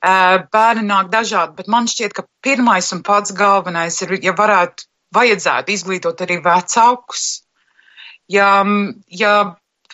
Uh, 0.00 0.42
bērni 0.52 0.86
nāk 0.88 1.10
dažādi, 1.12 1.56
bet 1.60 1.70
man 1.72 1.88
šķiet, 1.90 2.16
ka 2.16 2.26
pirmais 2.44 2.90
un 2.96 3.04
pats 3.06 3.34
galvenais 3.36 4.00
ir, 4.04 4.16
ja 4.24 4.34
varētu, 4.36 4.88
vajadzētu 5.14 5.74
izglītot 5.74 6.20
arī 6.26 6.40
vecākus. 6.44 7.42
Ja, 8.30 8.62
ja 9.10 9.34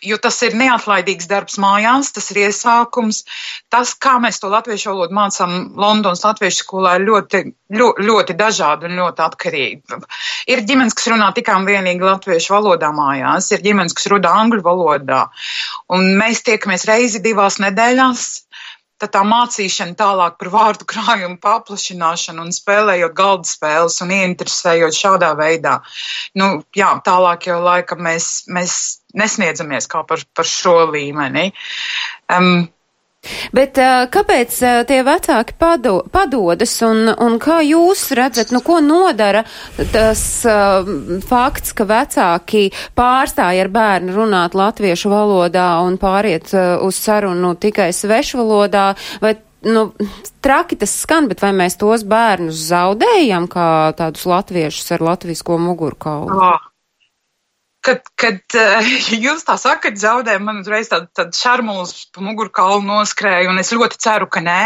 jo 0.04 0.18
tas 0.22 0.38
ir 0.44 0.56
neatlaidīgs 0.58 1.28
darbs 1.30 1.58
mājās, 1.62 2.12
tas 2.16 2.30
ir 2.32 2.42
iesākums. 2.46 3.22
Tas, 3.72 3.94
kā 3.94 4.16
mēs 4.22 4.40
to 4.42 4.50
latviešu 4.52 4.92
valodu 4.92 5.16
mācām 5.16 5.54
Londonas 5.80 6.24
latviešu 6.26 6.64
skolā, 6.64 6.96
ir 6.98 7.06
ļoti, 7.08 7.42
ļoti, 7.80 8.06
ļoti 8.10 8.36
dažādi 8.38 8.90
un 8.90 8.98
ļoti 9.00 9.24
atkarīgi. 9.26 10.00
Ir 10.52 10.64
ģimenes, 10.68 10.96
kas 10.96 11.10
runā 11.12 11.30
tikai 11.36 11.58
un 11.60 11.68
vienīgi 11.68 12.06
latviešu 12.06 12.56
valodā 12.56 12.92
mājās, 12.96 13.50
ir 13.54 13.64
ģimenes, 13.64 13.96
kas 13.96 14.10
runā 14.12 14.34
angļu 14.42 14.64
valodā. 14.66 15.26
Un 15.96 16.12
mēs 16.20 16.44
tiekamies 16.46 16.86
reizi 16.88 17.22
divās 17.24 17.60
nedēļās 17.62 18.26
tad 19.02 19.12
tā 19.14 19.22
mācīšana 19.28 19.96
tālāk 19.98 20.38
par 20.40 20.50
vārdu 20.52 20.86
krājumu 20.88 21.38
paplašināšanu 21.42 22.46
un 22.46 22.54
spēlējot 22.54 23.16
galda 23.16 23.50
spēles 23.50 23.98
un 24.04 24.14
ieinteresējot 24.16 24.96
šādā 24.96 25.32
veidā. 25.38 25.78
Nu, 26.38 26.62
jā, 26.76 26.94
tālāk 27.06 27.50
jau 27.50 27.58
laikam 27.64 28.04
mēs, 28.06 28.46
mēs 28.52 28.78
nesniedzamies 29.16 29.88
kā 29.92 30.04
par, 30.08 30.24
par 30.36 30.48
šo 30.48 30.78
līmeni. 30.92 31.50
Um, 32.32 32.66
Bet 33.56 33.78
kāpēc 34.12 34.58
tie 34.88 35.00
vecāki 35.06 35.56
pado, 35.58 35.98
padodas 36.12 36.74
un, 36.86 37.10
un 37.10 37.38
kā 37.42 37.60
jūs 37.64 38.08
redzat, 38.16 38.52
nu 38.54 38.62
ko 38.64 38.78
nodara 38.84 39.44
tas 39.92 40.22
uh, 40.48 40.86
fakts, 41.26 41.74
ka 41.76 41.86
vecāki 41.88 42.68
pārstāja 42.98 43.66
ar 43.66 43.72
bērnu 43.72 44.14
runāt 44.16 44.56
latviešu 44.58 45.12
valodā 45.12 45.68
un 45.86 45.98
pāriet 46.00 46.52
uh, 46.54 46.76
uz 46.86 46.98
sarunu 47.00 47.54
tikai 47.60 47.90
svešu 47.96 48.40
valodā, 48.42 48.86
vai 49.22 49.36
nu, 49.66 49.88
traki 50.44 50.78
tas 50.80 50.94
skan, 51.02 51.28
bet 51.30 51.42
vai 51.42 51.52
mēs 51.56 51.78
tos 51.80 52.06
bērnus 52.06 52.66
zaudējam 52.70 53.50
kā 53.50 53.68
tādus 53.98 54.26
latviešus 54.28 54.96
ar 54.96 55.06
latvisko 55.10 55.60
mugurkaulu? 55.68 56.40
Oh 56.40 56.72
kad, 57.86 58.06
kad 58.18 58.56
uh, 58.60 58.92
jūs 59.14 59.46
tā 59.46 59.56
sakat, 59.60 59.98
zaudējumi, 60.00 60.48
man 60.48 60.62
uzreiz 60.64 60.90
tāda 60.92 61.08
tā 61.14 61.28
šarmulis 61.34 62.08
pa 62.14 62.24
mugurkaulu 62.24 62.84
noskrēja, 62.86 63.50
un 63.50 63.62
es 63.62 63.74
ļoti 63.74 64.02
ceru, 64.02 64.30
ka 64.30 64.44
nē. 64.44 64.62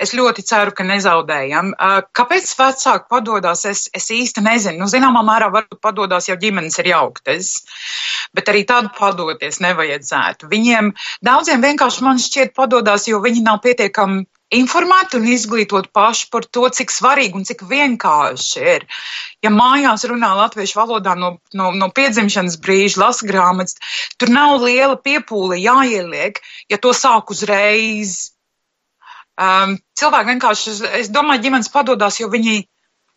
Es 0.00 0.14
ļoti 0.16 0.40
ceru, 0.48 0.72
ka 0.72 0.84
nezaudējam. 0.88 1.74
Uh, 1.76 1.98
kāpēc 2.16 2.46
vecāki 2.56 3.04
padodas, 3.12 3.66
es, 3.68 3.82
es 3.92 4.06
īsti 4.16 4.40
nezinu. 4.46 4.80
Nu, 4.80 4.88
zināmā 4.88 5.20
mērā 5.26 5.50
varbūt 5.52 5.76
padodas 5.84 6.30
jau 6.30 6.38
ģimenes 6.40 6.80
ir 6.80 6.88
jauktas, 6.94 7.50
bet 8.32 8.48
arī 8.48 8.62
tādu 8.64 8.88
padoties 8.96 9.60
nevajadzētu. 9.60 10.48
Viņiem 10.48 10.94
daudziem 11.28 11.60
vienkārši 11.66 12.06
man 12.06 12.22
šķiet 12.22 12.56
padodas, 12.56 13.10
jo 13.12 13.20
viņi 13.20 13.44
nav 13.44 13.60
pietiekami 13.66 14.24
informēti 14.54 15.18
un 15.18 15.28
izglītot 15.30 15.90
paši 15.94 16.26
par 16.32 16.46
to, 16.46 16.66
cik 16.74 16.90
svarīgi 16.92 17.38
un 17.38 17.46
cik 17.46 17.62
vienkārši 17.70 18.64
ir. 18.74 18.86
Ja 19.44 19.52
mājās 19.54 20.04
runā 20.10 20.32
latviešu 20.36 20.80
valodā 20.80 21.14
no, 21.18 21.36
no, 21.54 21.70
no 21.76 21.90
piedzimšanas 21.94 22.58
brīža, 22.62 23.00
lasa 23.04 23.28
grāmatas, 23.28 23.78
tur 24.18 24.32
nav 24.34 24.58
liela 24.64 24.98
piepūle 24.98 25.60
jāieliek, 25.60 26.42
ja 26.70 26.80
to 26.82 26.94
sāk 26.96 27.30
uzreiz. 27.34 28.34
Um, 29.40 29.78
cilvēki 29.96 30.34
vienkārši, 30.34 30.74
es 30.98 31.08
domāju, 31.14 31.46
ģimenes 31.46 31.70
padodas, 31.72 32.18
jo 32.20 32.28
viņi 32.32 32.64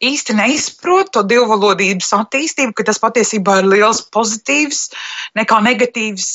īsti 0.03 0.37
neizprot 0.37 1.11
to 1.15 1.23
divvalodības 1.27 2.13
attīstību, 2.15 2.75
ka 2.77 2.85
tas 2.87 3.01
patiesībā 3.01 3.59
ir 3.61 3.69
liels 3.73 4.03
pozitīvs 4.13 4.85
nekā 5.39 5.59
negatīvs. 5.65 6.31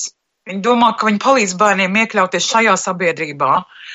Viņi 0.49 0.63
domā, 0.65 0.95
ka 0.97 1.07
viņi 1.09 1.21
palīdz 1.21 1.55
bērniem 1.61 1.97
iekļauties 2.03 2.47
šajā 2.49 2.75
sabiedrībā. 2.81 3.51
Uh, 3.61 3.89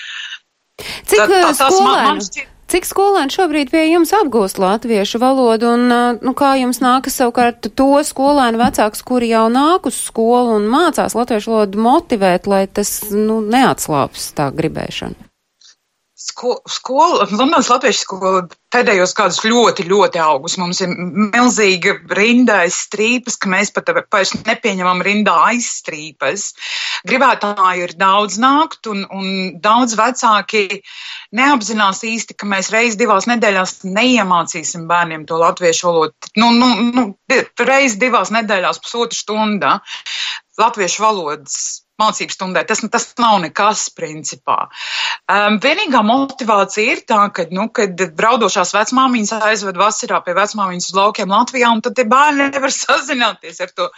Cik 0.82 1.20
tā, 1.20 1.28
tā, 1.44 1.54
skolēnu? 1.54 2.26
Šķiet... 2.26 2.50
Cik 2.74 2.88
skolēni 2.90 3.30
šobrīd 3.30 3.70
pie 3.70 3.84
jums 3.92 4.14
apgūst 4.18 4.58
latviešu 4.58 5.20
valodu 5.22 5.74
un 5.76 5.84
nu, 6.24 6.32
kā 6.34 6.56
jums 6.58 6.80
nākas 6.82 7.20
savukārt 7.20 7.68
to 7.78 7.90
skolēnu 8.08 8.58
vecāks, 8.58 9.04
kuri 9.06 9.30
jau 9.30 9.44
nāk 9.54 9.86
uz 9.92 10.00
skolu 10.08 10.56
un 10.58 10.66
mācās 10.72 11.14
latviešu 11.14 11.54
valodu 11.54 11.84
motivēt, 11.86 12.50
lai 12.50 12.64
tas 12.66 12.96
nu, 13.12 13.44
neatslāps 13.46 14.32
tā 14.40 14.50
gribēšana? 14.56 15.33
Sko, 16.24 16.62
skola, 16.72 17.26
Londonas 17.36 17.68
Latviešu 17.68 18.00
skola 18.06 18.42
pēdējos 18.72 19.12
gadus 19.18 19.42
ļoti, 19.44 19.84
ļoti 19.90 20.22
augus. 20.24 20.56
Mums 20.62 20.80
ir 20.86 20.94
milzīga 21.34 21.98
rinda 22.16 22.62
aiz 22.64 22.78
strīpas, 22.86 23.36
ka 23.36 23.52
mēs 23.52 23.74
pat 23.76 23.92
vairs 23.92 24.32
nepieņemam 24.38 25.04
rindā 25.04 25.36
aiz 25.50 25.68
strīpas. 25.82 26.48
Gribētāju 27.10 27.90
ir 27.90 27.96
daudz 28.00 28.40
nākt, 28.40 28.88
un, 28.94 29.04
un 29.12 29.28
daudz 29.60 29.98
vecāki 30.00 30.80
neapzinās 31.36 32.04
īsti, 32.08 32.40
ka 32.40 32.48
mēs 32.48 32.72
reiz 32.72 32.96
divās 33.00 33.28
nedēļās 33.28 33.82
neiemācīsim 33.84 34.88
bērniem 34.88 35.28
to 35.28 35.44
latviešu 35.44 35.90
valodu. 35.90 36.34
Nu, 36.40 36.54
nu, 36.56 36.72
nu, 36.96 37.08
reiz 37.68 38.00
divās 38.00 38.32
nedēļās 38.32 38.80
pusotra 38.80 39.20
stunda 39.20 39.78
latviešu 40.62 41.04
valodas 41.04 41.83
mācību 42.02 42.34
stundai. 42.34 42.64
Tas, 42.68 42.82
tas 42.92 43.06
nav 43.22 43.40
nekas, 43.44 43.86
principā. 43.96 44.68
Um, 45.30 45.60
vienīgā 45.64 46.02
motivācija 46.06 46.96
ir 46.96 47.04
tā, 47.10 47.20
ka, 47.36 47.46
nu, 47.54 47.68
kad 47.76 48.00
braudošās 48.18 48.74
vecmāmiņas 48.76 49.34
aizved 49.50 49.80
vasarā 49.80 50.22
pie 50.26 50.36
vecmāmiņas 50.38 50.90
uz 50.92 50.98
laukiem 50.98 51.34
Latvijā, 51.34 51.72
un 51.74 51.84
tad 51.86 51.98
tie 52.00 52.08
bērni 52.10 52.50
nevar 52.50 52.74
sazināties 52.84 53.62
ar 53.64 53.74
to 53.78 53.90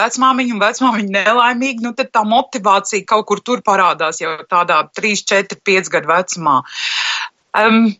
vecmāmiņu, 0.00 0.56
un 0.56 0.64
vecmāmiņu 0.64 1.16
nelaimīgi, 1.18 1.84
nu, 1.86 1.94
tad 1.98 2.12
tā 2.14 2.24
motivācija 2.28 3.06
kaut 3.08 3.28
kur 3.30 3.44
tur 3.44 3.64
parādās 3.66 4.22
jau 4.22 4.36
tādā 4.50 4.82
3, 4.98 5.26
4, 5.34 5.60
5 5.64 5.92
gadu 5.94 6.10
vecumā. 6.10 6.60
Um, 7.54 7.92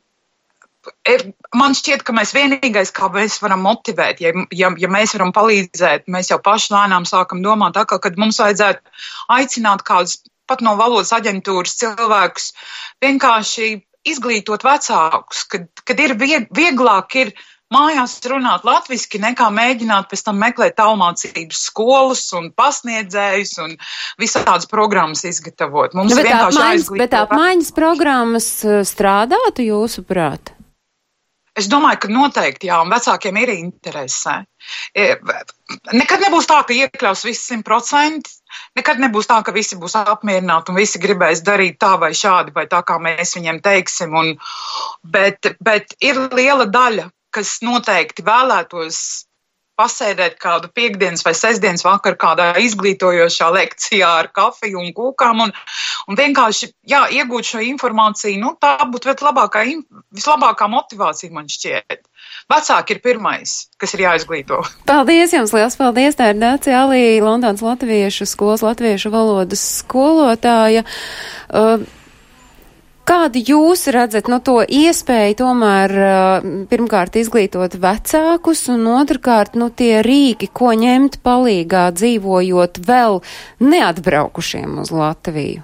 man 1.57 1.75
šķiet, 1.77 2.05
ka 2.07 2.15
mēs 2.17 2.35
vienīgais, 2.37 2.93
kā 2.95 3.09
mēs 3.15 3.39
varam 3.43 3.65
motivēt, 3.67 4.21
ja, 4.25 4.35
ja, 4.55 4.71
ja 4.81 4.91
mēs 4.93 5.15
varam 5.17 5.33
palīdzēt, 5.37 6.07
mēs 6.13 6.31
jau 6.33 6.41
paši 6.45 6.75
lēnām 6.75 7.09
sākam 7.09 7.43
domāt, 7.45 7.79
atkal, 7.81 8.03
kad 8.03 8.21
mums 8.21 8.41
vajadzētu 8.43 8.83
aicināt 9.37 9.85
kādus 9.87 10.21
pat 10.51 10.61
no 10.65 10.77
valodas 10.77 11.13
aģentūras 11.17 11.79
cilvēkus 11.81 12.53
vienkārši 13.05 13.73
izglītot 14.05 14.65
vecākus, 14.67 15.47
kad, 15.49 15.67
kad 15.89 16.01
ir 16.05 16.17
vieg, 16.21 16.49
vieglāk 16.55 17.17
ir 17.23 17.33
mājās 17.73 18.19
runāt 18.31 18.65
latviski, 18.67 19.19
nekā 19.23 19.49
mēģināt 19.55 20.11
pēc 20.11 20.25
tam 20.27 20.39
meklēt 20.43 20.77
tālmācības 20.79 21.63
skolas 21.71 22.27
un 22.37 22.51
pasniedzējus 22.57 23.55
un 23.65 23.77
visādas 24.21 24.69
programmas 24.71 25.25
izgatavot. 25.29 25.97
Mums 25.97 26.15
nu, 26.15 26.21
bet 26.21 26.31
apmaiņas, 26.37 26.93
bet 27.01 27.17
apmaiņas 27.19 27.73
programmas 27.77 28.51
eh, 28.69 28.83
strādātu 28.89 29.67
jūsuprāt? 29.67 30.54
Es 31.55 31.69
domāju, 31.71 32.01
ka 32.03 32.09
noteikti 32.11 32.67
jā, 32.67 32.81
un 32.83 32.91
vecākiem 32.91 33.37
ir 33.39 33.53
interese. 33.55 34.41
E, 34.91 35.13
nekad 35.95 36.25
nebūs 36.25 36.49
tā, 36.51 36.57
ka 36.67 36.75
iekļaus 36.75 37.23
visi 37.29 37.43
simt 37.45 37.67
procenti. 37.67 38.33
Nekad 38.79 38.99
nebūs 39.03 39.31
tā, 39.31 39.39
ka 39.47 39.55
visi 39.55 39.79
būs 39.79 39.95
apmierināti 40.01 40.73
un 40.73 40.81
visi 40.81 40.99
gribēs 41.03 41.45
darīt 41.47 41.79
tā 41.83 41.93
vai 42.03 42.11
šādi, 42.15 42.55
vai 42.57 42.67
tā, 42.71 42.83
kā 42.87 42.99
mēs 43.03 43.37
viņiem 43.39 43.63
teiksim. 43.63 44.17
Un, 44.19 44.33
bet, 45.07 45.55
bet 45.63 45.95
ir 46.03 46.19
liela 46.35 46.67
daļa, 46.67 47.07
kas 47.35 47.61
noteikti 47.67 48.27
vēlētos 48.27 48.99
pasēdēt 49.79 50.37
kādu 50.43 50.71
piekdienas 50.75 51.25
vai 51.27 51.35
sestdienas 51.37 51.85
vakaru 51.87 52.19
kādā 52.21 52.49
izglītojošā 52.63 53.51
lekcijā 53.57 54.11
ar 54.23 54.31
kafiju 54.35 54.81
un 54.83 54.93
kūkām 54.97 55.45
un, 55.47 55.55
un 56.09 56.19
vienkārši 56.19 56.71
jā, 56.91 57.05
iegūt 57.21 57.51
šo 57.51 57.63
informāciju. 57.65 58.41
Nu, 58.41 58.55
tā 58.61 58.77
būtu 58.91 59.13
vislabākā, 59.13 59.65
vislabākā 60.15 60.69
motivācija 60.71 61.35
man 61.35 61.51
šķiet. 61.51 62.05
Vecāki 62.51 62.97
ir 62.97 63.01
pirmais, 63.05 63.57
kas 63.81 63.95
ir 63.97 64.05
jāizglīto. 64.05 64.61
Paldies 64.89 65.33
jums, 65.35 65.53
liels 65.57 65.77
paldies! 65.81 66.17
Tā 66.19 66.31
ir 66.33 66.41
Dācija 66.41 66.85
Alī, 66.85 67.03
Londonas 67.25 67.65
Latviešu 67.65 68.29
skolas 68.29 68.65
latviešu 68.65 69.13
valodas 69.15 69.63
skolotāja. 69.81 70.85
Uh, 71.49 71.85
Kādi 73.05 73.43
jūs 73.45 73.85
redzat 73.93 74.31
no 74.33 74.39
nu, 74.39 74.45
to 74.45 74.55
iespēju 74.65 75.37
tomēr 75.37 75.93
pirmkārt 76.71 77.19
izglītot 77.21 77.77
vecākus 77.77 78.63
un 78.73 78.87
otrkārt 78.95 79.59
nu 79.61 79.69
tie 79.69 79.99
rīki, 80.05 80.49
ko 80.49 80.73
ņemt 80.73 81.21
palīgā 81.25 81.91
dzīvojot 81.93 82.81
vēl 82.89 83.21
neatbraukušiem 83.61 84.81
uz 84.81 84.93
Latviju? 84.95 85.61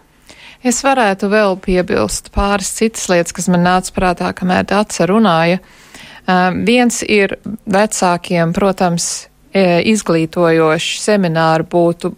Es 0.61 0.83
varētu 0.85 1.31
vēl 1.33 1.57
piebilst 1.65 2.29
pāris 2.35 2.75
citas 2.77 3.09
lietas, 3.09 3.33
kas 3.33 3.49
man 3.49 3.65
nāca 3.65 3.97
prātā, 3.97 4.35
kamēr 4.37 4.69
Dāca 4.69 5.09
runāja. 5.09 5.63
Uh, 5.65 6.53
viens 6.69 7.01
ir 7.09 7.39
vecākiem, 7.65 8.53
protams, 8.53 9.31
izglītojoši 9.51 10.99
semināri 11.03 11.65
būtu 11.67 12.13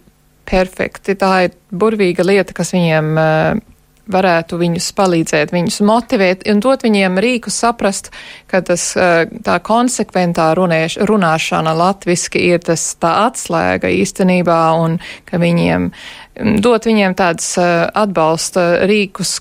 perfekti. 0.45 1.15
Tā 1.17 1.31
ir 1.47 1.55
burvīga 1.71 2.25
lieta, 2.27 2.53
kas 2.53 2.73
viņiem 2.75 3.13
uh, 3.17 3.63
varētu 4.11 4.57
viņus 4.59 4.89
palīdzēt, 4.97 5.53
viņus 5.55 5.79
motivēt 5.87 6.43
un 6.51 6.59
dot 6.63 6.83
viņiem 6.83 7.17
rīku 7.23 7.51
saprast, 7.53 8.11
ka 8.51 8.59
tas, 8.65 8.91
tā 8.95 9.57
konsekventā 9.63 10.49
runēš, 10.57 10.99
runāšana 11.07 11.73
latviski 11.77 12.41
ir 12.51 12.63
tas 12.67 12.83
tā 12.99 13.13
atslēga 13.29 13.91
īstenībā 13.93 14.59
un 14.83 14.99
ka 15.29 15.39
viņiem, 15.41 15.91
dot 16.63 16.87
viņiem 16.89 17.15
tāds 17.15 17.53
atbalsta 17.59 18.83
rīkus, 18.89 19.37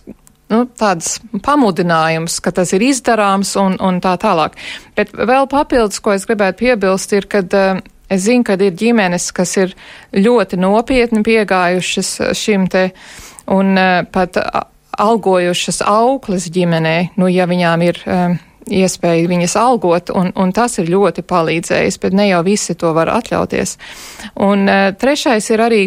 nu, 0.53 0.65
tāds 0.79 1.17
pamudinājums, 1.43 2.39
ka 2.45 2.55
tas 2.55 2.75
ir 2.77 2.87
izdarāms 2.87 3.57
un, 3.59 3.75
un 3.83 3.99
tā 4.05 4.15
tālāk. 4.23 4.55
Bet 4.95 5.11
vēl 5.17 5.51
papildus, 5.51 5.99
ko 5.99 6.15
es 6.15 6.29
gribētu 6.29 6.63
piebilst, 6.63 7.17
ir, 7.19 7.27
kad 7.27 7.51
es 8.13 8.25
zinu, 8.29 8.47
ka 8.47 8.55
ir 8.61 8.79
ģimenes, 8.79 9.33
kas 9.35 9.57
ir 9.59 9.75
ļoti 10.15 10.61
nopietni 10.61 11.25
piegājušas 11.27 12.15
šim 12.39 12.71
te 12.71 12.91
uh, 12.93 13.29
un 13.51 13.74
uh, 13.78 14.03
pat 14.12 14.38
algojušas 14.99 15.82
auklis 15.88 16.51
ģimenē, 16.53 17.14
nu, 17.16 17.28
ja 17.32 17.47
viņām 17.49 17.84
ir 17.86 18.01
um, 18.07 18.36
iespēja 18.70 19.28
viņas 19.30 19.57
algot, 19.59 20.12
un, 20.14 20.30
un 20.36 20.53
tas 20.55 20.78
ir 20.78 20.93
ļoti 20.93 21.24
palīdzējis, 21.26 21.99
bet 22.03 22.14
ne 22.16 22.28
jau 22.28 22.43
visi 22.47 22.76
to 22.78 22.93
var 22.97 23.11
atļauties. 23.16 23.78
Un 24.45 24.68
uh, 24.68 24.93
trešais 24.99 25.51
ir 25.51 25.64
arī 25.64 25.82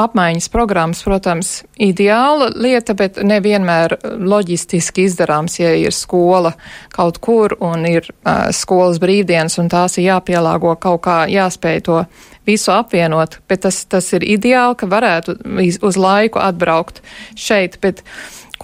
apmaiņas 0.00 0.48
programmas, 0.50 1.02
protams, 1.06 1.50
ideāla 1.78 2.48
lieta, 2.50 2.96
bet 2.98 3.20
nevienmēr 3.22 3.96
loģistiski 4.02 5.06
izdarāms, 5.08 5.60
ja 5.60 5.74
ir 5.78 5.94
skola 5.94 6.54
kaut 6.94 7.20
kur 7.22 7.54
un 7.62 7.86
ir 7.86 8.08
uh, 8.10 8.48
skolas 8.54 8.98
brīvdienas 9.02 9.58
un 9.62 9.70
tās 9.70 9.98
ir 9.98 10.08
jāpielāgo 10.08 10.74
kaut 10.82 11.04
kā, 11.06 11.18
jāspēj 11.30 11.82
to 11.86 12.02
visu 12.46 12.72
apvienot, 12.74 13.40
bet 13.48 13.64
tas, 13.66 13.82
tas 13.90 14.12
ir 14.16 14.24
ideāli, 14.36 14.78
ka 14.80 14.88
varētu 14.90 15.38
uz 15.84 16.00
laiku 16.00 16.42
atbraukt 16.42 17.04
šeit. 17.36 17.80
Bet, 17.84 18.04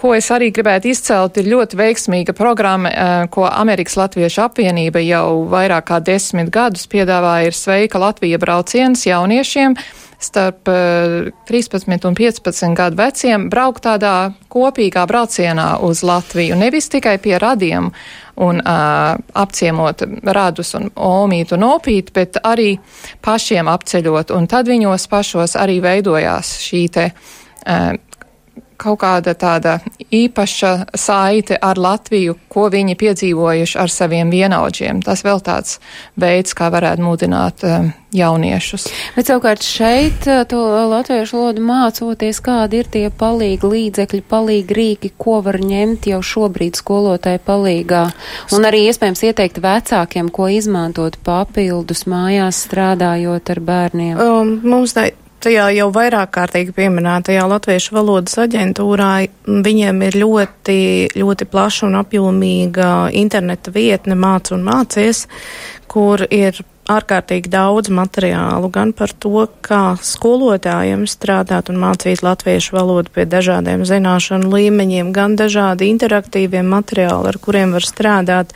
Ko 0.01 0.13
es 0.15 0.29
arī 0.31 0.47
gribētu 0.55 0.87
izcelt, 0.87 1.35
ir 1.37 1.49
ļoti 1.51 1.77
veiksmīga 1.77 2.33
programma, 2.33 2.89
ko 3.29 3.43
Amerikas 3.45 3.97
Latviešu 3.99 4.45
apvienība 4.45 5.01
jau 5.03 5.43
vairāk 5.51 5.89
kā 5.91 5.99
desmit 6.01 6.49
gadus 6.49 6.87
piedāvāja, 6.89 7.51
ir 7.51 7.57
Sveika 7.57 7.99
Latvija 8.01 8.39
brauciens 8.41 9.03
jauniešiem 9.05 9.75
starp 10.21 10.69
13 11.49 12.05
un 12.05 12.15
15 12.15 12.75
gadu 12.77 12.99
veciem 12.99 13.47
braukt 13.49 13.85
tādā 13.85 14.31
kopīgā 14.51 15.05
braucienā 15.09 15.79
uz 15.81 16.03
Latviju. 16.05 16.57
Nevis 16.59 16.89
tikai 16.93 17.17
pie 17.21 17.37
radiem 17.41 17.89
un 18.41 18.61
uh, 18.61 19.17
apciemot 19.33 20.03
radus 20.23 20.75
un 20.77 20.89
omītu 20.95 21.57
un 21.57 21.65
opītu, 21.67 22.13
bet 22.15 22.39
arī 22.43 22.75
pašiem 23.21 23.69
apceļot. 23.69 24.31
Un 24.37 24.47
tad 24.49 24.69
viņos 24.71 25.09
pašos 25.11 25.57
arī 25.59 25.81
veidojās 25.83 26.55
šī 26.63 26.85
te 26.93 27.09
uh, 27.11 27.91
kaut 28.81 29.01
kāda 29.03 29.35
tāda 29.37 29.77
īpaša 30.11 30.71
saite 30.97 31.57
ar 31.61 31.79
Latviju, 31.81 32.35
ko 32.51 32.67
viņi 32.73 32.97
piedzīvojuši 32.99 33.79
ar 33.81 33.91
saviem 33.93 34.31
vienaudžiem. 34.33 35.01
Tas 35.05 35.23
vēl 35.25 35.41
tāds 35.45 35.79
veids, 36.19 36.55
kā 36.57 36.71
varētu 36.73 37.05
mudināt 37.05 37.63
um, 37.67 37.91
jauniešus. 38.15 38.87
Bet 39.15 39.29
savukārt 39.29 39.63
šeit 39.65 40.27
uh, 40.27 40.43
to 40.49 40.59
latviešu 40.91 41.37
valodu 41.37 41.63
mācoties, 41.65 42.41
kādi 42.43 42.81
ir 42.81 42.91
tie 42.91 43.05
palīgi 43.13 43.71
līdzekļi, 43.71 44.21
palīgi 44.31 44.77
rīki, 44.77 45.13
ko 45.21 45.39
var 45.45 45.61
ņemt 45.63 46.09
jau 46.11 46.21
šobrīd 46.25 46.79
skolotāji 46.79 47.43
palīgā, 47.47 48.03
un 48.57 48.67
arī 48.67 48.85
iespējams 48.89 49.25
ieteikt 49.29 49.61
vecākiem, 49.63 50.33
ko 50.33 50.49
izmantot 50.51 51.19
papildus 51.25 52.07
mājās 52.09 52.65
strādājot 52.67 53.55
ar 53.55 53.65
bērniem. 53.71 54.15
Um, 54.19 54.57
mums 54.65 54.97
tā 54.97 55.11
tajā 55.41 55.67
jau 55.75 55.89
vairāk 55.93 56.33
kārtīgi 56.37 56.75
pieminētajā 56.77 57.45
Latviešu 57.49 57.95
valodas 57.97 58.37
aģentūrā 58.43 59.11
viņiem 59.45 60.03
ir 60.07 60.17
ļoti, 60.21 60.79
ļoti 61.17 61.47
plaša 61.51 61.87
un 61.89 61.99
apjomīga 62.01 62.91
interneta 63.17 63.73
vietne 63.73 64.17
Māc 64.19 64.53
un 64.55 64.65
mācies, 64.67 65.25
kur 65.91 66.23
ir 66.29 66.61
ārkārtīgi 66.91 67.49
daudz 67.51 67.91
materiālu 67.93 68.69
gan 68.73 68.91
par 68.97 69.13
to, 69.13 69.45
kā 69.63 69.95
skolotājiem 70.01 71.05
strādāt 71.09 71.69
un 71.71 71.79
mācīt 71.81 72.23
latviešu 72.25 72.75
valodu 72.75 73.13
pie 73.13 73.25
dažādiem 73.29 73.85
zināšanu 73.87 74.49
līmeņiem, 74.51 75.11
gan 75.15 75.37
dažādi 75.39 75.91
interaktīvie 75.93 76.63
materiāli, 76.67 77.31
ar 77.31 77.39
kuriem 77.41 77.75
var 77.77 77.87
strādāt, 77.87 78.55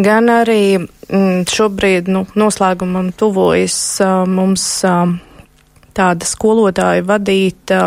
gan 0.00 0.32
arī 0.32 0.62
m, 0.78 1.44
šobrīd 1.48 2.10
nu, 2.12 2.24
noslēgumam 2.38 3.12
tuvojas 3.18 3.78
mums 4.26 4.66
a, 4.88 4.96
tāda 5.98 6.28
skolotāja 6.28 7.04
vadīta 7.06 7.82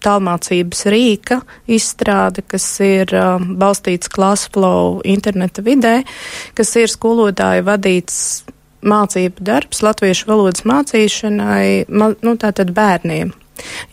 tālmācības 0.00 0.86
rīka 0.88 1.40
izstrāde, 1.68 2.44
kas 2.48 2.64
ir 2.84 3.12
uh, 3.16 3.36
balstīts 3.60 4.08
Classflow 4.12 5.02
interneta 5.04 5.64
vidē, 5.64 6.00
kas 6.56 6.72
ir 6.80 6.88
skolotāja 6.88 7.66
vadīts 7.66 8.16
mācību 8.80 9.44
darbs 9.44 9.82
latviešu 9.84 10.30
valodas 10.30 10.64
mācīšanai, 10.68 11.84
ma, 11.92 12.14
nu, 12.24 12.36
tātad 12.40 12.72
bērniem. 12.76 13.34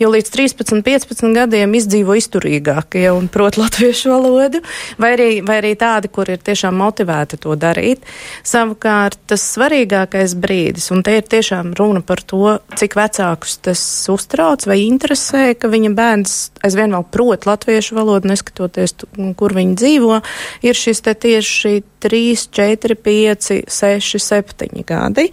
Jo 0.02 0.12
līdz 0.14 0.32
13, 0.34 0.82
15 0.86 1.34
gadiem 1.36 1.76
izdzīvo 1.78 2.18
izturīgākie 2.20 3.06
un 3.14 3.30
prot 3.32 3.60
latviešu 3.62 4.14
valodu, 4.14 4.62
vai 5.02 5.14
arī, 5.18 5.30
vai 5.46 5.60
arī 5.62 5.74
tādi, 5.80 6.12
kur 6.14 6.30
ir 6.32 6.42
tiešām 6.44 6.78
motivēti 6.78 7.40
to 7.44 7.56
darīt. 7.60 8.06
Savukārt 8.48 9.20
tas 9.30 9.44
svarīgākais 9.56 10.36
brīdis, 10.40 10.90
un 10.96 11.04
te 11.06 11.18
ir 11.20 11.28
tiešām 11.28 11.74
runa 11.78 12.04
par 12.06 12.22
to, 12.24 12.58
cik 12.78 12.98
vecākus 13.00 13.58
tas 13.66 13.82
uztrauc 14.12 14.66
vai 14.70 14.80
interesē, 14.86 15.52
ka 15.58 15.72
viņa 15.72 15.94
bērns 15.98 16.38
aizvien 16.68 16.94
vēl 16.96 17.06
prot 17.12 17.48
latviešu 17.50 17.98
valodu, 17.98 18.32
neskatoties, 18.32 18.96
kur 19.40 19.56
viņi 19.58 19.78
dzīvo, 19.78 20.22
ir 20.68 20.78
šis 20.78 21.04
te 21.06 21.14
tieši 21.18 21.82
3, 22.04 22.48
4, 22.54 22.96
5, 23.08 23.52
6, 23.68 24.20
7 24.22 24.86
gadi, 24.88 25.30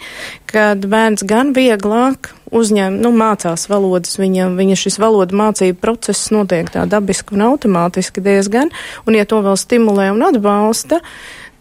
kad 0.55 0.87
bērns 0.87 1.25
gan 1.27 1.53
vieglāk 1.57 2.31
uzņem, 2.55 3.01
nu, 3.03 3.11
mācās 3.17 3.67
valodas, 3.71 4.19
viņa, 4.21 4.53
viņa 4.55 4.79
šis 4.79 5.01
valodu 5.03 5.37
mācību 5.39 5.81
process 5.83 6.31
notiek 6.35 6.71
tā 6.71 6.87
dabiski 6.91 7.35
un 7.35 7.49
automātiski 7.49 8.23
diezgan, 8.23 8.71
un 9.09 9.19
ja 9.19 9.27
to 9.27 9.41
vēl 9.43 9.59
stimulē 9.59 10.13
un 10.15 10.23
atbalsta, 10.29 11.01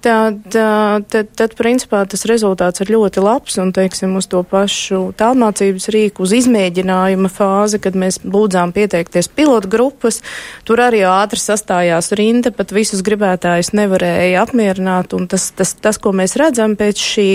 tad, 0.04 0.44
tad, 0.52 1.32
tad, 1.40 1.56
principā, 1.58 2.04
tas 2.10 2.26
rezultāts 2.30 2.84
ir 2.84 2.92
ļoti 2.94 3.24
labs, 3.24 3.58
un, 3.64 3.72
teiksim, 3.74 4.14
uz 4.20 4.28
to 4.30 4.44
pašu 4.46 5.00
tālmācības 5.18 5.90
rīku, 5.96 6.28
uz 6.28 6.36
izmēģinājuma 6.42 7.32
fāzi, 7.32 7.80
kad 7.82 7.98
mēs 7.98 8.20
lūdzām 8.28 8.76
pieteikties 8.76 9.32
pilotu 9.34 9.72
grupas, 9.72 10.20
tur 10.68 10.84
arī 10.84 11.02
ātri 11.08 11.42
sastājās 11.42 12.12
rinda, 12.20 12.54
pat 12.54 12.76
visus 12.76 13.02
gribētājus 13.06 13.74
nevarēja 13.74 14.44
apmierināt, 14.44 15.16
un 15.18 15.30
tas, 15.32 15.50
tas, 15.56 15.74
tas 15.80 16.02
ko 16.02 16.14
mēs 16.14 16.38
redzam 16.40 16.78
pēc 16.80 17.08
šī 17.10 17.30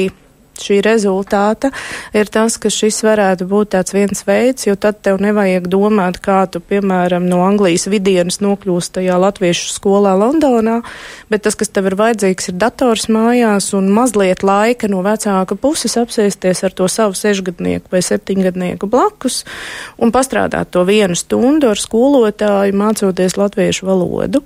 šī 0.64 0.80
rezultāta 0.84 1.70
ir 2.16 2.30
tas, 2.32 2.59
ka 2.61 2.70
šis 2.72 3.00
varētu 3.06 3.48
būt 3.48 3.72
tāds 3.74 3.94
viens 3.96 4.24
veids, 4.26 4.66
jo 4.68 4.76
tad 4.76 5.00
tev 5.04 5.20
nevajag 5.22 5.68
domāt, 5.70 6.20
kā 6.24 6.42
tu, 6.50 6.61
piemēram, 6.61 7.26
no 7.28 7.42
Anglijas 7.46 7.88
vidienas 7.90 8.40
nokļūst 8.44 8.96
tajā 8.98 9.18
latviešu 9.20 9.72
skolā 9.74 10.14
Londonā, 10.18 10.80
bet 11.30 11.44
tas, 11.46 11.56
kas 11.59 11.72
tev 11.72 11.90
ir 11.90 11.98
vajadzīgs, 11.98 12.50
ir 12.50 12.59
dators 12.61 13.09
mājās 13.12 13.70
un 13.78 13.90
mazliet 13.94 14.44
laika 14.46 14.90
no 14.90 15.02
vecāka 15.06 15.56
puses 15.59 15.96
apsēsties 16.00 16.64
ar 16.66 16.74
to 16.76 16.88
savu 16.90 17.16
sešgadnieku 17.18 17.92
vai 17.92 18.02
septiņgadnieku 18.04 18.88
blakus 18.90 19.42
un 19.98 20.12
pastrādāt 20.14 20.72
to 20.74 20.84
vienu 20.88 21.16
stundu 21.18 21.72
ar 21.72 21.80
skolotāju, 21.80 22.76
mācoties 22.78 23.36
latviešu 23.38 23.88
valodu. 23.88 24.42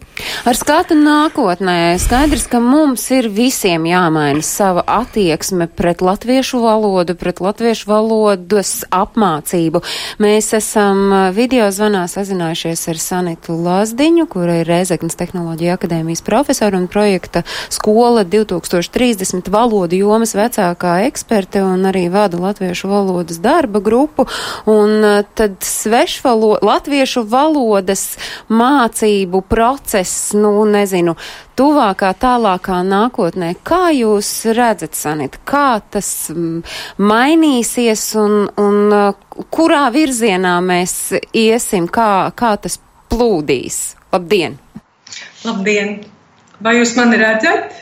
Ar 0.48 0.58
skatu 0.58 0.96
nākotnē 0.98 1.96
skaidrs, 2.02 2.48
ka 2.50 2.60
mums 2.62 3.04
ir 3.14 3.28
visiem 3.32 3.86
jāmaina 3.88 4.42
sava 4.46 4.84
attieksme 5.00 5.68
pret 5.70 6.01
pret 6.02 6.10
latviešu 6.10 6.58
valodu, 6.60 7.14
pret 7.14 7.40
latviešu 7.40 7.86
valodas 7.86 8.84
apmācību. 8.90 9.82
Mēs 10.18 10.50
esam 10.56 11.30
video 11.30 11.68
zvanā 11.70 12.08
sazinājušies 12.10 12.88
ar 12.90 12.98
Sanitu 12.98 13.54
Lazdiņu, 13.54 14.26
kura 14.26 14.56
ir 14.60 14.66
Rēzeknas 14.66 15.14
Tehnoloģija 15.20 15.76
akadēmijas 15.78 16.24
profesora 16.26 16.80
un 16.80 16.88
projekta 16.90 17.44
skola 17.70 18.24
2030 18.24 19.50
valodu 19.52 20.00
jomas 20.00 20.34
vecākā 20.34 21.04
eksperte 21.06 21.62
un 21.62 21.86
arī 21.86 22.08
vada 22.10 22.40
latviešu 22.40 22.90
valodas 22.90 23.38
darba 23.38 23.78
grupu. 23.78 24.26
Un 24.66 25.06
tad 25.38 25.62
svešvalo, 25.62 26.58
latviešu 26.66 27.22
valodas 27.30 28.16
mācību 28.50 29.44
process, 29.46 30.32
nu, 30.34 30.64
nezinu, 30.66 31.14
tuvākā, 31.58 32.12
tālākā 32.18 32.80
nākotnē. 32.86 33.52
Kā 33.66 33.90
jūs 33.94 34.30
redzat, 34.56 34.96
Sanita, 34.98 35.40
kā 35.48 35.80
tas 35.92 36.08
mm, 36.32 36.62
mainīsies 37.02 38.04
un, 38.20 38.36
un 38.60 38.78
uh, 38.96 39.44
kurā 39.54 39.86
virzienā 39.94 40.58
mēs 40.64 40.96
iesim, 41.32 41.88
kā, 41.92 42.30
kā 42.36 42.54
tas 42.62 42.78
plūdīs? 43.12 43.82
Labdien! 44.12 44.58
Labdien! 45.46 45.98
Vai 46.62 46.76
jūs 46.78 46.94
mani 46.94 47.18
redzat? 47.18 47.72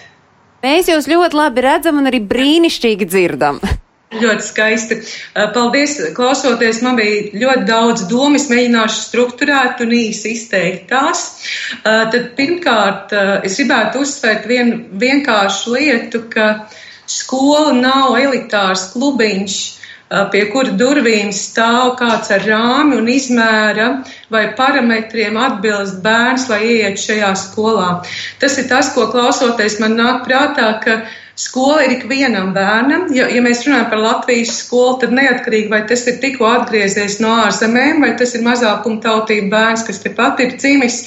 Mēs 0.64 0.89
jūs 0.89 1.09
ļoti 1.09 1.37
labi 1.37 1.64
redzam 1.64 2.01
un 2.01 2.09
arī 2.11 2.23
brīnišķīgi 2.31 3.09
dzirdam. 3.09 3.61
Ļoti 4.11 4.43
skaisti. 4.43 4.97
Paldies, 5.55 5.93
klausoties. 6.17 6.81
Man 6.83 6.97
bija 6.99 7.31
ļoti 7.45 7.67
daudz 7.69 8.07
domas, 8.11 8.49
mēģināšu 8.51 9.05
struktūrēt 9.05 9.83
un 9.85 9.95
īsi 9.95 10.33
izteikt 10.35 10.89
tās. 10.91 11.27
Tad 11.85 12.33
pirmkārt, 12.39 13.15
es 13.47 13.61
gribētu 13.61 14.03
uzsvērt 14.03 14.49
vienu 14.51 14.81
vienkāršu 14.99 15.77
lietu, 15.77 16.25
ka 16.33 16.49
skola 17.07 17.71
nav 17.79 18.19
elitārs 18.19 18.89
klubiņš 18.97 19.61
pie 20.33 20.43
kura 20.51 20.75
durvīm 20.75 21.31
stāv 21.31 21.95
kāds 22.01 22.33
ar 22.35 22.43
rāmi 22.43 22.99
un 22.99 23.07
izmēra 23.13 23.89
vai 24.35 24.49
parametriem 24.59 25.39
atbilst 25.39 26.01
bērns, 26.03 26.49
lai 26.51 26.61
ieiet 26.67 26.99
šajā 26.99 27.31
skolā. 27.39 27.91
Tas 28.43 28.59
ir 28.59 28.67
tas, 28.73 28.91
ko 28.97 29.07
klausoties 29.15 29.79
man 29.79 29.95
nāk 30.01 30.25
prātā, 30.27 30.73
ka 30.83 31.05
Skola 31.41 31.86
ir 31.86 31.95
ikvienam 31.95 32.51
bērnam. 32.53 33.07
Ja, 33.16 33.24
ja 33.32 33.41
mēs 33.41 33.62
runājam 33.64 33.86
par 33.88 34.03
Latvijas 34.03 34.59
skolu, 34.61 34.99
tad 35.01 35.14
neatkarīgi 35.16 35.70
vai 35.72 35.80
tas 35.88 36.03
ir 36.11 36.18
tikko 36.20 36.45
atgriezies 36.51 37.16
no 37.22 37.30
ārzemēm, 37.47 38.03
vai 38.05 38.11
tas 38.20 38.34
ir 38.36 38.45
mazākuma 38.45 39.01
tautība 39.05 39.49
bērns, 39.55 39.86
kas 39.88 40.03
tepat 40.05 40.43
ir 40.45 40.53
dzimis, 40.59 40.99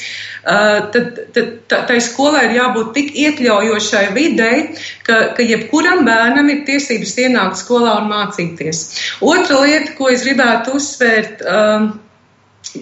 uh, 0.42 0.90
tad, 0.96 1.22
tad 1.36 1.76
tai 1.92 2.00
skolai 2.02 2.48
ir 2.48 2.58
jābūt 2.58 2.92
tik 2.98 3.14
iekļaujošai 3.26 4.06
videi, 4.18 4.64
ka, 5.06 5.20
ka 5.38 5.46
jebkuram 5.46 6.02
bērnam 6.10 6.50
ir 6.50 6.64
tiesības 6.70 7.18
ienākt 7.28 7.62
skolā 7.62 8.00
un 8.02 8.10
mācīties. 8.10 8.86
Otra 9.22 9.62
lieta, 9.62 9.94
ko 10.00 10.10
es 10.10 10.26
gribētu 10.26 10.80
uzsvērt 10.80 11.46
um, 11.46 11.92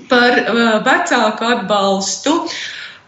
par 0.08 0.46
uh, 0.46 0.78
vecāku 0.88 1.52
atbalstu. 1.58 2.38
Uh, 2.46 2.62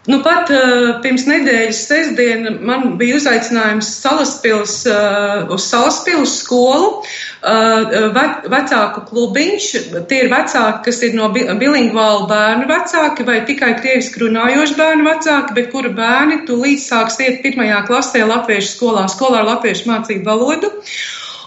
Nu, 0.03 0.17
pat 0.19 0.49
uh, 0.51 0.97
pirms 0.99 1.23
nedēļas 1.29 1.77
sestdiena 1.87 2.51
man 2.67 2.97
bija 2.99 3.15
uzaicinājums 3.15 3.87
Salaspils, 4.01 4.73
uh, 4.91 5.45
uz 5.55 5.63
Salaspils 5.69 6.33
skolu, 6.41 6.89
uh, 6.99 7.93
ve, 8.11 8.25
vecāku 8.51 9.05
klubiņš. 9.07 9.69
Tie 10.09 10.19
ir 10.25 10.29
vecāki, 10.33 10.83
kas 10.89 10.99
ir 11.07 11.15
no 11.15 11.31
bilingvālu 11.31 12.27
bērnu 12.27 12.67
vecāki 12.67 13.23
vai 13.29 13.39
tikai 13.47 13.77
krieviski 13.79 14.25
runājoši 14.25 14.79
bērnu 14.81 15.07
vecāki, 15.07 15.55
bet 15.55 15.71
kura 15.71 15.95
bērni 15.95 16.41
tūlīt 16.49 16.83
sāks 16.83 17.21
iet 17.23 17.39
pirmajā 17.45 17.85
klasē 17.87 18.27
latviešu 18.27 18.75
skolā, 18.75 19.07
skolā 19.07 19.39
ar 19.39 19.53
latviešu 19.53 19.87
mācību 19.87 20.27
valodu. 20.27 20.75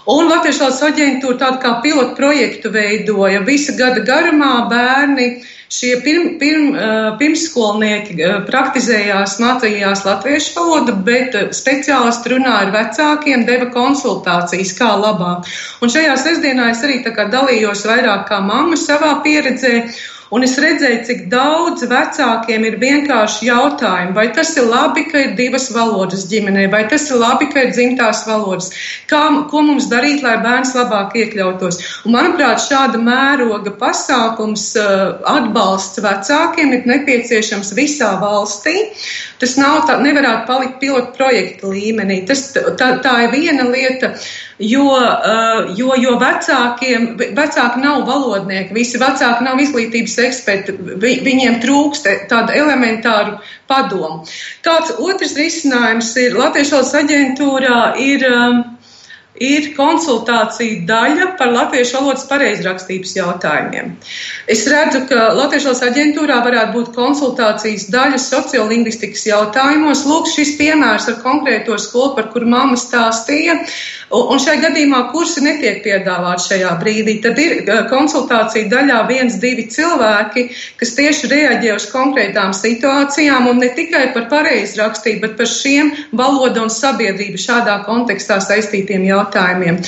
Un 0.07 0.29
Latviešu 0.31 0.63
valsts 0.63 0.85
aģentūra 0.87 1.39
tādu 1.41 1.61
kā 1.63 1.73
pilotu 1.83 2.15
projektu 2.15 2.71
veidoja 2.71 3.41
visa 3.47 3.75
gada 3.75 4.03
garumā 4.07 4.53
bērni 4.71 5.27
Šie 5.67 5.97
pirm, 5.99 6.27
pirm, 6.39 6.69
pirmsskolnieki 7.19 8.15
praktizējās, 8.47 9.33
mācījās 9.43 10.05
latviešu 10.07 10.53
valodu, 10.55 10.93
bet 11.03 11.35
speciālisti 11.57 12.31
runāja 12.31 12.61
ar 12.61 12.71
vecākiem, 12.71 13.43
deva 13.49 13.67
konsultācijas, 13.73 14.71
kā 14.77 14.93
labāk. 14.95 15.49
Un 15.83 15.91
šajā 15.91 16.13
sestdienā 16.23 16.69
es 16.71 16.85
arī 16.87 17.01
dalījos 17.03 17.83
vairāk 17.89 18.29
kā 18.31 18.39
mamma 18.39 18.79
savā 18.79 19.17
pieredzē. 19.27 19.73
Un 20.35 20.43
es 20.43 20.57
redzēju, 20.59 20.99
cik 21.07 21.19
daudz 21.31 21.85
vecākiem 21.87 22.65
ir 22.67 22.75
vienkārši 22.81 23.47
jautājumi, 23.47 24.15
vai 24.17 24.25
tas 24.35 24.49
ir 24.59 24.65
labi, 24.67 25.05
ka 25.07 25.21
ir 25.23 25.35
divas 25.37 25.69
valodas 25.71 26.25
ģimenē, 26.27 26.65
vai 26.73 26.81
tas 26.91 27.05
ir 27.07 27.21
labi, 27.21 27.47
ka 27.53 27.63
ir 27.63 27.71
dzimtās 27.71 28.25
valodas, 28.27 28.67
kā, 29.07 29.21
ko 29.51 29.61
mums 29.63 29.87
darīt, 29.91 30.19
lai 30.25 30.35
bērns 30.43 30.73
labāk 30.75 31.15
iekļautos. 31.21 31.79
Un, 32.03 32.17
manuprāt, 32.17 32.59
šāda 32.65 32.99
mēroga 32.99 33.71
pasākums 33.79 34.73
uh, 34.81 35.21
atbalsts 35.31 36.03
vecākiem 36.03 36.75
ir 36.75 36.89
nepieciešams 36.91 37.71
visā 37.77 38.11
valstī. 38.19 38.75
Tas 39.39 39.55
nav 39.61 39.85
tā, 39.87 39.95
nevarētu 40.03 40.43
palikt 40.49 40.81
pilotu 40.83 41.15
projekta 41.15 41.71
līmenī. 41.71 42.23
Tas, 42.27 42.49
tā, 42.51 42.97
tā 43.05 43.15
ir 43.27 43.33
viena 43.37 43.69
lieta. 43.71 44.11
Uh, 44.17 44.46
jo, 45.77 45.91
jo 46.01 46.15
vecākiem, 46.21 47.09
vecāki 47.37 47.83
nav 47.83 48.05
valodnieki, 48.09 48.73
visi 48.77 49.01
vecāki 49.01 49.45
nav 49.45 49.61
izglītības 49.61 50.17
eksperti, 50.27 50.77
vi, 51.03 51.17
viņiem 51.25 51.59
trūkst 51.63 52.09
tādu 52.31 52.55
elementāru 52.57 53.37
padomu. 53.69 54.23
Kāds 54.65 54.95
otrs 54.97 55.37
risinājums 55.37 56.15
ir 56.21 56.39
Latvijas 56.39 56.73
valsts 56.73 56.97
aģentūrā 57.03 57.83
ir. 58.01 58.27
Um, 58.31 58.65
ir 59.43 59.71
konsultācija 59.77 60.83
daļa 60.89 61.27
par 61.37 61.51
latviešu 61.53 61.97
valodas 61.97 62.25
pareizrakstības 62.29 63.13
jautājumiem. 63.17 63.91
Es 64.49 64.65
redzu, 64.69 65.03
ka 65.09 65.29
Latviešu 65.37 65.69
valodas 65.69 65.83
aģentūrā 65.91 66.39
varētu 66.45 66.73
būt 66.73 66.91
konsultācijas 66.95 67.87
daļa 67.93 68.21
sociolingvistikas 68.23 69.27
jautājumos. 69.29 70.05
Lūk, 70.09 70.29
šis 70.33 70.55
piemērs 70.59 71.09
ar 71.11 71.19
konkrēto 71.21 71.77
skolu, 71.81 72.15
par 72.17 72.31
kuru 72.33 72.49
mamma 72.49 72.79
stāstīja, 72.81 73.59
un 74.13 74.39
šai 74.39 74.57
gadījumā 74.61 75.01
kursi 75.11 75.43
netiek 75.43 75.81
piedāvāti 75.83 76.45
šajā 76.51 76.73
brīdī. 76.81 77.17
Tad 77.23 77.39
ir 77.41 77.65
konsultācija 77.91 78.69
daļā 78.71 79.01
viens, 79.09 79.35
divi 79.41 79.67
cilvēki, 79.71 80.45
kas 80.79 80.93
tieši 80.97 81.31
reaģē 81.31 81.73
uz 81.75 81.87
konkrētām 81.91 82.53
situācijām 82.55 83.49
un 83.51 83.59
ne 83.63 83.71
tikai 83.75 84.05
par 84.15 84.29
pareizrakstību, 84.31 85.21
bet 85.25 85.35
par 85.41 85.51
šiem 85.51 85.91
valodu 86.15 86.63
un 86.63 86.71
sabiedrību 86.71 87.41
šādā 87.41 87.81
kontekstā 87.87 88.39
saistītiem 88.43 89.03
jautājumiem 89.09 89.81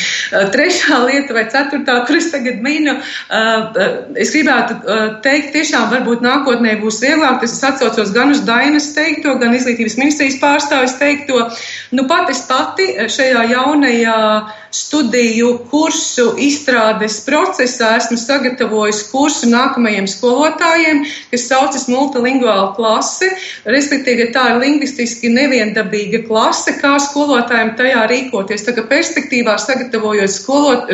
trešā 0.53 0.99
lieta 1.05 1.35
vai 1.35 1.45
ceturtā, 1.51 1.99
kuras 2.07 2.29
tagad 2.33 2.59
minu, 2.65 2.95
es 4.19 4.33
gribētu 4.35 4.77
teikt, 5.23 5.53
tiešām 5.55 5.89
varbūt 5.93 6.23
nākotnē 6.25 6.75
būs 6.83 6.99
vieglāk. 7.03 7.43
Es 7.47 7.57
atcaucos 7.63 8.13
gan 8.15 8.33
uz 8.33 8.43
Dainas 8.47 8.91
teikto, 8.95 9.35
gan 9.41 9.55
izglītības 9.55 9.97
ministrijas 9.99 10.39
pārstāvis 10.41 10.97
teikto. 10.99 11.45
Nu, 11.95 12.05
pat 12.09 12.29
es 12.33 12.43
pati 12.49 12.91
šajā 13.09 13.45
jaunajā 13.53 14.08
studiju 14.73 15.51
kursu 15.71 16.33
izstrādes 16.41 17.19
procesā 17.25 17.95
esmu 17.97 18.17
sagatavojis 18.21 19.01
kursu 19.09 19.49
nākamajiem 19.49 20.07
skolotājiem, 20.09 21.01
kas 21.31 21.47
saucas 21.49 21.87
multilingvāla 21.89 22.73
klase. 22.77 23.31
Respektīvi, 23.69 24.29
tā 24.35 24.45
ir 24.53 24.61
lingvistiski 24.63 25.31
neviendabīga 25.33 26.23
klase, 26.27 26.75
kā 26.81 26.95
skolotājiem 27.01 27.73
tajā 27.79 28.05
rīkoties. 28.11 28.65
Tā 28.67 28.75
kā 28.77 28.85
perspektīvā 28.91 29.57
sagatavojot 29.61 30.33
skolot, 30.33 30.93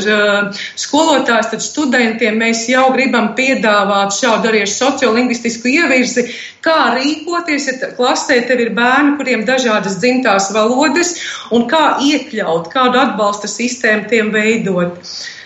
skolotājs, 0.79 1.51
tad 1.53 1.65
studentiem 1.65 2.39
mēs 2.41 2.65
jau 2.71 2.87
gribam 2.95 3.33
piedāvāt 3.37 4.15
šādu 4.15 4.51
arī 4.51 4.65
sociolingvistisku 4.69 5.71
ievirzi, 5.75 6.29
kā 6.65 6.95
rīkoties, 6.95 7.67
ja 7.69 7.89
klasē 7.97 8.39
tev 8.49 8.63
ir 8.63 8.71
bērni, 8.77 9.15
kuriem 9.19 9.45
dažādas 9.47 9.99
dzimtās 10.01 10.49
valodas, 10.55 11.13
un 11.53 11.67
kā 11.69 11.83
iekļaut, 12.01 12.71
kādu 12.73 13.01
atbalsta 13.05 13.49
sistēmu 13.51 14.09
tiem 14.11 14.31
veidot. 14.33 14.99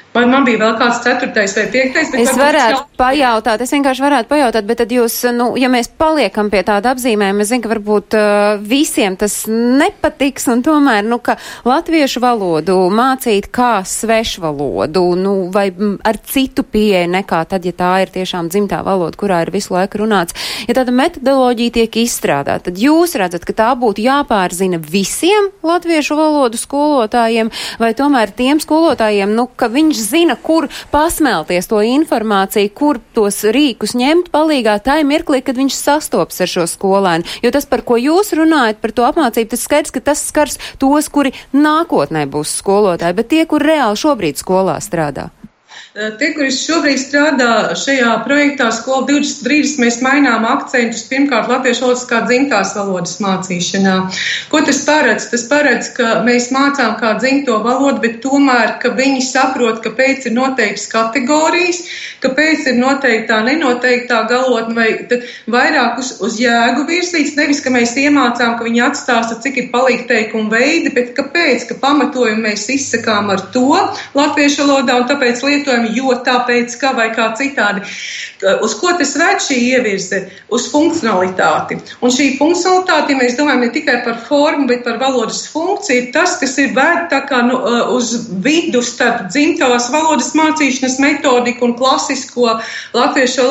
Vai 0.09 0.23
man 0.25 0.41
bija 0.41 0.57
vēl 0.57 0.71
kāds 0.79 1.03
ceturtais 1.05 1.53
vai 1.53 1.67
piektais? 1.69 2.09
Es 2.17 2.31
varētu 2.33 2.79
jau... 2.79 2.85
pajautāt, 2.97 3.61
es 3.61 3.73
vienkārši 3.75 4.01
varētu 4.01 4.29
pajautāt, 4.31 4.65
bet 4.65 4.79
tad 4.81 4.93
jūs, 4.93 5.19
nu, 5.35 5.51
ja 5.61 5.69
mēs 5.69 5.91
paliekam 6.01 6.49
pie 6.49 6.63
tāda 6.65 6.95
apzīmējuma, 6.95 7.45
es 7.45 7.51
zinu, 7.51 7.61
ka 7.61 7.69
varbūt 7.69 8.17
uh, 8.17 8.63
visiem 8.71 9.13
tas 9.21 9.35
nepatiks, 9.45 10.47
un 10.49 10.63
tomēr, 10.65 11.05
nu, 11.05 11.19
ka 11.21 11.35
latviešu 11.69 12.23
valodu 12.23 12.79
mācīt 12.89 13.51
kā 13.53 13.83
svešvalodu, 13.85 15.03
nu, 15.19 15.35
vai 15.53 15.67
ar 15.77 16.17
citu 16.25 16.65
pieeju 16.65 17.13
nekā 17.13 17.43
tad, 17.53 17.69
ja 17.69 17.75
tā 17.77 17.91
ir 18.01 18.13
tiešām 18.17 18.49
dzimtā 18.49 18.81
valoda, 18.87 19.13
kurā 19.19 19.43
ir 19.45 19.53
visu 19.53 19.75
laiku 19.77 20.01
runāts. 20.01 20.33
Ja 20.65 20.73
tāda 20.79 20.95
metodoloģija 21.03 21.75
tiek 21.77 22.01
izstrādāta, 22.01 22.71
tad 22.71 22.81
jūs 22.81 23.13
redzat, 23.21 23.45
ka 23.45 23.53
tā 23.61 23.69
būtu 23.77 24.01
jāpārzina 24.07 24.81
visiem 24.81 25.53
latviešu 25.61 26.17
valodu 26.17 26.57
skolotājiem, 26.57 27.53
vai 27.77 27.93
tomēr 27.93 28.33
tiem 28.33 28.65
skolotājiem, 28.65 29.37
nu, 29.37 29.45
ka 29.53 29.69
viņš 29.69 29.98
viņš 29.99 30.07
zina, 30.07 30.35
kur 30.35 30.67
pasmelties 30.91 31.67
to 31.67 31.81
informāciju, 31.83 32.71
kur 32.73 32.99
tos 33.13 33.43
rīkus 33.43 33.95
ņemt 33.95 34.31
palīgā 34.31 34.79
tai 34.83 35.03
mirklī, 35.03 35.41
kad 35.43 35.57
viņš 35.59 35.75
sastops 35.75 36.39
ar 36.41 36.47
šo 36.47 36.67
skolēnu. 36.67 37.27
Jo 37.43 37.51
tas, 37.51 37.65
par 37.65 37.83
ko 37.83 37.97
jūs 37.99 38.33
runājat, 38.33 38.79
par 38.79 38.91
to 38.91 39.03
apmācību, 39.07 39.49
tas 39.51 39.65
skaidrs, 39.65 39.91
ka 39.91 39.99
tas 39.99 40.23
skars 40.23 40.59
tos, 40.79 41.09
kuri 41.09 41.33
nākotnē 41.53 42.25
būs 42.29 42.59
skolotāji, 42.61 43.17
bet 43.17 43.29
tie, 43.29 43.43
kur 43.45 43.63
reāli 43.63 43.99
šobrīd 43.99 44.39
skolā 44.39 44.79
strādā. 44.79 45.29
Tie, 45.89 46.27
kuri 46.35 46.51
šobrīd 46.53 46.99
strādā 47.01 47.73
šajā 47.73 48.11
projektā 48.21 48.67
Skola 48.69 49.07
2030, 49.07 49.79
mēs 49.81 49.95
mainām 50.05 50.43
akcentus 50.45 51.01
pirmkārt 51.09 51.49
latviešu 51.49 51.81
valodas 51.87 52.03
kā 52.05 52.19
dzimtās 52.27 52.75
valodas 52.77 53.15
mācīšanā. 53.25 53.95
Ko 54.51 54.61
tas 54.67 54.83
paredz? 54.85 55.25
Tas 55.31 55.47
paredz, 55.49 55.89
ka 55.97 56.19
mēs 56.27 56.51
mācām 56.53 56.93
kā 56.99 57.15
dzimto 57.17 57.57
valodu, 57.63 58.03
bet 58.03 58.19
tomēr, 58.21 58.75
ka 58.83 58.91
viņi 58.99 59.23
saprot, 59.31 59.79
kāpēc 59.81 60.27
ir 60.29 60.35
noteikts 60.35 60.85
kategorijas, 60.93 61.81
kāpēc 62.21 62.69
ir 62.69 62.77
noteiktā 62.77 63.41
nenoteiktā 63.49 64.21
galotne 64.29 64.77
vai 64.77 65.17
vairāk 65.49 65.97
uz, 66.03 66.13
uz 66.21 66.37
jēgu 66.37 66.85
virzīts, 66.85 67.33
nevis, 67.39 67.63
ka 67.65 67.73
mēs 67.73 67.95
iemācām, 67.97 68.59
ka 68.59 68.69
viņi 68.69 68.85
atstāsta, 68.91 69.39
cik 69.41 69.57
ir 69.63 69.73
palīgteikumu 69.73 70.53
veidi, 70.53 70.93
bet 70.93 71.15
kāpēc, 71.17 71.65
ka 71.71 71.81
pamatojumu 71.81 72.45
mēs 72.45 72.69
izsakām 72.77 73.33
ar 73.33 73.41
to 73.57 73.73
latviešu 74.13 74.69
valodā 74.69 75.01
un 75.01 75.09
tāpēc 75.09 75.41
lietojam 75.49 75.78
jautājumu, 75.79 75.95
jo 75.95 76.23
tāpēc, 76.23 76.75
kā 76.79 76.93
vai 76.95 77.09
kā 77.13 77.33
citādi. 77.37 77.81
Uz 78.63 78.75
ko 78.79 78.93
tas 78.97 79.15
ved 79.17 79.41
šī 79.43 79.57
ievirze? 79.75 80.29
Uz 80.49 80.69
funkcionalitāti. 80.71 81.79
Un 82.01 82.09
šī 82.09 82.37
funkcionalitāte, 82.37 83.13
ja 83.13 83.19
mēs 83.19 83.37
domājam 83.37 83.61
ne 83.65 83.71
tikai 83.73 84.03
par 84.05 84.17
formu, 84.27 84.67
bet 84.67 84.83
par 84.83 84.99
valodas 84.99 85.47
funkciju, 85.51 86.03
ir 86.03 86.11
tas, 86.13 86.37
kas 86.39 86.57
ir 86.57 86.73
vērt 86.75 87.09
tā 87.11 87.21
kā 87.27 87.41
nu, 87.45 87.59
uz 87.95 88.29
vidu 88.43 88.81
starp 88.81 89.29
dzimtās 89.29 89.89
valodas 89.91 90.33
mācīšanas 90.37 90.99
metodiku 90.99 91.65
un 91.67 91.75
klasisko 91.79 92.59
latviešu, 92.93 93.47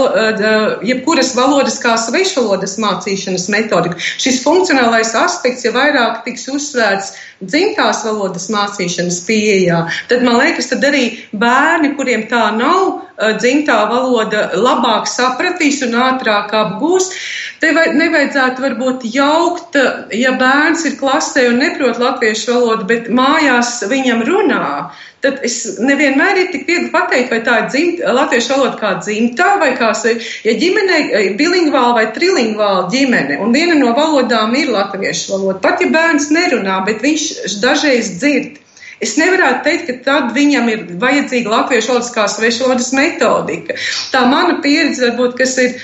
jebkuras 0.88 1.34
valodas 1.36 1.78
kā 1.82 1.96
svešvalodas 2.00 2.78
mācīšanas 2.80 3.48
metodiku. 3.52 3.98
Šis 3.98 4.42
funkcionālais 4.44 5.14
aspekts, 5.18 5.66
ja 5.66 5.74
vairāk 5.76 6.24
tiks 6.24 6.48
uzsvērts 6.48 7.12
dzimtās 7.40 8.04
valodas 8.06 8.48
mācīšanas 8.52 9.20
pieejā, 9.26 9.82
tad 10.10 10.24
man 10.26 10.40
liekas, 10.40 10.70
tad 10.72 10.84
arī 10.88 11.04
bērni, 11.32 11.94
kuriem 11.98 12.26
tā 12.30 12.48
nav, 12.56 13.04
dzimtā 13.18 13.78
valoda 13.90 14.48
labāk 14.54 15.08
sapratīs 15.10 15.82
un 15.86 15.96
ātrāk 15.98 16.54
apgūs. 16.54 17.10
Te 17.58 17.72
vai, 17.74 17.88
nevajadzētu 17.98 18.62
varbūt 18.62 19.06
jaukt, 19.14 19.78
ja 20.14 20.34
bērns 20.38 20.86
ir 20.86 20.98
klasē 21.00 21.48
un 21.50 21.58
neprot 21.62 21.98
latviešu 21.98 22.54
valodu, 22.54 22.86
bet 22.90 23.10
mājās 23.10 23.80
viņam 23.90 24.22
runā. 24.28 24.68
Tad 25.18 25.40
es 25.42 25.56
nevienmēr 25.82 26.38
ir 26.38 26.50
tik 26.52 26.68
viegli 26.68 26.92
pateikt, 26.92 27.32
vai 27.32 27.40
tā 27.42 27.56
ir 27.64 27.66
dzimt, 27.72 28.02
latviešu 28.14 28.52
valoda 28.52 28.78
kā 28.78 28.92
dzimtā, 29.00 29.48
vai 29.58 29.72
kā, 29.78 29.90
ja 30.46 30.54
ģimene 30.60 31.00
ir 31.24 31.34
bilingvāla 31.40 31.96
vai 31.96 32.04
trilingvāla 32.14 32.86
ģimene, 32.92 33.40
un 33.42 33.50
viena 33.56 33.74
no 33.80 33.90
valodām 33.98 34.54
ir 34.54 34.70
latviešu 34.70 35.34
valoda. 35.34 35.58
Pat 35.66 35.82
ja 35.82 35.90
bērns 35.90 36.30
nerunā, 36.34 36.78
bet 36.86 37.02
viņš 37.02 37.58
dažreiz 37.64 38.14
dzird. 38.22 38.62
Es 39.02 39.16
nevarētu 39.18 39.62
teikt, 39.66 39.90
ka 39.90 39.98
tad 40.06 40.32
viņam 40.38 40.70
ir 40.70 40.86
vajadzīga 41.02 41.50
latviešu 41.50 41.92
valodas 41.92 42.14
kā 42.14 42.30
svešvalodas 42.30 42.94
metodika. 42.94 43.74
Tā 44.14 44.24
mana 44.30 44.58
pieredze 44.62 45.06
varbūt, 45.06 45.36
kas 45.38 45.58
ir 45.62 45.78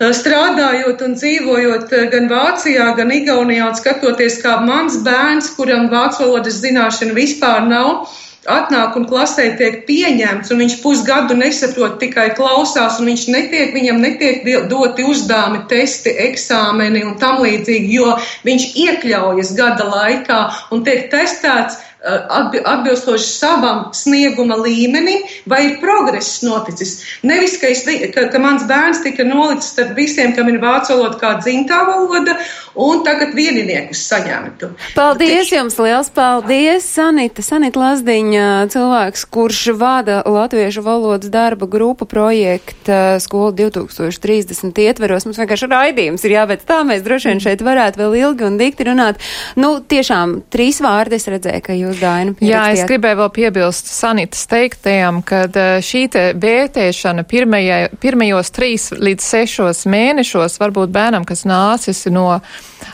strādājot 0.00 1.02
un 1.04 1.16
dzīvojot 1.16 1.92
gan 2.12 2.28
Vācijā, 2.28 2.92
gan 2.96 3.12
Igaunijā, 3.12 3.68
un 3.68 3.76
skatoties, 3.76 4.40
kā 4.44 4.56
mans 4.64 5.00
bērns, 5.04 5.52
kuram 5.56 5.90
vācu 5.92 6.24
valodas 6.24 6.60
zināšana 6.64 7.16
vispār 7.16 7.68
nav, 7.68 8.08
atnāk 8.48 8.96
un 8.96 9.04
klasē 9.08 9.50
tiek 9.58 9.82
pieņemts, 9.88 10.50
un 10.52 10.62
viņš 10.62 10.76
pusgadu 10.84 11.36
nesaprot, 11.36 11.98
tikai 12.00 12.30
klausās, 12.38 13.00
un 13.00 13.10
viņš 13.10 13.26
netiek, 13.34 13.74
viņam 13.76 14.00
netiek 14.00 14.46
doti 14.70 15.04
uzdevumi, 15.04 15.64
testi, 15.68 16.14
eksāmeni 16.28 17.04
un 17.04 17.18
tam 17.20 17.42
līdzīgi, 17.44 17.92
jo 17.98 18.16
viņš 18.48 18.66
iekļaujas 18.86 19.54
gada 19.58 19.90
laikā 19.92 20.40
un 20.72 20.84
tiek 20.86 21.10
testēts 21.12 21.89
atbilstoši 22.00 23.26
savam 23.28 23.82
snieguma 23.92 24.56
līmenim, 24.56 25.26
vai 25.50 25.60
ir 25.66 25.76
progress 25.82 26.40
noticis. 26.42 26.96
Nevis, 27.26 27.58
ka, 27.60 27.68
es, 27.68 27.84
ka, 28.14 28.28
ka 28.32 28.40
mans 28.40 28.64
bērns 28.68 29.02
tika 29.04 29.26
nolicis 29.28 29.74
starp 29.74 29.92
visiem, 29.98 30.32
kam 30.36 30.48
ir 30.48 30.60
vācu 30.62 30.96
valoda 30.96 31.20
kā 31.20 31.34
dzimtā 31.42 31.82
valoda, 31.88 32.38
un 32.80 33.02
tagad 33.04 33.34
vieniniekus 33.34 34.02
saņemtu. 34.08 34.70
Paldies 34.94 35.50
jums, 35.52 35.76
liels 35.82 36.10
paldies, 36.14 36.86
Sanita, 36.86 37.42
Sanita 37.44 37.80
Lazdiņa, 37.82 38.46
cilvēks, 38.72 39.26
kurš 39.32 39.62
vada 39.78 40.20
Latviešu 40.26 40.84
valodas 40.86 41.32
darba 41.32 41.68
grupu 41.70 42.06
projekta 42.08 43.18
Skola 43.22 43.52
2030 43.58 44.80
ietveros. 44.86 45.26
Mums 45.26 45.40
vienkārši 45.42 45.70
raidījums 45.70 46.24
ir 46.26 46.36
jāveic 46.38 46.64
tā, 46.68 46.80
mēs 46.86 47.04
droši 47.06 47.32
vien 47.32 47.42
šeit 47.42 47.64
varētu 47.66 48.00
vēl 48.04 48.18
ilgi 48.22 48.46
un 48.46 48.58
dikti 48.60 48.86
runāt. 48.88 49.20
Nu, 49.60 49.76
tiešām, 49.82 50.40
trīs 50.52 50.80
vārdi 50.84 51.18
es 51.18 51.28
redzēju, 51.30 51.64
ka 51.66 51.76
jūs, 51.76 51.89
Daina, 51.98 52.34
Jā, 52.44 52.64
es 52.74 52.84
gribēju 52.88 53.18
vēl 53.22 53.30
piebilst 53.34 53.90
Sanitas 53.90 54.46
teiktajam, 54.50 55.20
ka 55.26 55.44
šī 55.84 56.02
te 56.12 56.24
vērtēšana 56.40 57.24
pirmajai, 57.28 57.80
pirmajos 58.02 58.52
trīs 58.56 58.90
līdz 58.96 59.26
sešos 59.32 59.84
mēnešos 59.90 60.60
varbūt 60.62 60.92
bērnam, 60.94 61.26
kas 61.28 61.46
nācis 61.48 62.06
no 62.12 62.40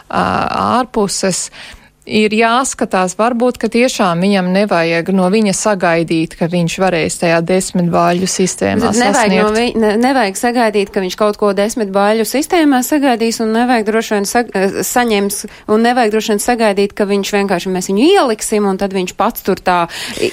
ārpuses, 0.08 1.48
ir 2.06 2.34
jāskatās, 2.34 3.16
varbūt, 3.18 3.58
ka 3.60 3.70
tiešām 3.72 4.22
viņam 4.22 4.48
nevajag 4.54 5.10
no 5.14 5.26
viņa 5.32 5.54
sagaidīt, 5.56 6.36
ka 6.38 6.48
viņš 6.52 6.78
varēs 6.82 7.18
tajā 7.22 7.40
desmit 7.46 7.90
bāļu 7.92 8.28
sistēmā 8.30 8.92
nevajag 8.94 9.16
sasniegt. 9.16 9.42
No 9.42 9.52
vi, 9.56 9.66
ne, 9.78 9.92
nevajag 10.00 10.40
sagaidīt, 10.40 10.92
ka 10.94 11.02
viņš 11.04 11.18
kaut 11.18 11.40
ko 11.40 11.52
desmit 11.56 11.90
bāļu 11.94 12.26
sistēmā 12.28 12.80
sagaidīs 12.86 13.42
un 13.44 13.52
nevajag 13.56 13.90
droši 13.90 14.16
vien 14.16 14.30
sag, 14.30 14.54
saņems 14.86 15.42
un 15.74 15.86
nevajag 15.88 16.14
droši 16.14 16.34
vien 16.34 16.42
sagaidīt, 16.46 16.96
ka 16.96 17.08
viņš 17.10 17.34
vienkārši 17.40 17.74
mēs 17.74 17.90
viņu 17.90 18.10
ieliksim 18.14 18.70
un 18.70 18.80
tad 18.80 18.94
viņš 18.96 19.16
pats 19.18 19.46
tur 19.46 19.62
tā 19.62 19.84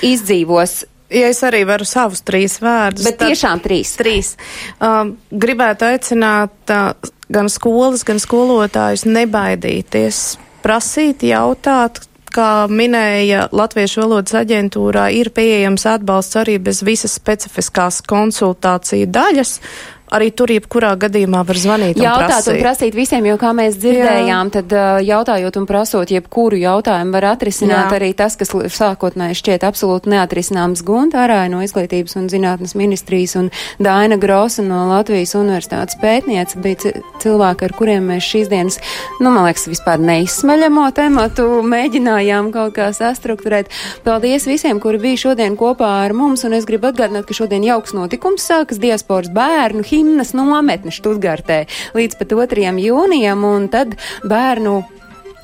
izdzīvos. 0.01 0.83
Ja 1.13 1.27
es 1.29 1.43
arī 1.45 1.61
varu 1.69 1.85
savus 1.85 2.23
trīs 2.25 2.57
vārdus. 2.63 3.05
Bet 3.05 3.19
tiešām 3.21 3.61
trīs. 3.61 3.91
Trīs. 3.99 4.31
Um, 4.81 5.15
gribētu 5.29 5.85
aicināt 5.91 6.73
uh, 6.73 7.11
gan 7.33 7.49
skolas, 7.53 8.05
gan 8.07 8.21
skolotājus 8.21 9.05
nebaidīties, 9.05 10.23
prasīt, 10.63 11.25
jautāt, 11.27 12.01
kā 12.33 12.65
minēja 12.71 13.47
Latviešu 13.53 14.03
valodas 14.03 14.35
aģentūrā, 14.41 15.09
ir 15.13 15.29
pieejams 15.35 15.85
atbalsts 15.89 16.39
arī 16.41 16.57
bez 16.63 16.81
visas 16.85 17.13
specifiskās 17.19 18.01
konsultāciju 18.09 19.09
daļas. 19.13 19.59
Arī 20.13 20.29
tur, 20.35 20.51
jebkurā 20.53 20.93
gadījumā, 21.01 21.41
var 21.47 21.57
zvanīt. 21.57 21.97
Jautāt 21.97 22.21
un 22.21 22.29
prasīt, 22.29 22.53
un 22.53 22.61
prasīt 22.61 22.97
visiem, 22.97 23.27
jo, 23.31 23.37
kā 23.41 23.49
mēs 23.57 23.77
dzirdējām, 23.81 24.51
Jā. 24.51 24.53
tad 24.59 24.75
jautājot 25.07 25.57
un 25.57 25.65
prasot, 25.69 26.13
jebkuru 26.13 26.59
jautājumu 26.61 27.15
var 27.15 27.29
atrisināt 27.31 27.89
Jā. 27.89 27.97
arī 27.97 28.11
tas, 28.17 28.37
kas 28.37 28.53
sākotnēji 28.53 29.39
šķiet 29.39 29.65
absolūti 29.65 30.11
neatrisināms 30.13 30.83
Gunta 30.85 31.25
no 31.49 31.63
Izglītības 31.65 32.17
un 32.19 32.27
zinātnes 32.29 32.75
ministrijas 32.77 33.35
un 33.39 33.49
Daina 33.81 34.19
Grosa 34.21 34.61
no 34.65 34.83
Latvijas 34.91 35.33
universitātes 35.39 35.97
pētniece 36.01 36.61
bija 36.61 36.93
cilvēki, 37.23 37.67
ar 37.67 37.75
kuriem 37.77 38.11
mēs 38.11 38.27
šīs 38.27 38.51
dienas, 38.51 38.79
nu, 39.19 39.31
man 39.31 39.47
liekas, 39.47 39.65
vispār 39.71 40.01
neizsmeļamo 40.03 40.85
tematu 40.95 41.47
mēģinājām 41.67 42.51
kaut 42.53 42.75
kā 42.77 42.91
sastruktūrēt. 42.95 43.71
Paldies 44.05 44.47
visiem, 44.49 44.81
kuri 44.83 45.01
bija 45.01 45.23
šodien 45.25 45.57
kopā 45.59 45.89
ar 46.03 46.13
mums, 46.17 46.45
un 46.47 46.57
es 46.57 46.67
gribu 46.69 46.91
atgādināt, 46.91 47.25
ka 47.29 47.37
šodien 47.37 47.65
jauks 47.65 47.95
notikums 47.97 48.45
sākas 48.49 48.81
diasporas 48.83 49.31
bērnu 49.33 49.85
himnas 50.03 50.33
nometne 50.35 50.91
Študgartē 50.91 51.63
līdz 51.95 52.19
pat 52.19 52.35
2. 52.35 52.75
jūnijam, 52.83 53.47
un 53.47 53.69
tad 53.71 53.95
bērnu 54.27 54.81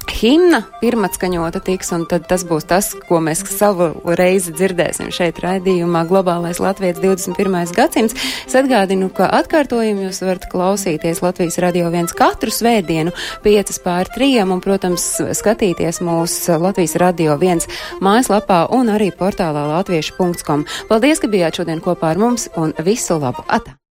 himna 0.09 0.63
pirmatskaņota 0.81 1.61
tiks, 1.63 1.91
un 1.95 2.03
tad 2.09 2.25
tas 2.27 2.43
būs 2.47 2.65
tas, 2.67 2.89
ko 3.07 3.19
mēs 3.23 3.43
savu 3.53 3.91
reizi 4.17 4.51
dzirdēsim 4.55 5.11
šeit 5.13 5.39
raidījumā 5.43 6.01
Globālais 6.09 6.59
Latvijas 6.59 6.99
21. 6.99 7.73
gadsimts. 7.77 8.17
Es 8.47 8.57
atgādinu, 8.57 9.11
ka 9.13 9.29
atkārtojumu 9.39 10.07
jūs 10.07 10.23
varat 10.25 10.49
klausīties 10.51 11.21
Latvijas 11.23 11.59
radio 11.63 11.91
viens 11.93 12.15
katru 12.17 12.51
svētdienu, 12.51 13.13
5 13.45 13.81
pār 13.85 14.11
3, 14.17 14.43
un, 14.49 14.63
protams, 14.65 15.07
skatīties 15.39 16.01
mūsu 16.03 16.59
Latvijas 16.59 16.97
radio 16.99 17.37
viens 17.39 17.69
mājaslapā 18.03 18.65
un 18.75 18.91
arī 18.97 19.13
portālā 19.15 19.69
latviešu.com. 19.77 20.65
Paldies, 20.89 21.21
ka 21.21 21.31
bijāt 21.31 21.61
šodien 21.61 21.83
kopā 21.85 22.15
ar 22.15 22.25
mums, 22.25 22.49
un 22.59 22.73
visu 22.83 23.21
labu! 23.21 23.45
Ata! 23.47 23.78